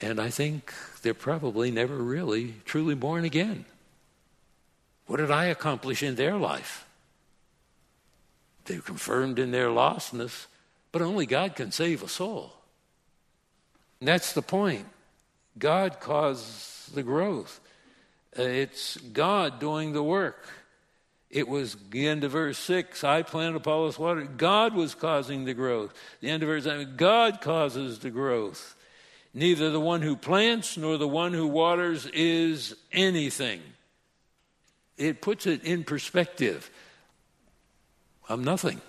And 0.00 0.20
I 0.20 0.28
think 0.28 0.72
they're 1.02 1.14
probably 1.14 1.70
never 1.70 1.96
really 1.96 2.54
truly 2.64 2.94
born 2.94 3.24
again. 3.24 3.64
What 5.06 5.18
did 5.18 5.30
I 5.30 5.46
accomplish 5.46 6.02
in 6.02 6.16
their 6.16 6.36
life? 6.36 6.83
They 8.64 8.76
were 8.76 8.82
confirmed 8.82 9.38
in 9.38 9.50
their 9.50 9.68
lostness, 9.68 10.46
but 10.92 11.02
only 11.02 11.26
God 11.26 11.56
can 11.56 11.72
save 11.72 12.02
a 12.02 12.08
soul. 12.08 12.52
And 14.00 14.08
that's 14.08 14.32
the 14.32 14.42
point. 14.42 14.86
God 15.58 16.00
causes 16.00 16.90
the 16.94 17.02
growth. 17.02 17.60
Uh, 18.38 18.42
it's 18.42 18.96
God 18.96 19.60
doing 19.60 19.92
the 19.92 20.02
work. 20.02 20.46
It 21.30 21.48
was 21.48 21.76
the 21.90 22.06
end 22.06 22.22
of 22.24 22.32
verse 22.32 22.58
6 22.58 23.02
I 23.02 23.22
planted 23.22 23.56
Apollos 23.56 23.98
water. 23.98 24.22
God 24.22 24.74
was 24.74 24.94
causing 24.94 25.44
the 25.44 25.54
growth. 25.54 25.92
The 26.20 26.30
end 26.30 26.42
of 26.42 26.48
verse 26.48 26.64
7 26.64 26.94
God 26.96 27.40
causes 27.40 27.98
the 27.98 28.10
growth. 28.10 28.76
Neither 29.32 29.70
the 29.70 29.80
one 29.80 30.00
who 30.00 30.16
plants 30.16 30.76
nor 30.76 30.96
the 30.96 31.08
one 31.08 31.32
who 31.32 31.48
waters 31.48 32.06
is 32.06 32.76
anything. 32.92 33.60
It 34.96 35.20
puts 35.20 35.46
it 35.46 35.64
in 35.64 35.82
perspective. 35.82 36.70
I'm 38.28 38.42
nothing. 38.42 38.80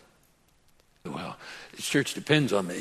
Well, 1.06 1.38
the 1.76 1.82
church 1.82 2.14
depends 2.14 2.54
on 2.54 2.68
me. 2.68 2.80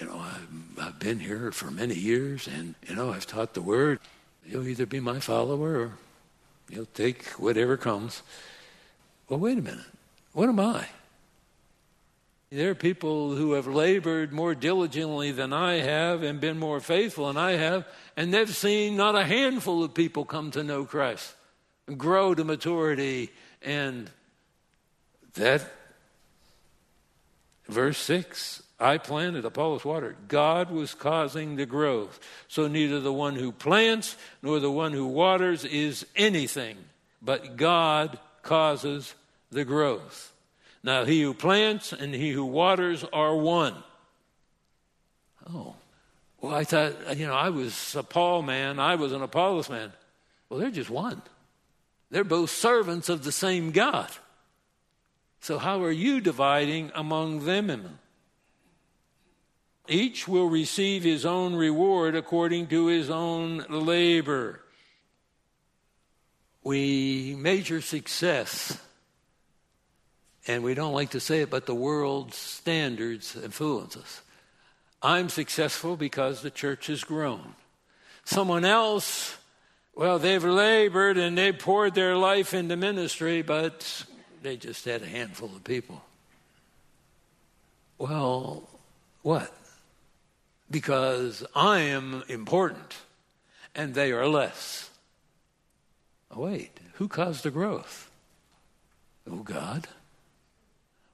You 0.00 0.06
know, 0.06 0.18
I've, 0.18 0.48
I've 0.80 0.98
been 0.98 1.20
here 1.20 1.52
for 1.52 1.70
many 1.70 1.94
years, 1.94 2.48
and 2.48 2.74
you 2.88 2.94
know, 2.94 3.12
I've 3.12 3.26
taught 3.26 3.54
the 3.54 3.62
word. 3.62 4.00
You'll 4.46 4.66
either 4.66 4.86
be 4.86 5.00
my 5.00 5.20
follower 5.20 5.78
or 5.78 5.92
you'll 6.68 6.86
take 6.86 7.24
whatever 7.32 7.76
comes. 7.76 8.22
Well, 9.28 9.38
wait 9.38 9.58
a 9.58 9.62
minute. 9.62 9.86
What 10.32 10.48
am 10.48 10.58
I? 10.58 10.86
There 12.50 12.70
are 12.70 12.74
people 12.74 13.34
who 13.34 13.52
have 13.52 13.66
labored 13.66 14.32
more 14.32 14.54
diligently 14.54 15.32
than 15.32 15.52
I 15.52 15.74
have 15.80 16.22
and 16.22 16.40
been 16.40 16.58
more 16.58 16.78
faithful 16.78 17.26
than 17.26 17.36
I 17.36 17.52
have, 17.52 17.86
and 18.16 18.32
they've 18.32 18.54
seen 18.54 18.96
not 18.96 19.16
a 19.16 19.24
handful 19.24 19.82
of 19.82 19.94
people 19.94 20.24
come 20.24 20.50
to 20.52 20.62
know 20.62 20.84
Christ, 20.84 21.34
grow 21.96 22.34
to 22.34 22.44
maturity, 22.44 23.30
and 23.62 24.10
that, 25.34 25.70
verse 27.68 27.98
6 27.98 28.62
I 28.78 28.98
planted, 28.98 29.44
Apollos 29.44 29.84
watered. 29.84 30.16
God 30.28 30.70
was 30.70 30.94
causing 30.94 31.56
the 31.56 31.66
growth. 31.66 32.18
So 32.48 32.66
neither 32.66 33.00
the 33.00 33.12
one 33.12 33.36
who 33.36 33.52
plants 33.52 34.16
nor 34.42 34.58
the 34.58 34.70
one 34.70 34.92
who 34.92 35.06
waters 35.06 35.64
is 35.64 36.04
anything, 36.16 36.76
but 37.22 37.56
God 37.56 38.18
causes 38.42 39.14
the 39.50 39.64
growth. 39.64 40.32
Now, 40.82 41.04
he 41.04 41.22
who 41.22 41.32
plants 41.34 41.92
and 41.92 42.14
he 42.14 42.32
who 42.32 42.44
waters 42.44 43.04
are 43.12 43.34
one. 43.34 43.74
Oh, 45.48 45.76
well, 46.40 46.54
I 46.54 46.64
thought, 46.64 47.16
you 47.16 47.26
know, 47.26 47.34
I 47.34 47.50
was 47.50 47.94
a 47.94 48.02
Paul 48.02 48.42
man, 48.42 48.78
I 48.78 48.96
was 48.96 49.12
an 49.12 49.22
Apollos 49.22 49.70
man. 49.70 49.92
Well, 50.48 50.60
they're 50.60 50.70
just 50.70 50.90
one. 50.90 51.22
They're 52.10 52.24
both 52.24 52.50
servants 52.50 53.08
of 53.08 53.24
the 53.24 53.32
same 53.32 53.70
God. 53.70 54.10
So, 55.44 55.58
how 55.58 55.84
are 55.84 55.92
you 55.92 56.22
dividing 56.22 56.90
among 56.94 57.44
them? 57.44 57.98
Each 59.86 60.26
will 60.26 60.48
receive 60.48 61.04
his 61.04 61.26
own 61.26 61.54
reward 61.54 62.16
according 62.16 62.68
to 62.68 62.86
his 62.86 63.10
own 63.10 63.62
labor. 63.68 64.62
We 66.62 67.36
measure 67.36 67.82
success, 67.82 68.80
and 70.46 70.62
we 70.62 70.72
don't 70.72 70.94
like 70.94 71.10
to 71.10 71.20
say 71.20 71.42
it, 71.42 71.50
but 71.50 71.66
the 71.66 71.74
world's 71.74 72.38
standards 72.38 73.36
influence 73.36 73.98
us. 73.98 74.22
I'm 75.02 75.28
successful 75.28 75.98
because 75.98 76.40
the 76.40 76.50
church 76.50 76.86
has 76.86 77.04
grown. 77.04 77.54
Someone 78.24 78.64
else, 78.64 79.36
well, 79.94 80.18
they've 80.18 80.42
labored 80.42 81.18
and 81.18 81.36
they 81.36 81.52
poured 81.52 81.94
their 81.94 82.16
life 82.16 82.54
into 82.54 82.76
ministry, 82.76 83.42
but 83.42 84.06
they 84.44 84.56
just 84.56 84.84
had 84.84 85.02
a 85.02 85.06
handful 85.06 85.48
of 85.48 85.64
people. 85.64 86.02
Well, 87.96 88.68
what? 89.22 89.50
Because 90.70 91.44
I 91.56 91.80
am 91.80 92.22
important 92.28 92.94
and 93.74 93.94
they 93.94 94.12
are 94.12 94.26
less. 94.28 94.90
Oh, 96.30 96.42
wait, 96.42 96.78
who 96.94 97.08
caused 97.08 97.44
the 97.44 97.50
growth? 97.50 98.10
Oh, 99.30 99.36
God. 99.36 99.88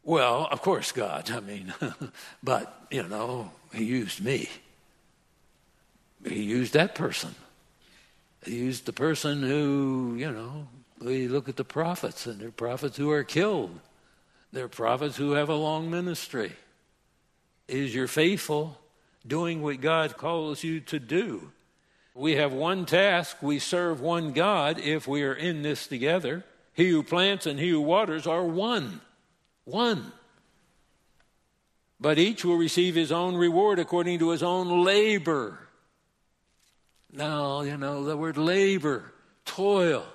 Well, 0.02 0.48
of 0.50 0.60
course, 0.60 0.90
God. 0.90 1.30
I 1.30 1.38
mean, 1.38 1.72
but, 2.42 2.86
you 2.90 3.04
know, 3.04 3.52
He 3.72 3.84
used 3.84 4.24
me. 4.24 4.48
He 6.26 6.42
used 6.42 6.72
that 6.72 6.96
person. 6.96 7.36
He 8.44 8.56
used 8.56 8.86
the 8.86 8.92
person 8.92 9.42
who, 9.42 10.16
you 10.18 10.32
know, 10.32 10.66
we 11.00 11.28
look 11.28 11.48
at 11.48 11.56
the 11.56 11.64
prophets, 11.64 12.26
and 12.26 12.40
they're 12.40 12.50
prophets 12.50 12.96
who 12.96 13.10
are 13.10 13.24
killed. 13.24 13.78
They're 14.52 14.68
prophets 14.68 15.16
who 15.16 15.32
have 15.32 15.48
a 15.48 15.54
long 15.54 15.90
ministry. 15.90 16.52
Is 17.68 17.94
you're 17.94 18.08
faithful, 18.08 18.78
doing 19.26 19.62
what 19.62 19.80
God 19.80 20.16
calls 20.16 20.62
you 20.64 20.80
to 20.80 20.98
do. 20.98 21.52
We 22.14 22.36
have 22.36 22.52
one 22.52 22.86
task, 22.86 23.42
we 23.42 23.58
serve 23.58 24.00
one 24.00 24.32
God 24.32 24.78
if 24.78 25.06
we 25.06 25.22
are 25.22 25.32
in 25.32 25.62
this 25.62 25.86
together. 25.86 26.44
He 26.74 26.90
who 26.90 27.02
plants 27.02 27.46
and 27.46 27.58
he 27.58 27.70
who 27.70 27.80
waters 27.80 28.26
are 28.26 28.44
one. 28.44 29.00
One. 29.64 30.12
But 32.00 32.18
each 32.18 32.44
will 32.44 32.56
receive 32.56 32.94
his 32.94 33.12
own 33.12 33.36
reward 33.36 33.78
according 33.78 34.18
to 34.20 34.30
his 34.30 34.42
own 34.42 34.84
labor. 34.84 35.58
Now, 37.12 37.62
you 37.62 37.76
know, 37.76 38.04
the 38.04 38.16
word 38.16 38.36
labor, 38.36 39.12
toil, 39.44 40.06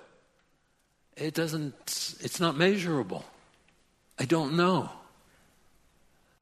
it 1.15 1.33
doesn't, 1.33 1.73
it's 2.19 2.39
not 2.39 2.57
measurable. 2.57 3.25
I 4.19 4.25
don't 4.25 4.55
know. 4.55 4.89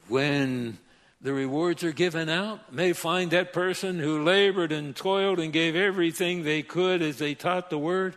When 0.08 0.78
the 1.22 1.34
rewards 1.34 1.84
are 1.84 1.92
given 1.92 2.28
out, 2.28 2.74
may 2.74 2.94
find 2.94 3.32
that 3.32 3.54
person 3.54 4.00
who 4.00 4.24
labored 4.24 4.72
and 4.72 4.96
toiled 4.96 5.40
and 5.40 5.54
gave 5.54 5.76
everything 5.76 6.44
they 6.44 6.62
could 6.62 7.02
as 7.02 7.18
they 7.18 7.34
taught 7.34 7.70
the 7.70 7.78
word, 7.78 8.16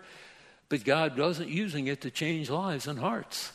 but 0.68 0.84
God 0.84 1.16
wasn't 1.16 1.48
using 1.48 1.86
it 1.86 2.00
to 2.00 2.10
change 2.10 2.50
lives 2.50 2.86
and 2.86 2.98
hearts. 2.98 3.52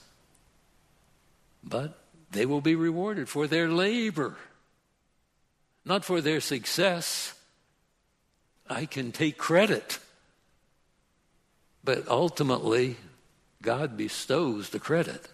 But 1.63 1.99
they 2.31 2.45
will 2.45 2.61
be 2.61 2.75
rewarded 2.75 3.27
for 3.27 3.45
their 3.47 3.67
labor, 3.67 4.37
not 5.83 6.05
for 6.05 6.21
their 6.21 6.39
success. 6.39 7.33
I 8.69 8.85
can 8.85 9.11
take 9.11 9.37
credit 9.37 9.99
but 11.84 12.07
ultimately, 12.07 12.97
God 13.61 13.97
bestows 13.97 14.69
the 14.69 14.79
credit. 14.79 15.27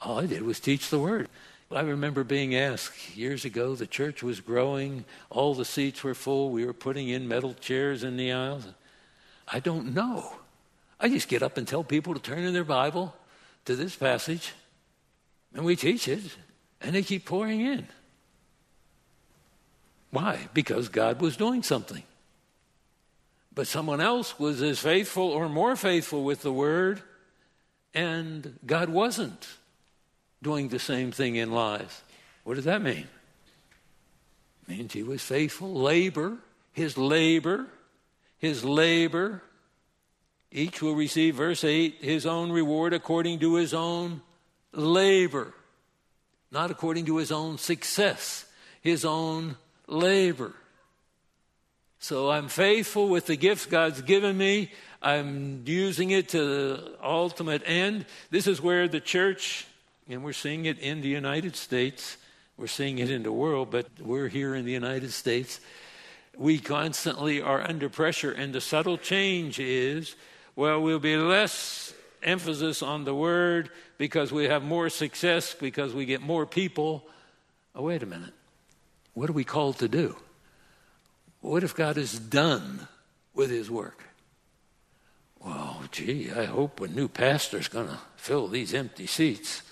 All 0.00 0.20
I 0.20 0.26
did 0.26 0.42
was 0.42 0.60
teach 0.60 0.90
the 0.90 0.98
word. 0.98 1.28
I 1.70 1.80
remember 1.80 2.22
being 2.22 2.54
asked 2.54 3.16
years 3.16 3.44
ago, 3.44 3.74
the 3.74 3.88
church 3.88 4.22
was 4.22 4.40
growing, 4.40 5.04
all 5.30 5.54
the 5.54 5.64
seats 5.64 6.04
were 6.04 6.14
full, 6.14 6.50
we 6.50 6.64
were 6.64 6.72
putting 6.72 7.08
in 7.08 7.26
metal 7.26 7.54
chairs 7.54 8.04
in 8.04 8.16
the 8.16 8.32
aisles. 8.32 8.68
I 9.48 9.58
don't 9.58 9.92
know. 9.92 10.32
I 11.00 11.08
just 11.08 11.28
get 11.28 11.42
up 11.42 11.56
and 11.56 11.66
tell 11.66 11.82
people 11.82 12.14
to 12.14 12.20
turn 12.20 12.44
in 12.44 12.54
their 12.54 12.64
Bible 12.64 13.14
to 13.64 13.74
this 13.74 13.96
passage, 13.96 14.52
and 15.54 15.64
we 15.64 15.74
teach 15.74 16.06
it, 16.06 16.22
and 16.80 16.94
they 16.94 17.02
keep 17.02 17.24
pouring 17.24 17.60
in. 17.60 17.88
Why? 20.10 20.48
Because 20.54 20.88
God 20.88 21.20
was 21.20 21.36
doing 21.36 21.64
something. 21.64 22.04
But 23.56 23.66
someone 23.66 24.02
else 24.02 24.38
was 24.38 24.60
as 24.60 24.78
faithful 24.78 25.24
or 25.24 25.48
more 25.48 25.76
faithful 25.76 26.22
with 26.22 26.42
the 26.42 26.52
word, 26.52 27.00
and 27.94 28.58
God 28.66 28.90
wasn't 28.90 29.48
doing 30.42 30.68
the 30.68 30.78
same 30.78 31.10
thing 31.10 31.36
in 31.36 31.50
lives. 31.50 32.02
What 32.44 32.56
does 32.56 32.66
that 32.66 32.82
mean? 32.82 33.08
It 34.62 34.68
means 34.68 34.92
he 34.92 35.02
was 35.02 35.22
faithful. 35.22 35.72
Labor, 35.72 36.36
his 36.74 36.98
labor, 36.98 37.66
his 38.36 38.62
labor. 38.62 39.42
Each 40.52 40.82
will 40.82 40.94
receive, 40.94 41.36
verse 41.36 41.64
8, 41.64 41.96
his 42.02 42.26
own 42.26 42.52
reward 42.52 42.92
according 42.92 43.38
to 43.38 43.54
his 43.54 43.72
own 43.72 44.20
labor, 44.72 45.54
not 46.50 46.70
according 46.70 47.06
to 47.06 47.16
his 47.16 47.32
own 47.32 47.56
success, 47.56 48.44
his 48.82 49.06
own 49.06 49.56
labor. 49.86 50.52
So 52.06 52.30
I'm 52.30 52.46
faithful 52.46 53.08
with 53.08 53.26
the 53.26 53.34
gifts 53.34 53.66
God's 53.66 54.00
given 54.00 54.38
me. 54.38 54.70
I'm 55.02 55.64
using 55.66 56.12
it 56.12 56.28
to 56.28 56.38
the 56.38 56.92
ultimate 57.02 57.64
end. 57.66 58.06
This 58.30 58.46
is 58.46 58.62
where 58.62 58.86
the 58.86 59.00
church, 59.00 59.66
and 60.08 60.22
we're 60.22 60.32
seeing 60.32 60.66
it 60.66 60.78
in 60.78 61.00
the 61.00 61.08
United 61.08 61.56
States, 61.56 62.16
We're 62.56 62.68
seeing 62.68 63.00
it 63.00 63.10
in 63.10 63.24
the 63.24 63.32
world, 63.32 63.72
but 63.72 63.88
we're 64.00 64.28
here 64.28 64.54
in 64.54 64.64
the 64.64 64.70
United 64.70 65.10
States. 65.10 65.58
We 66.36 66.60
constantly 66.60 67.42
are 67.42 67.60
under 67.60 67.88
pressure, 67.88 68.30
and 68.30 68.52
the 68.52 68.60
subtle 68.60 68.98
change 68.98 69.58
is 69.58 70.14
well, 70.54 70.80
we'll 70.80 71.00
be 71.00 71.16
less 71.16 71.92
emphasis 72.22 72.84
on 72.84 73.02
the 73.02 73.16
word 73.16 73.68
because 73.98 74.30
we 74.30 74.44
have 74.44 74.62
more 74.62 74.90
success, 74.90 75.54
because 75.54 75.92
we 75.92 76.06
get 76.06 76.22
more 76.22 76.46
people. 76.46 77.04
Oh, 77.74 77.82
wait 77.82 78.04
a 78.04 78.06
minute. 78.06 78.32
What 79.14 79.28
are 79.28 79.32
we 79.32 79.42
called 79.42 79.80
to 79.80 79.88
do? 79.88 80.14
What 81.46 81.62
if 81.62 81.76
God 81.76 81.96
is 81.96 82.18
done 82.18 82.88
with 83.32 83.50
his 83.50 83.70
work? 83.70 84.02
Well, 85.38 85.84
gee, 85.92 86.28
I 86.32 86.44
hope 86.44 86.80
a 86.80 86.88
new 86.88 87.06
pastor's 87.06 87.68
going 87.68 87.86
to 87.86 87.98
fill 88.16 88.48
these 88.48 88.74
empty 88.74 89.06
seats. 89.06 89.62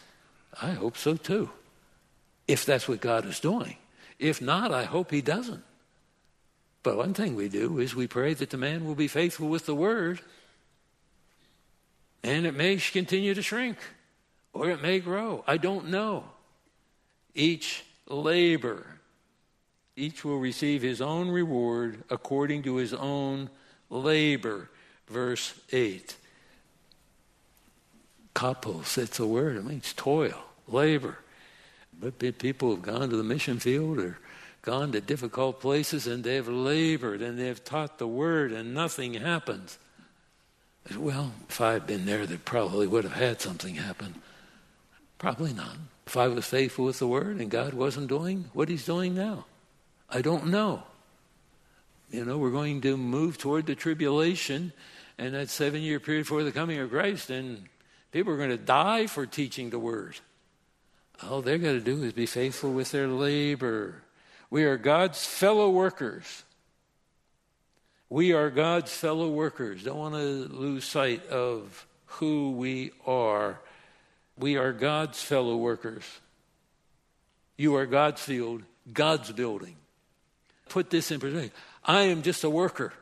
I 0.63 0.71
hope 0.71 0.97
so 0.97 1.17
too, 1.17 1.51
if 2.47 2.65
that's 2.65 2.87
what 2.87 3.01
God 3.01 3.27
is 3.27 3.41
doing. 3.41 3.77
If 4.21 4.41
not, 4.41 4.73
I 4.73 4.85
hope 4.85 5.11
he 5.11 5.21
doesn't. 5.21 5.65
But 6.85 6.97
one 6.97 7.13
thing 7.13 7.35
we 7.35 7.49
do 7.49 7.81
is 7.81 7.93
we 7.93 8.07
pray 8.07 8.35
that 8.35 8.51
the 8.51 8.57
man 8.57 8.85
will 8.85 8.95
be 8.95 9.09
faithful 9.09 9.49
with 9.49 9.67
the 9.67 9.75
word, 9.75 10.21
and 12.23 12.47
it 12.47 12.55
may 12.55 12.77
continue 12.77 13.35
to 13.35 13.43
shrink 13.43 13.79
or 14.53 14.71
it 14.71 14.81
may 14.81 15.01
grow. 15.01 15.43
I 15.45 15.57
don't 15.57 15.89
know. 15.89 16.23
Each 17.35 17.85
labor, 18.07 18.87
each 19.97 20.25
will 20.25 20.39
receive 20.39 20.83
his 20.83 21.01
own 21.01 21.29
reward 21.29 22.03
according 22.11 22.63
to 22.65 22.77
his 22.77 22.93
own 22.93 23.51
labor. 23.91 24.69
Verse 25.09 25.55
8. 25.73 26.17
Kopos, 28.35 28.99
it's 28.99 29.21
a 29.21 29.27
word, 29.27 29.57
it 29.57 29.65
means 29.65 29.93
toil, 29.93 30.43
labor. 30.67 31.19
But 32.01 32.19
people 32.39 32.71
have 32.71 32.83
gone 32.83 33.11
to 33.11 33.17
the 33.17 33.23
mission 33.23 33.61
field 33.61 33.99
or 33.99 34.19
gone 34.63 34.91
to 34.93 35.01
difficult 35.01 35.61
places 35.61 36.07
and 36.07 36.25
they've 36.25 36.49
labored 36.49 37.23
and 37.23 37.39
they've 37.39 37.65
taught 37.65 37.99
the 37.99 38.09
word 38.09 38.51
and 38.51 38.75
nothing 38.75 39.15
happens. 39.15 39.79
Well, 40.97 41.33
if 41.49 41.61
I 41.61 41.75
had 41.75 41.87
been 41.87 42.07
there, 42.07 42.27
they 42.27 42.37
probably 42.37 42.87
would 42.87 43.05
have 43.05 43.15
had 43.15 43.41
something 43.41 43.77
happen. 43.77 44.17
Probably 45.19 45.53
not. 45.53 45.77
If 46.07 46.17
I 46.17 46.29
was 46.29 46.45
faithful 46.45 46.87
with 46.87 46.99
the 46.99 47.07
word 47.07 47.37
and 47.37 47.51
God 47.51 47.73
wasn't 47.73 48.09
doing 48.09 48.51
what 48.53 48.69
he's 48.69 48.85
doing 48.85 49.15
now, 49.15 49.47
I 50.11 50.23
don't 50.23 50.47
know. 50.47 50.83
You 52.11 52.25
know, 52.25 52.39
we're 52.39 52.51
going 52.51 52.81
to 52.83 52.97
move 52.97 53.39
toward 53.39 53.67
the 53.67 53.75
tribulation 53.75 54.73
and 55.19 55.35
that 55.35 55.49
seven 55.51 55.83
year 55.83 56.01
period 56.01 56.23
before 56.23 56.43
the 56.43 56.53
coming 56.53 56.79
of 56.79 56.91
Christ, 56.91 57.31
and 57.31 57.69
people 58.13 58.33
are 58.33 58.37
going 58.37 58.51
to 58.51 58.57
die 58.57 59.07
for 59.07 59.27
teaching 59.27 59.71
the 59.71 59.79
word. 59.79 60.17
All 61.23 61.43
they're 61.43 61.59
going 61.59 61.79
to 61.79 61.85
do 61.85 62.03
is 62.03 62.13
be 62.13 62.27
faithful 62.27 62.73
with 62.73 62.91
their 62.91 63.09
labor. 63.09 64.03
We 64.51 64.65
are 64.65 64.77
God's 64.77 65.25
fellow 65.25 65.71
workers. 65.71 66.45
We 68.09 68.33
are 68.33 68.51
God's 68.51 68.93
fellow 68.93 69.29
workers. 69.29 69.85
Don't 69.85 69.99
want 69.99 70.15
to 70.15 70.21
lose 70.21 70.85
sight 70.85 71.27
of 71.29 71.87
who 72.07 72.53
we 72.53 72.93
are. 73.07 73.61
We 74.39 74.57
are 74.57 74.73
God's 74.73 75.23
fellow 75.23 75.57
workers. 75.57 76.05
You 77.57 77.77
are 77.77 77.87
God's 77.87 78.21
field, 78.21 78.63
God's 78.93 79.33
building. 79.33 79.77
Put 80.75 80.91
this 80.91 81.13
in 81.13 81.21
perspective. 81.21 81.53
I 81.85 82.03
am 82.03 82.23
just 82.23 82.43
a 82.43 82.51
worker. 82.51 82.93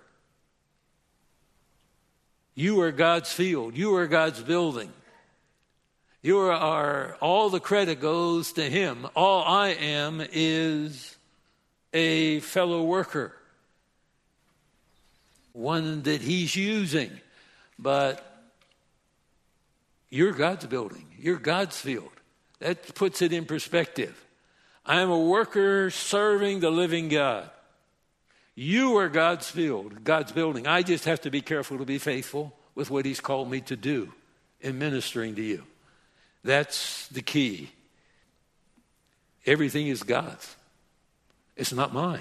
You 2.54 2.82
are 2.82 2.92
God's 2.92 3.32
field. 3.32 3.74
You 3.74 3.96
are 3.96 4.06
God's 4.06 4.42
building. 4.42 4.92
You 6.20 6.38
are, 6.40 7.16
all 7.22 7.48
the 7.48 7.60
credit 7.60 7.98
goes 7.98 8.52
to 8.52 8.68
Him. 8.68 9.06
All 9.16 9.42
I 9.44 9.68
am 9.68 10.22
is 10.34 11.16
a 11.94 12.40
fellow 12.40 12.84
worker, 12.84 13.34
one 15.54 16.02
that 16.02 16.20
He's 16.20 16.54
using. 16.54 17.10
But 17.78 18.22
you're 20.10 20.32
God's 20.32 20.66
building, 20.66 21.06
you're 21.18 21.38
God's 21.38 21.80
field. 21.80 22.12
That 22.58 22.94
puts 22.94 23.22
it 23.22 23.32
in 23.32 23.46
perspective. 23.46 24.26
I 24.84 25.00
am 25.00 25.08
a 25.08 25.18
worker 25.18 25.88
serving 25.88 26.60
the 26.60 26.70
living 26.70 27.08
God. 27.08 27.48
You 28.54 28.98
are 28.98 29.08
God's 29.08 29.50
field, 29.50 30.04
God's 30.04 30.32
building. 30.32 30.66
I 30.66 30.82
just 30.82 31.06
have 31.06 31.20
to 31.22 31.30
be 31.30 31.40
careful 31.40 31.78
to 31.78 31.86
be 31.86 31.98
faithful 31.98 32.52
with 32.74 32.90
what 32.90 33.04
He's 33.04 33.20
called 33.20 33.50
me 33.50 33.60
to 33.62 33.76
do 33.76 34.12
in 34.60 34.78
ministering 34.78 35.34
to 35.36 35.42
you. 35.42 35.64
That's 36.44 37.08
the 37.08 37.22
key. 37.22 37.70
Everything 39.46 39.88
is 39.88 40.02
God's, 40.02 40.54
it's 41.56 41.72
not 41.72 41.92
mine. 41.92 42.20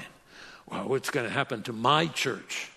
Well, 0.67 0.88
what's 0.88 1.09
going 1.09 1.25
to 1.25 1.32
happen 1.32 1.63
to 1.63 1.73
my 1.73 2.07
church? 2.07 2.69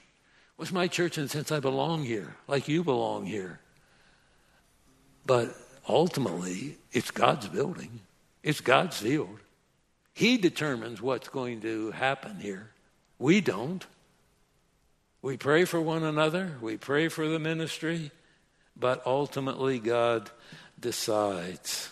What's 0.57 0.73
my 0.73 0.89
church 0.89 1.17
in 1.17 1.25
the 1.25 1.29
sense 1.29 1.51
I 1.53 1.61
belong 1.61 2.05
here, 2.05 2.37
like 2.49 2.69
you 2.69 2.85
belong 2.85 3.25
here? 3.25 3.61
But 5.27 5.57
ultimately, 5.89 6.77
it's 6.93 7.11
God's 7.11 7.49
building, 7.49 8.01
it's 8.43 8.61
God's 8.61 8.99
field. 8.99 9.39
He 10.13 10.37
determines 10.39 11.01
what's 11.01 11.29
going 11.29 11.61
to 11.63 11.91
happen 11.93 12.39
here. 12.39 12.71
We 13.19 13.41
don't. 13.41 13.85
We 15.23 15.37
pray 15.37 15.65
for 15.65 15.81
one 15.81 16.03
another, 16.03 16.53
we 16.61 16.77
pray 16.77 17.09
for 17.09 17.27
the 17.27 17.39
ministry, 17.39 18.11
but 18.77 19.03
ultimately 19.07 19.79
God 19.79 20.31
decides. 20.79 21.89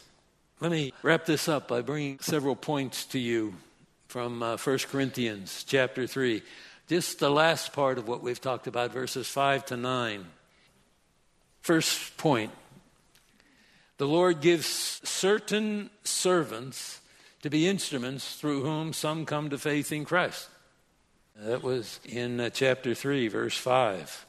Let 0.60 0.70
me 0.70 0.92
wrap 1.02 1.24
this 1.24 1.48
up 1.48 1.66
by 1.66 1.80
bringing 1.80 2.18
several 2.18 2.54
points 2.54 3.06
to 3.06 3.18
you 3.18 3.54
from 4.08 4.42
uh, 4.42 4.58
1 4.58 4.78
Corinthians 4.90 5.64
chapter 5.66 6.06
3. 6.06 6.42
Just 6.88 7.20
the 7.20 7.30
last 7.30 7.72
part 7.72 7.96
of 7.96 8.06
what 8.06 8.22
we've 8.22 8.40
talked 8.40 8.66
about, 8.66 8.92
verses 8.92 9.26
5 9.28 9.64
to 9.66 9.76
9. 9.78 10.26
First 11.62 12.16
point 12.18 12.52
the 13.96 14.06
Lord 14.06 14.40
gives 14.40 14.66
certain 15.04 15.88
servants 16.04 17.00
to 17.42 17.48
be 17.48 17.68
instruments 17.68 18.36
through 18.36 18.62
whom 18.62 18.92
some 18.92 19.24
come 19.24 19.48
to 19.50 19.58
faith 19.58 19.92
in 19.92 20.04
Christ. 20.04 20.48
That 21.36 21.62
was 21.62 21.98
in 22.04 22.40
uh, 22.40 22.50
chapter 22.50 22.94
3, 22.94 23.28
verse 23.28 23.56
5. 23.56 24.26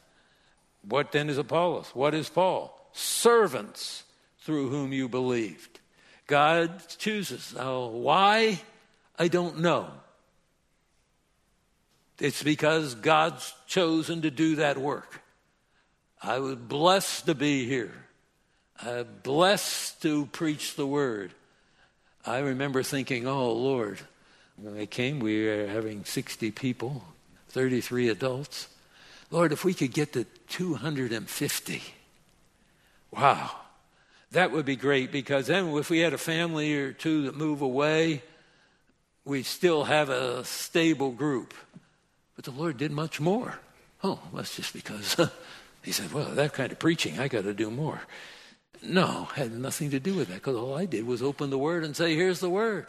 What 0.87 1.11
then 1.11 1.29
is 1.29 1.37
Apollos? 1.37 1.89
What 1.93 2.13
is 2.13 2.29
Paul? 2.29 2.77
Servants 2.93 4.03
through 4.39 4.69
whom 4.69 4.93
you 4.93 5.07
believed. 5.07 5.79
God 6.27 6.81
chooses. 6.97 7.55
Oh, 7.57 7.87
why? 7.87 8.59
I 9.17 9.27
don't 9.27 9.59
know. 9.59 9.89
It's 12.19 12.43
because 12.43 12.95
God's 12.95 13.53
chosen 13.67 14.21
to 14.21 14.31
do 14.31 14.57
that 14.57 14.77
work. 14.77 15.21
I 16.21 16.39
was 16.39 16.55
blessed 16.55 17.25
to 17.25 17.35
be 17.35 17.65
here. 17.65 17.93
I'm 18.81 19.07
blessed 19.23 20.01
to 20.03 20.25
preach 20.27 20.75
the 20.75 20.87
word. 20.87 21.33
I 22.25 22.39
remember 22.39 22.83
thinking, 22.83 23.27
oh, 23.27 23.51
Lord, 23.51 23.99
when 24.57 24.75
they 24.75 24.85
came, 24.85 25.19
we 25.19 25.45
were 25.45 25.67
having 25.67 26.05
60 26.05 26.51
people, 26.51 27.03
33 27.49 28.09
adults. 28.09 28.67
Lord, 29.31 29.51
if 29.51 29.65
we 29.65 29.73
could 29.73 29.93
get 29.93 30.13
to 30.13 30.25
250, 30.49 31.81
wow, 33.11 33.51
that 34.31 34.51
would 34.51 34.65
be 34.65 34.75
great 34.75 35.11
because 35.11 35.47
then 35.47 35.69
if 35.75 35.89
we 35.89 35.99
had 35.99 36.13
a 36.13 36.17
family 36.17 36.75
or 36.75 36.93
two 36.93 37.23
that 37.23 37.35
move 37.35 37.61
away, 37.61 38.21
we'd 39.25 39.45
still 39.45 39.85
have 39.85 40.09
a 40.09 40.43
stable 40.45 41.11
group. 41.11 41.53
But 42.35 42.45
the 42.45 42.51
Lord 42.51 42.77
did 42.77 42.91
much 42.91 43.19
more. 43.19 43.59
Oh, 44.03 44.19
that's 44.33 44.55
just 44.55 44.73
because 44.73 45.15
He 45.83 45.91
said, 45.91 46.13
well, 46.13 46.29
that 46.29 46.53
kind 46.53 46.71
of 46.71 46.79
preaching, 46.79 47.19
I 47.19 47.27
got 47.27 47.43
to 47.43 47.53
do 47.53 47.69
more. 47.69 48.01
No, 48.81 49.25
had 49.35 49.51
nothing 49.51 49.91
to 49.91 49.99
do 49.99 50.15
with 50.15 50.29
that 50.29 50.35
because 50.35 50.55
all 50.55 50.77
I 50.77 50.85
did 50.85 51.05
was 51.05 51.21
open 51.21 51.49
the 51.49 51.57
Word 51.57 51.83
and 51.83 51.95
say, 51.95 52.15
here's 52.15 52.39
the 52.39 52.49
Word. 52.49 52.87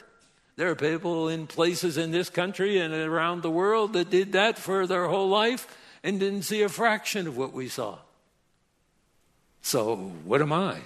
There 0.57 0.71
are 0.71 0.77
people 0.77 1.29
in 1.29 1.47
places 1.47 1.99
in 1.99 2.13
this 2.13 2.31
country 2.31 2.79
and 2.79 2.95
around 2.95 3.43
the 3.43 3.51
world 3.51 3.93
that 3.95 4.11
did 4.11 4.33
that 4.33 4.59
for 4.59 4.87
their 4.87 5.09
whole 5.09 5.29
life 5.29 5.67
and 6.03 6.21
didn't 6.21 6.43
see 6.43 6.63
a 6.63 6.69
fraction 6.69 7.27
of 7.27 7.37
what 7.37 7.53
we 7.53 7.69
saw. 7.69 7.99
So, 9.63 9.97
what 10.25 10.43
am 10.43 10.53
I? 10.53 10.79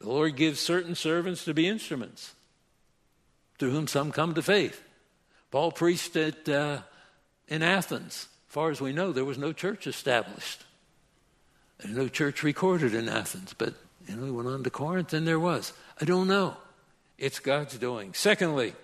The 0.00 0.08
Lord 0.08 0.36
gives 0.36 0.60
certain 0.60 0.94
servants 0.94 1.44
to 1.44 1.54
be 1.54 1.68
instruments 1.68 2.32
through 3.58 3.70
whom 3.70 3.86
some 3.86 4.10
come 4.10 4.34
to 4.34 4.42
faith. 4.42 4.82
Paul 5.50 5.72
preached 5.72 6.16
at, 6.16 6.48
uh, 6.48 6.78
in 7.48 7.62
Athens. 7.62 8.28
As 8.48 8.52
far 8.52 8.70
as 8.70 8.80
we 8.80 8.92
know, 8.92 9.12
there 9.12 9.24
was 9.24 9.38
no 9.38 9.52
church 9.52 9.86
established. 9.86 10.64
No 11.86 12.08
church 12.08 12.42
recorded 12.42 12.94
in 12.94 13.08
Athens, 13.08 13.54
but 13.56 13.74
you 14.08 14.16
know, 14.16 14.24
he 14.24 14.30
went 14.30 14.48
on 14.48 14.64
to 14.64 14.70
Corinth 14.70 15.12
and 15.12 15.26
there 15.26 15.38
was. 15.38 15.72
I 16.00 16.04
don't 16.04 16.26
know. 16.26 16.56
It's 17.18 17.38
God's 17.38 17.76
doing. 17.78 18.14
Secondly, 18.14 18.74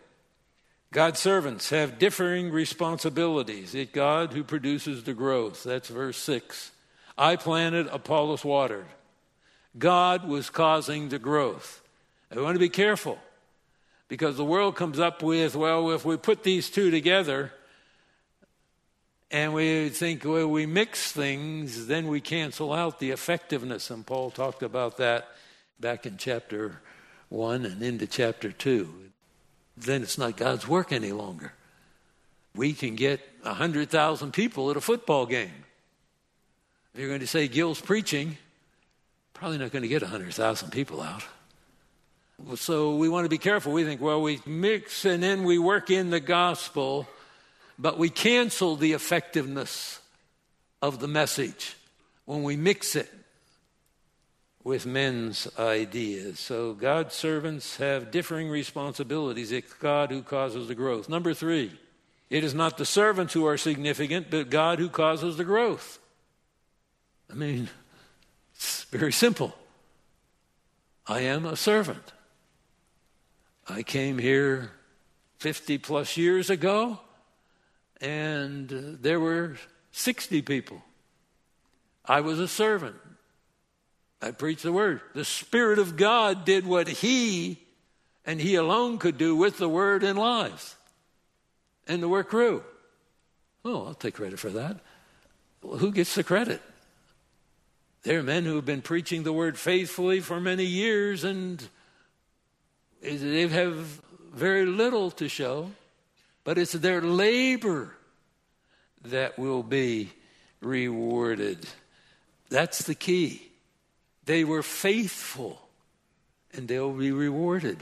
God's 0.95 1.19
servants 1.19 1.71
have 1.71 1.99
differing 1.99 2.53
responsibilities. 2.53 3.75
It's 3.75 3.91
God 3.91 4.33
who 4.33 4.45
produces 4.45 5.03
the 5.03 5.13
growth. 5.13 5.65
That's 5.65 5.89
verse 5.89 6.17
6. 6.19 6.71
I 7.19 7.35
planted, 7.35 7.89
Apollos 7.89 8.45
watered. 8.45 8.87
God 9.77 10.29
was 10.29 10.51
causing 10.51 11.09
the 11.09 11.19
growth. 11.19 11.83
I 12.31 12.41
want 12.41 12.55
to 12.55 12.61
be 12.61 12.69
careful. 12.69 13.19
Because 14.07 14.37
the 14.37 14.45
world 14.45 14.77
comes 14.77 15.01
up 15.01 15.21
with, 15.21 15.57
well, 15.57 15.91
if 15.91 16.05
we 16.05 16.17
put 16.17 16.45
these 16.45 16.71
two 16.71 16.93
together 16.93 17.53
and 19.33 19.53
we 19.53 19.89
think, 19.89 20.25
well, 20.25 20.47
we 20.47 20.65
mix 20.65 21.11
things, 21.11 21.89
then 21.89 22.07
we 22.07 22.21
cancel 22.21 22.73
out 22.73 23.01
the 23.01 23.11
effectiveness. 23.11 23.91
And 23.91 24.07
Paul 24.07 24.31
talked 24.31 24.63
about 24.63 24.99
that 24.99 25.27
back 25.81 26.07
in 26.07 26.19
chapter 26.19 26.83
1 27.31 27.67
and 27.67 27.83
into 27.83 28.07
chapter 28.07 28.53
2. 28.53 29.05
Then 29.77 30.03
it's 30.03 30.19
not 30.19 30.37
God's 30.37 30.69
work 30.69 30.93
any 30.93 31.13
longer. 31.13 31.53
We 32.55 32.73
can 32.73 32.95
get 32.95 33.21
100,000 33.43 34.33
people 34.33 34.71
at 34.71 34.77
a 34.77 34.81
football 34.81 35.27
game. 35.27 35.65
If 36.93 37.01
you're 37.01 37.09
going 37.09 37.21
to 37.21 37.27
say 37.27 37.49
Gil's 37.49 37.81
preaching, 37.81 38.37
probably 39.33 39.59
not 39.59 39.73
going 39.73 39.83
to 39.83 39.89
get 39.89 40.03
100,000 40.03 40.71
people 40.71 41.03
out. 41.03 41.25
So 42.57 42.97
we 42.97 43.09
want 43.09 43.25
to 43.25 43.29
be 43.29 43.39
careful. 43.39 43.73
We 43.73 43.85
think, 43.85 44.01
well, 44.01 44.23
we 44.23 44.41
mix 44.47 45.05
and 45.05 45.23
then 45.23 45.45
we 45.45 45.59
work 45.59 45.91
in 45.91 46.11
the 46.11 46.21
gospel, 46.21 47.09
but 47.79 47.99
we 47.99 48.11
cancel 48.11 48.77
the 48.77 48.93
effectiveness 48.93 50.01
of 50.81 51.01
the 51.01 51.09
message 51.09 51.77
when 52.27 52.43
we 52.43 52.57
mix 52.57 52.95
it 52.95 53.11
with 54.65 54.87
men's 54.87 55.47
ideas. 55.59 56.41
So 56.41 56.73
God's 56.73 57.15
servants 57.15 57.77
have 57.77 58.11
differing 58.11 58.49
responsibilities. 58.49 59.53
It's 59.53 59.75
God 59.75 60.11
who 60.11 60.23
causes 60.23 60.69
the 60.69 60.75
growth. 60.75 61.09
Number 61.09 61.35
three, 61.35 61.79
it 62.31 62.43
is 62.43 62.55
not 62.55 62.79
the 62.79 62.87
servants 62.87 63.35
who 63.35 63.47
are 63.47 63.59
significant, 63.59 64.31
but 64.31 64.49
God 64.49 64.79
who 64.79 64.89
causes 64.89 65.37
the 65.37 65.45
growth. 65.45 65.99
I 67.31 67.35
mean, 67.35 67.69
it's 68.55 68.85
very 68.85 69.13
simple. 69.13 69.55
I 71.07 71.21
am 71.21 71.45
a 71.45 71.57
servant. 71.57 72.13
I 73.69 73.83
came 73.83 74.19
here 74.19 74.73
50 75.39 75.77
plus 75.79 76.17
years 76.17 76.49
ago, 76.49 77.01
and 78.01 78.99
there 79.03 79.21
were 79.21 79.57
60 79.93 80.41
people. 80.43 80.83
I 82.07 82.21
was 82.21 82.39
a 82.39 82.49
servant. 82.49 82.97
I 84.25 84.31
preached 84.31 84.63
the 84.63 84.73
word. 84.73 85.03
The 85.15 85.25
Spirit 85.25 85.79
of 85.79 85.97
God 85.97 86.47
did 86.47 86.67
what 86.67 86.89
He 86.89 87.59
and 88.25 88.41
He 88.41 88.55
alone 88.55 88.97
could 88.97 89.19
do 89.19 89.37
with 89.37 89.59
the 89.59 89.69
word 89.69 90.03
in 90.03 90.17
lives. 90.17 90.77
And 91.87 92.03
the 92.03 92.09
work 92.09 92.31
grew. 92.31 92.65
Oh, 93.67 93.85
I'll 93.87 93.95
take 93.95 94.15
credit 94.15 94.39
for 94.39 94.49
that. 94.49 94.81
Well, 95.63 95.77
who 95.77 95.93
gets 95.93 96.15
the 96.15 96.25
credit? 96.25 96.63
There 98.03 98.19
are 98.19 98.23
men 98.23 98.45
who 98.45 98.57
have 98.57 98.65
been 98.65 98.81
preaching 98.81 99.25
the 99.25 99.33
word 99.33 99.59
faithfully 99.59 100.21
for 100.21 100.41
many 100.41 100.65
years 100.65 101.23
and 101.23 101.63
they 103.03 103.47
have 103.47 104.01
very 104.33 104.65
little 104.65 105.11
to 105.13 105.29
show, 105.29 105.71
but 106.45 106.57
it's 106.57 106.73
their 106.73 107.03
labor 107.03 107.95
that 109.05 109.39
will 109.39 109.63
be 109.63 110.11
rewarded. 110.63 111.67
That's 112.49 112.79
the 112.87 112.95
key. 112.95 113.51
They 114.27 114.45
were 114.45 114.63
faithful, 114.63 115.61
and 116.53 116.67
they'll 116.69 116.93
be 116.93 117.13
rewarded 117.13 117.79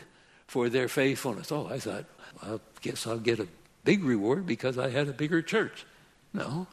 for 0.46 0.68
their 0.68 0.88
faithfulness. 0.88 1.52
Oh, 1.52 1.68
I 1.70 1.78
thought, 1.78 2.04
I 2.42 2.58
guess 2.80 3.06
I'll 3.06 3.18
get 3.18 3.40
a 3.40 3.48
big 3.84 4.02
reward 4.04 4.46
because 4.46 4.78
I 4.78 4.90
had 4.90 5.08
a 5.08 5.12
bigger 5.12 5.42
church. 5.42 5.84
No. 6.32 6.66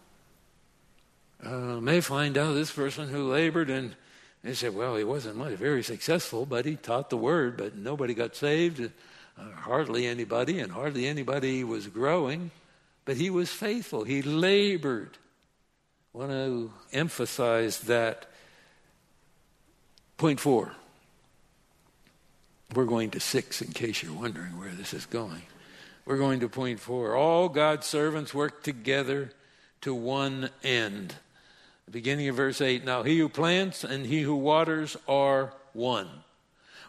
Uh, 1.44 1.80
may 1.80 2.02
find 2.02 2.38
out 2.38 2.54
this 2.54 2.72
person 2.72 3.08
who 3.08 3.32
labored 3.32 3.70
and 3.70 3.96
they 4.44 4.54
said, 4.54 4.74
well, 4.74 4.96
he 4.96 5.04
wasn't 5.04 5.36
much, 5.36 5.54
very 5.54 5.84
successful, 5.84 6.46
but 6.46 6.66
he 6.66 6.76
taught 6.76 7.10
the 7.10 7.18
word, 7.18 7.58
but 7.58 7.76
nobody 7.76 8.14
got 8.14 8.36
saved, 8.36 8.82
uh, 8.82 9.52
hardly 9.52 10.06
anybody, 10.08 10.60
and 10.60 10.72
hardly 10.72 11.08
anybody 11.08 11.64
was 11.64 11.88
growing. 11.88 12.52
But 13.04 13.18
he 13.18 13.30
was 13.30 13.50
faithful. 13.50 14.04
He 14.04 14.22
labored. 14.22 15.18
I 16.14 16.18
want 16.18 16.32
to 16.32 16.72
emphasize 16.94 17.80
that 17.82 18.28
Point 20.20 20.42
four. 20.42 20.74
We're 22.76 22.84
going 22.84 23.12
to 23.12 23.22
six 23.22 23.62
in 23.62 23.72
case 23.72 24.04
you're 24.04 24.14
wondering 24.14 24.60
where 24.60 24.70
this 24.70 24.94
is 24.94 25.06
going. 25.06 25.44
We're 26.06 26.18
going 26.18 26.42
to 26.42 26.50
point 26.50 26.82
four. 26.82 27.16
All 27.16 27.48
God's 27.48 27.88
servants 27.88 28.34
work 28.34 28.62
together 28.62 29.32
to 29.80 29.96
one 29.96 30.50
end. 30.62 31.16
Beginning 31.90 32.28
of 32.28 32.36
verse 32.36 32.60
8 32.60 32.84
Now 32.84 33.04
he 33.04 33.18
who 33.18 33.30
plants 33.30 33.86
and 33.86 34.06
he 34.06 34.22
who 34.22 34.36
waters 34.36 34.98
are 35.08 35.54
one. 35.72 36.10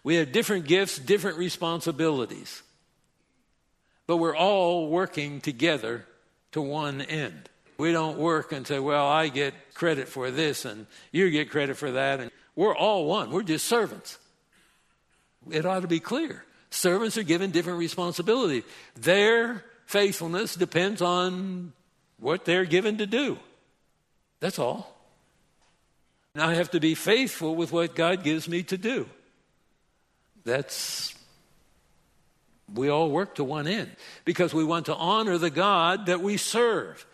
We 0.03 0.16
have 0.16 0.33
different 0.33 0.66
gifts, 0.66 0.99
different 0.99 1.39
responsibilities, 1.39 2.62
but 4.09 4.16
we're 4.16 4.37
all 4.37 4.89
working 4.89 5.41
together 5.41 6.05
to 6.51 6.61
one 6.61 7.01
end. 7.01 7.49
We 7.78 7.93
don't 7.93 8.18
work 8.18 8.51
and 8.51 8.66
say, 8.66 8.81
Well, 8.81 9.07
I 9.07 9.28
get 9.28 9.55
credit 9.74 10.09
for 10.09 10.33
this 10.33 10.64
and 10.64 10.87
you 11.12 11.31
get 11.31 11.49
credit 11.49 11.76
for 11.76 11.93
that. 11.93 12.18
And 12.18 12.33
we're 12.55 12.76
all 12.76 13.07
one. 13.07 13.30
We're 13.30 13.42
just 13.42 13.66
servants. 13.66 14.18
It 15.51 15.64
ought 15.64 15.80
to 15.80 15.88
be 15.88 16.01
clear. 16.01 16.44
Servants 16.70 17.16
are 17.16 17.22
given 17.22 17.51
different 17.51 17.78
responsibility. 17.78 18.64
Their 18.96 19.64
faithfulness 19.86 20.55
depends 20.55 21.03
on 21.03 21.72
what 22.18 22.44
they're 22.44 22.64
given 22.64 22.98
to 22.98 23.07
do. 23.07 23.38
That's 24.40 24.59
all. 24.59 24.96
And 26.34 26.42
I 26.44 26.55
have 26.55 26.70
to 26.72 26.80
be 26.80 26.94
faithful 26.94 27.57
with 27.57 27.72
what 27.72 27.94
God 27.94 28.22
gives 28.22 28.48
me 28.48 28.62
to 28.64 28.78
do. 28.78 29.09
That's, 30.44 31.14
we 32.72 32.88
all 32.88 33.11
work 33.11 33.34
to 33.36 33.44
one 33.44 33.66
end 33.66 33.90
because 34.24 34.55
we 34.55 34.64
want 34.64 34.86
to 34.86 34.94
honor 34.94 35.38
the 35.38 35.51
God 35.51 36.07
that 36.07 36.20
we 36.20 36.36
serve. 36.36 37.05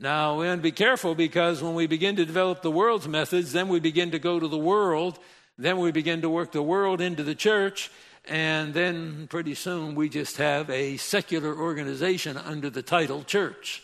Now, 0.00 0.38
we 0.38 0.46
want 0.46 0.60
to 0.60 0.62
be 0.62 0.70
careful 0.70 1.16
because 1.16 1.60
when 1.60 1.74
we 1.74 1.88
begin 1.88 2.14
to 2.16 2.24
develop 2.24 2.62
the 2.62 2.70
world's 2.70 3.08
methods, 3.08 3.52
then 3.52 3.66
we 3.68 3.80
begin 3.80 4.12
to 4.12 4.20
go 4.20 4.38
to 4.38 4.46
the 4.46 4.56
world, 4.56 5.18
then 5.58 5.78
we 5.78 5.90
begin 5.90 6.22
to 6.22 6.30
work 6.30 6.52
the 6.52 6.62
world 6.62 7.00
into 7.00 7.24
the 7.24 7.34
church, 7.34 7.90
and 8.24 8.74
then 8.74 9.26
pretty 9.26 9.54
soon 9.54 9.96
we 9.96 10.08
just 10.08 10.36
have 10.36 10.70
a 10.70 10.98
secular 10.98 11.52
organization 11.52 12.36
under 12.36 12.70
the 12.70 12.82
title 12.82 13.24
church, 13.24 13.82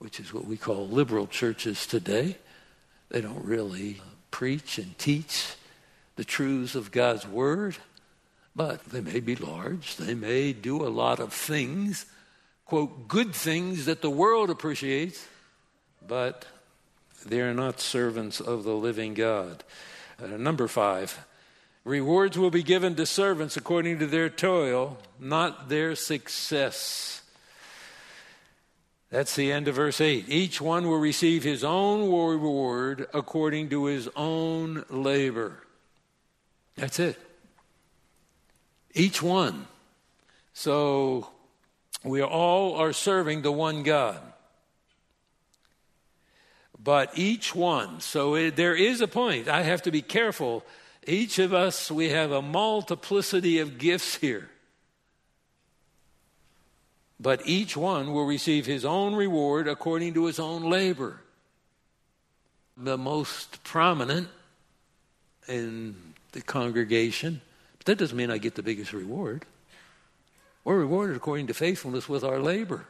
which 0.00 0.20
is 0.20 0.34
what 0.34 0.44
we 0.44 0.58
call 0.58 0.86
liberal 0.86 1.26
churches 1.26 1.86
today. 1.86 2.36
They 3.08 3.22
don't 3.22 3.42
really 3.42 4.02
preach 4.30 4.76
and 4.76 4.98
teach 4.98 5.54
the 6.16 6.24
truths 6.24 6.74
of 6.74 6.92
God's 6.92 7.26
Word, 7.26 7.78
but 8.54 8.84
they 8.84 9.00
may 9.00 9.20
be 9.20 9.34
large, 9.34 9.96
they 9.96 10.14
may 10.14 10.52
do 10.52 10.86
a 10.86 10.92
lot 10.92 11.20
of 11.20 11.32
things 11.32 12.04
quote, 12.70 13.08
good 13.08 13.34
things 13.34 13.86
that 13.86 14.00
the 14.00 14.08
world 14.08 14.48
appreciates, 14.48 15.26
but 16.06 16.46
they 17.26 17.40
are 17.40 17.52
not 17.52 17.80
servants 17.80 18.38
of 18.38 18.62
the 18.62 18.74
living 18.74 19.12
God. 19.12 19.64
Uh, 20.22 20.28
number 20.36 20.68
five, 20.68 21.26
rewards 21.82 22.38
will 22.38 22.52
be 22.52 22.62
given 22.62 22.94
to 22.94 23.04
servants 23.06 23.56
according 23.56 23.98
to 23.98 24.06
their 24.06 24.30
toil, 24.30 24.98
not 25.18 25.68
their 25.68 25.96
success. 25.96 27.22
That's 29.10 29.34
the 29.34 29.50
end 29.50 29.66
of 29.66 29.74
verse 29.74 30.00
8. 30.00 30.26
Each 30.28 30.60
one 30.60 30.86
will 30.86 31.00
receive 31.00 31.42
his 31.42 31.64
own 31.64 32.02
reward 32.02 33.08
according 33.12 33.70
to 33.70 33.86
his 33.86 34.08
own 34.14 34.84
labor. 34.88 35.58
That's 36.76 37.00
it. 37.00 37.18
Each 38.94 39.20
one. 39.20 39.66
So 40.52 41.30
we 42.04 42.22
all 42.22 42.74
are 42.76 42.92
serving 42.92 43.42
the 43.42 43.52
one 43.52 43.82
God. 43.82 44.20
But 46.82 47.10
each 47.14 47.54
one, 47.54 48.00
so 48.00 48.34
it, 48.36 48.56
there 48.56 48.74
is 48.74 49.02
a 49.02 49.08
point. 49.08 49.48
I 49.48 49.62
have 49.62 49.82
to 49.82 49.90
be 49.90 50.00
careful. 50.00 50.64
Each 51.06 51.38
of 51.38 51.52
us, 51.52 51.90
we 51.90 52.08
have 52.08 52.30
a 52.30 52.40
multiplicity 52.40 53.58
of 53.58 53.76
gifts 53.76 54.16
here. 54.16 54.48
But 57.18 57.42
each 57.44 57.76
one 57.76 58.14
will 58.14 58.24
receive 58.24 58.64
his 58.64 58.86
own 58.86 59.14
reward 59.14 59.68
according 59.68 60.14
to 60.14 60.24
his 60.24 60.38
own 60.38 60.70
labor. 60.70 61.20
The 62.78 62.96
most 62.96 63.62
prominent 63.62 64.28
in 65.46 66.14
the 66.32 66.40
congregation, 66.40 67.42
but 67.76 67.86
that 67.86 67.98
doesn't 67.98 68.16
mean 68.16 68.30
I 68.30 68.38
get 68.38 68.54
the 68.54 68.62
biggest 68.62 68.94
reward. 68.94 69.44
We're 70.70 70.78
rewarded 70.78 71.16
according 71.16 71.48
to 71.48 71.54
faithfulness 71.54 72.08
with 72.08 72.22
our 72.22 72.38
labor. 72.38 72.86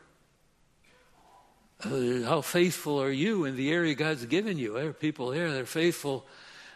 Uh, 1.83 2.29
how 2.29 2.43
faithful 2.43 3.01
are 3.01 3.11
you 3.11 3.47
in 3.47 3.57
the 3.57 3.73
area 3.73 3.95
God's 3.95 4.27
given 4.27 4.59
you? 4.59 4.75
There 4.75 4.89
are 4.89 4.93
people 4.93 5.33
here, 5.33 5.51
they're 5.51 5.65
faithful, 5.65 6.27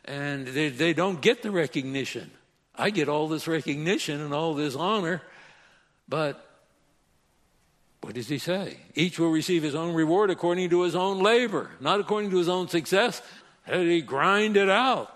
and 0.06 0.46
they, 0.46 0.70
they 0.70 0.94
don't 0.94 1.20
get 1.20 1.42
the 1.42 1.50
recognition. 1.50 2.30
I 2.74 2.88
get 2.88 3.10
all 3.10 3.28
this 3.28 3.46
recognition 3.46 4.22
and 4.22 4.32
all 4.32 4.54
this 4.54 4.74
honor, 4.74 5.20
but 6.08 6.42
what 8.00 8.14
does 8.14 8.28
he 8.28 8.38
say? 8.38 8.78
Each 8.94 9.18
will 9.18 9.30
receive 9.30 9.62
his 9.62 9.74
own 9.74 9.94
reward 9.94 10.30
according 10.30 10.70
to 10.70 10.84
his 10.84 10.94
own 10.94 11.22
labor, 11.22 11.70
not 11.80 12.00
according 12.00 12.30
to 12.30 12.38
his 12.38 12.48
own 12.48 12.68
success. 12.68 13.20
How 13.64 13.74
did 13.74 13.90
he 13.90 14.00
grind 14.00 14.56
it 14.56 14.70
out? 14.70 15.13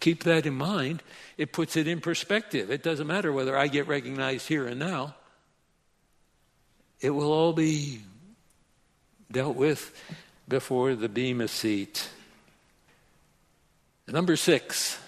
Keep 0.00 0.24
that 0.24 0.46
in 0.46 0.54
mind. 0.54 1.02
It 1.36 1.52
puts 1.52 1.76
it 1.76 1.86
in 1.86 2.00
perspective. 2.00 2.70
It 2.70 2.82
doesn't 2.82 3.06
matter 3.06 3.32
whether 3.32 3.56
I 3.56 3.68
get 3.68 3.86
recognized 3.86 4.48
here 4.48 4.66
and 4.66 4.78
now, 4.78 5.14
it 7.00 7.10
will 7.10 7.32
all 7.32 7.52
be 7.52 8.00
dealt 9.30 9.56
with 9.56 9.94
before 10.48 10.94
the 10.94 11.08
Bema 11.08 11.48
seat. 11.48 12.08
Number 14.08 14.36
six, 14.36 14.98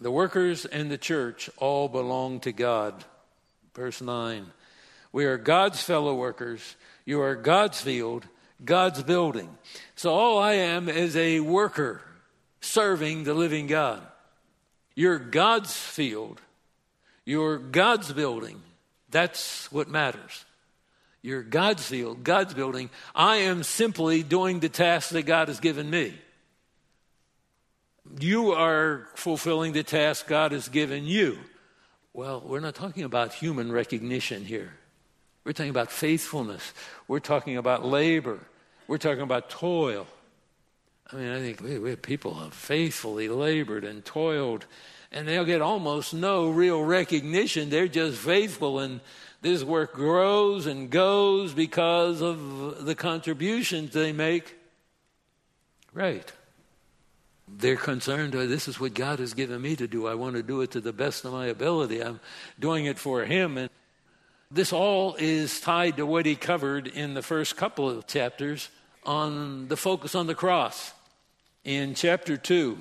the 0.00 0.10
workers 0.10 0.64
and 0.64 0.90
the 0.90 0.98
church 0.98 1.50
all 1.56 1.88
belong 1.88 2.40
to 2.40 2.52
God. 2.52 3.04
Verse 3.74 4.00
9. 4.00 4.46
We 5.12 5.24
are 5.24 5.38
God's 5.38 5.82
fellow 5.82 6.14
workers. 6.14 6.76
You 7.04 7.20
are 7.20 7.34
God's 7.34 7.80
field, 7.80 8.26
God's 8.64 9.02
building. 9.02 9.48
So 9.96 10.12
all 10.12 10.38
I 10.38 10.54
am 10.54 10.88
is 10.88 11.16
a 11.16 11.40
worker 11.40 12.02
serving 12.66 13.24
the 13.24 13.34
living 13.34 13.66
God. 13.66 14.02
You're 14.94 15.18
God's 15.18 15.76
field. 15.76 16.40
You're 17.24 17.58
God's 17.58 18.12
building. 18.12 18.62
That's 19.10 19.70
what 19.72 19.88
matters. 19.88 20.44
You're 21.22 21.42
God's 21.42 21.84
field, 21.84 22.22
God's 22.22 22.54
building. 22.54 22.88
I 23.14 23.36
am 23.36 23.62
simply 23.64 24.22
doing 24.22 24.60
the 24.60 24.68
task 24.68 25.10
that 25.10 25.24
God 25.24 25.48
has 25.48 25.58
given 25.58 25.90
me. 25.90 26.14
You 28.20 28.52
are 28.52 29.08
fulfilling 29.14 29.72
the 29.72 29.82
task 29.82 30.28
God 30.28 30.52
has 30.52 30.68
given 30.68 31.04
you. 31.04 31.38
Well, 32.12 32.42
we're 32.46 32.60
not 32.60 32.76
talking 32.76 33.02
about 33.02 33.34
human 33.34 33.72
recognition 33.72 34.44
here. 34.44 34.72
We're 35.44 35.52
talking 35.52 35.70
about 35.70 35.90
faithfulness. 35.90 36.72
We're 37.08 37.18
talking 37.18 37.56
about 37.56 37.84
labor. 37.84 38.38
We're 38.86 38.98
talking 38.98 39.22
about 39.22 39.50
toil. 39.50 40.06
I 41.12 41.16
mean, 41.16 41.32
I 41.32 41.38
think 41.38 41.60
we, 41.60 41.78
we 41.78 41.96
people 41.96 42.34
have 42.34 42.52
faithfully 42.52 43.28
labored 43.28 43.84
and 43.84 44.04
toiled, 44.04 44.66
and 45.12 45.28
they'll 45.28 45.44
get 45.44 45.62
almost 45.62 46.12
no 46.12 46.50
real 46.50 46.82
recognition. 46.82 47.70
They're 47.70 47.86
just 47.86 48.18
faithful, 48.18 48.80
and 48.80 49.00
this 49.40 49.62
work 49.62 49.92
grows 49.94 50.66
and 50.66 50.90
goes 50.90 51.54
because 51.54 52.20
of 52.20 52.84
the 52.84 52.96
contributions 52.96 53.92
they 53.92 54.12
make. 54.12 54.56
Right. 55.94 56.30
They're 57.48 57.76
concerned, 57.76 58.34
oh, 58.34 58.48
this 58.48 58.66
is 58.66 58.80
what 58.80 58.92
God 58.92 59.20
has 59.20 59.32
given 59.32 59.62
me 59.62 59.76
to 59.76 59.86
do. 59.86 60.08
I 60.08 60.16
want 60.16 60.34
to 60.34 60.42
do 60.42 60.62
it 60.62 60.72
to 60.72 60.80
the 60.80 60.92
best 60.92 61.24
of 61.24 61.32
my 61.32 61.46
ability. 61.46 62.02
I'm 62.02 62.18
doing 62.58 62.86
it 62.86 62.98
for 62.98 63.24
Him. 63.24 63.56
And 63.56 63.70
this 64.50 64.72
all 64.72 65.14
is 65.20 65.60
tied 65.60 65.98
to 65.98 66.06
what 66.06 66.26
He 66.26 66.34
covered 66.34 66.88
in 66.88 67.14
the 67.14 67.22
first 67.22 67.56
couple 67.56 67.88
of 67.88 68.08
chapters 68.08 68.68
on 69.04 69.68
the 69.68 69.76
focus 69.76 70.16
on 70.16 70.26
the 70.26 70.34
cross. 70.34 70.92
In 71.66 71.94
chapter 71.96 72.36
2, 72.36 72.78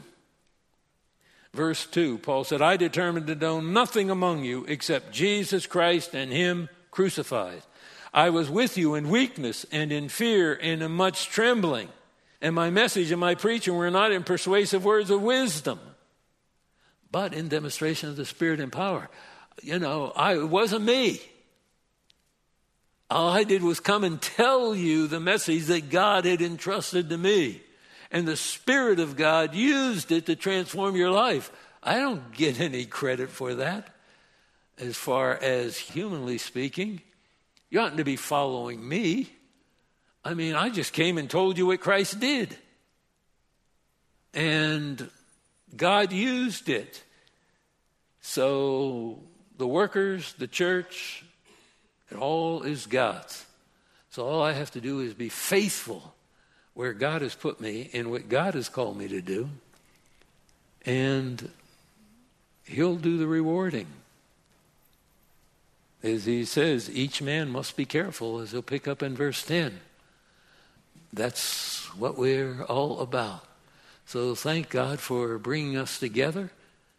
verse 1.55 1.88
2, 1.88 2.19
Paul 2.19 2.43
said, 2.43 2.61
I 2.61 2.77
determined 2.77 3.25
to 3.25 3.33
know 3.33 3.59
nothing 3.59 4.11
among 4.11 4.43
you 4.43 4.63
except 4.67 5.11
Jesus 5.11 5.65
Christ 5.65 6.13
and 6.13 6.31
Him 6.31 6.69
crucified. 6.91 7.63
I 8.13 8.29
was 8.29 8.47
with 8.47 8.77
you 8.77 8.93
in 8.93 9.09
weakness 9.09 9.65
and 9.71 9.91
in 9.91 10.07
fear 10.07 10.53
and 10.53 10.83
in 10.83 10.91
much 10.91 11.29
trembling. 11.29 11.89
And 12.43 12.53
my 12.53 12.69
message 12.69 13.09
and 13.09 13.19
my 13.19 13.33
preaching 13.33 13.73
were 13.73 13.89
not 13.89 14.11
in 14.11 14.23
persuasive 14.23 14.86
words 14.86 15.09
of 15.09 15.23
wisdom, 15.23 15.79
but 17.09 17.33
in 17.33 17.47
demonstration 17.47 18.09
of 18.09 18.17
the 18.17 18.23
Spirit 18.23 18.59
and 18.59 18.71
power. 18.71 19.09
You 19.63 19.79
know, 19.79 20.13
I, 20.15 20.36
it 20.36 20.47
wasn't 20.47 20.86
me. 20.86 21.19
All 23.09 23.29
I 23.29 23.45
did 23.45 23.63
was 23.63 23.79
come 23.79 24.03
and 24.03 24.21
tell 24.21 24.75
you 24.75 25.07
the 25.07 25.19
message 25.19 25.65
that 25.65 25.89
God 25.89 26.25
had 26.25 26.43
entrusted 26.43 27.09
to 27.09 27.17
me. 27.17 27.63
And 28.12 28.28
the 28.28 28.38
Spirit 28.38 28.99
of 28.99 29.16
God 29.16 29.53
used 29.56 30.12
it 30.12 30.28
to 30.28 30.36
transform 30.36 30.95
your 30.95 31.12
life. 31.12 31.51
I 31.84 31.99
don't 31.99 32.32
get 32.32 32.60
any 32.60 32.86
credit 32.86 33.30
for 33.30 33.56
that, 33.56 33.88
as 34.78 34.95
far 34.95 35.34
as 35.34 35.78
humanly 35.78 36.38
speaking. 36.38 37.01
You 37.70 37.80
oughtn't 37.82 37.97
to 37.97 38.03
be 38.03 38.16
following 38.16 38.88
me. 38.88 39.30
I 40.24 40.34
mean, 40.34 40.56
I 40.56 40.70
just 40.70 40.93
came 40.93 41.18
and 41.18 41.30
told 41.30 41.58
you 41.58 41.68
what 41.68 41.82
Christ 41.82 42.20
did. 42.20 42.58
And 44.34 45.10
God 45.76 46.12
used 46.12 46.70
it. 46.70 47.03
So 48.22 49.20
the 49.58 49.68
workers, 49.68 50.34
the 50.34 50.47
church, 50.47 51.24
it 52.10 52.18
all 52.18 52.64
is 52.64 52.88
God's. 52.88 53.45
So 54.10 54.26
all 54.26 54.41
I 54.41 54.53
have 54.53 54.72
to 54.72 54.82
do 54.82 55.01
is 55.01 55.14
be 55.14 55.30
faithful 55.30 56.14
where 56.76 56.93
God 56.93 57.23
has 57.23 57.34
put 57.34 57.59
me 57.59 57.89
and 57.93 58.11
what 58.11 58.30
God 58.30 58.53
has 58.53 58.69
called 58.69 58.97
me 58.97 59.07
to 59.07 59.21
do. 59.21 59.49
And 60.86 61.49
He'll 62.65 62.97
do 62.97 63.17
the 63.17 63.28
rewarding. 63.28 63.88
As 66.03 66.26
He 66.26 66.45
says, 66.45 66.91
each 66.91 67.21
man 67.21 67.49
must 67.49 67.76
be 67.76 67.86
careful, 67.86 68.39
as 68.39 68.51
He'll 68.51 68.61
pick 68.61 68.88
up 68.88 69.01
in 69.01 69.15
verse 69.15 69.43
10. 69.43 69.80
That's 71.11 71.86
what 71.97 72.17
we're 72.17 72.63
all 72.63 72.99
about. 72.99 73.45
So 74.05 74.36
thank 74.36 74.69
God 74.69 74.99
for 74.99 75.39
bringing 75.39 75.78
us 75.78 75.97
together. 75.97 76.51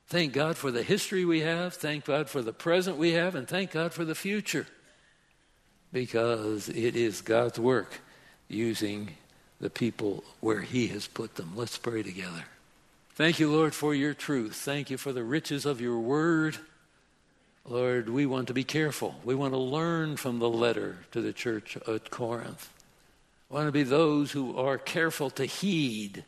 Thank 0.08 0.32
God 0.32 0.56
for 0.56 0.70
the 0.70 0.82
history 0.82 1.24
we 1.24 1.40
have. 1.40 1.74
Thank 1.74 2.06
God 2.06 2.30
for 2.30 2.40
the 2.40 2.52
present 2.52 2.96
we 2.96 3.12
have. 3.12 3.34
And 3.34 3.46
thank 3.46 3.72
God 3.72 3.92
for 3.92 4.04
the 4.04 4.14
future. 4.14 4.66
Because 5.92 6.68
it 6.68 6.96
is 6.96 7.20
God's 7.20 7.60
work 7.60 8.00
using 8.48 9.10
the 9.60 9.70
people 9.70 10.24
where 10.40 10.60
He 10.60 10.88
has 10.88 11.06
put 11.06 11.36
them. 11.36 11.52
Let's 11.54 11.78
pray 11.78 12.02
together. 12.02 12.44
Thank 13.14 13.40
you, 13.40 13.50
Lord, 13.50 13.74
for 13.74 13.94
your 13.94 14.12
truth. 14.12 14.56
Thank 14.56 14.90
you 14.90 14.98
for 14.98 15.12
the 15.12 15.24
riches 15.24 15.64
of 15.64 15.80
your 15.80 15.98
word. 15.98 16.58
Lord, 17.64 18.08
we 18.08 18.26
want 18.26 18.48
to 18.48 18.54
be 18.54 18.64
careful. 18.64 19.16
We 19.24 19.34
want 19.34 19.54
to 19.54 19.58
learn 19.58 20.16
from 20.16 20.38
the 20.38 20.50
letter 20.50 20.98
to 21.12 21.20
the 21.20 21.32
church 21.32 21.76
at 21.88 22.10
Corinth. 22.10 22.70
I 23.50 23.54
want 23.54 23.66
to 23.66 23.72
be 23.72 23.82
those 23.82 24.32
who 24.32 24.56
are 24.58 24.78
careful 24.78 25.30
to 25.30 25.46
heed 25.46 26.24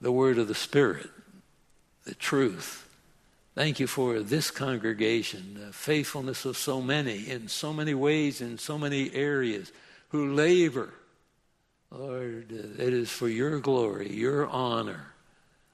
the 0.00 0.12
word 0.12 0.38
of 0.38 0.48
the 0.48 0.54
Spirit, 0.54 1.08
the 2.04 2.14
truth. 2.14 2.88
Thank 3.54 3.80
you 3.80 3.86
for 3.86 4.20
this 4.20 4.50
congregation, 4.50 5.58
the 5.58 5.72
faithfulness 5.72 6.44
of 6.44 6.56
so 6.56 6.82
many 6.82 7.30
in 7.30 7.48
so 7.48 7.72
many 7.72 7.94
ways, 7.94 8.40
in 8.42 8.58
so 8.58 8.78
many 8.78 9.12
areas, 9.14 9.72
who 10.10 10.34
labor. 10.34 10.92
Lord, 11.90 12.50
it 12.50 12.92
is 12.92 13.10
for 13.10 13.28
your 13.28 13.60
glory, 13.60 14.12
your 14.12 14.46
honor. 14.46 15.06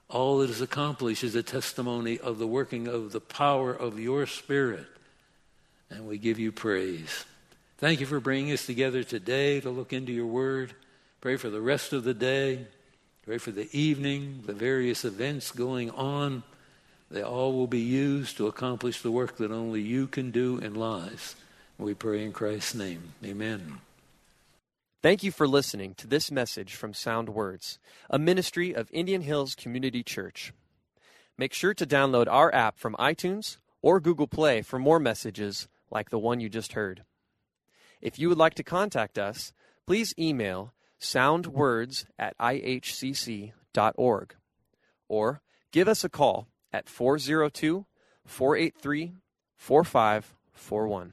All 0.09 0.39
that 0.39 0.51
is 0.51 0.61
accomplished 0.61 1.25
is 1.25 1.35
a 1.35 1.43
testimony 1.43 2.19
of 2.19 2.39
the 2.39 2.47
working 2.47 2.87
of 2.87 3.13
the 3.13 3.21
power 3.21 3.73
of 3.73 3.99
your 3.99 4.27
Spirit. 4.27 4.87
And 5.91 6.07
we 6.07 6.19
give 6.19 6.39
you 6.39 6.53
praise. 6.53 7.25
Thank 7.79 8.01
you 8.01 8.07
for 8.07 8.21
bringing 8.21 8.53
us 8.53 8.67
together 8.67 9.03
today 9.03 9.61
to 9.61 9.71
look 9.71 9.93
into 9.93 10.13
your 10.13 10.27
word. 10.27 10.75
Pray 11.21 11.37
for 11.37 11.51
the 11.51 11.61
rest 11.61 11.93
of 11.93 12.05
the 12.05 12.15
day. 12.15 12.67
Pray 13.25 13.39
for 13.39 13.51
the 13.53 13.69
evening, 13.77 14.43
the 14.47 14.53
various 14.53 15.05
events 15.05 15.51
going 15.51 15.91
on. 15.91 16.43
They 17.11 17.23
all 17.23 17.53
will 17.53 17.67
be 17.67 17.81
used 17.81 18.37
to 18.37 18.47
accomplish 18.47 19.01
the 19.01 19.11
work 19.11 19.37
that 19.37 19.51
only 19.51 19.81
you 19.81 20.07
can 20.07 20.31
do 20.31 20.59
in 20.59 20.75
lives. 20.75 21.37
We 21.79 21.95
pray 21.95 22.25
in 22.25 22.33
Christ's 22.33 22.75
name. 22.75 23.15
Amen. 23.25 23.79
Thank 25.03 25.25
you 25.25 25.33
for 25.33 25.49
listening 25.49 25.95
to 25.95 26.07
this 26.07 26.31
message 26.31 26.77
from 26.77 26.95
Sound 26.95 27.31
Words, 27.31 27.81
a 28.09 28.21
ministry 28.21 28.73
of 28.73 28.89
Indian 28.93 29.23
Hills 29.23 29.57
Community 29.57 30.05
Church. 30.05 30.53
Make 31.37 31.53
sure 31.53 31.75
to 31.75 31.85
download 31.85 32.29
our 32.31 32.55
app 32.55 32.79
from 32.79 32.95
iTunes 33.01 33.57
or 33.81 33.99
Google 33.99 34.29
Play 34.29 34.63
for 34.63 34.79
more 34.79 35.01
messages 35.01 35.67
like 35.91 36.11
the 36.11 36.21
one 36.21 36.39
you 36.39 36.49
just 36.49 36.75
heard. 36.75 37.03
If 38.01 38.21
you 38.21 38.29
would 38.29 38.39
like 38.39 38.55
to 38.55 38.63
contact 38.63 39.19
us, 39.19 39.53
please 39.89 40.15
email 40.17 40.73
soundwords 41.01 42.07
at 42.17 42.39
ihcc.org 42.39 44.35
or 45.09 45.43
give 45.73 45.89
us 45.89 46.05
a 46.05 46.09
call 46.09 46.47
at 46.73 46.89
402 46.89 47.87
483 48.25 49.15
4541. 49.57 51.13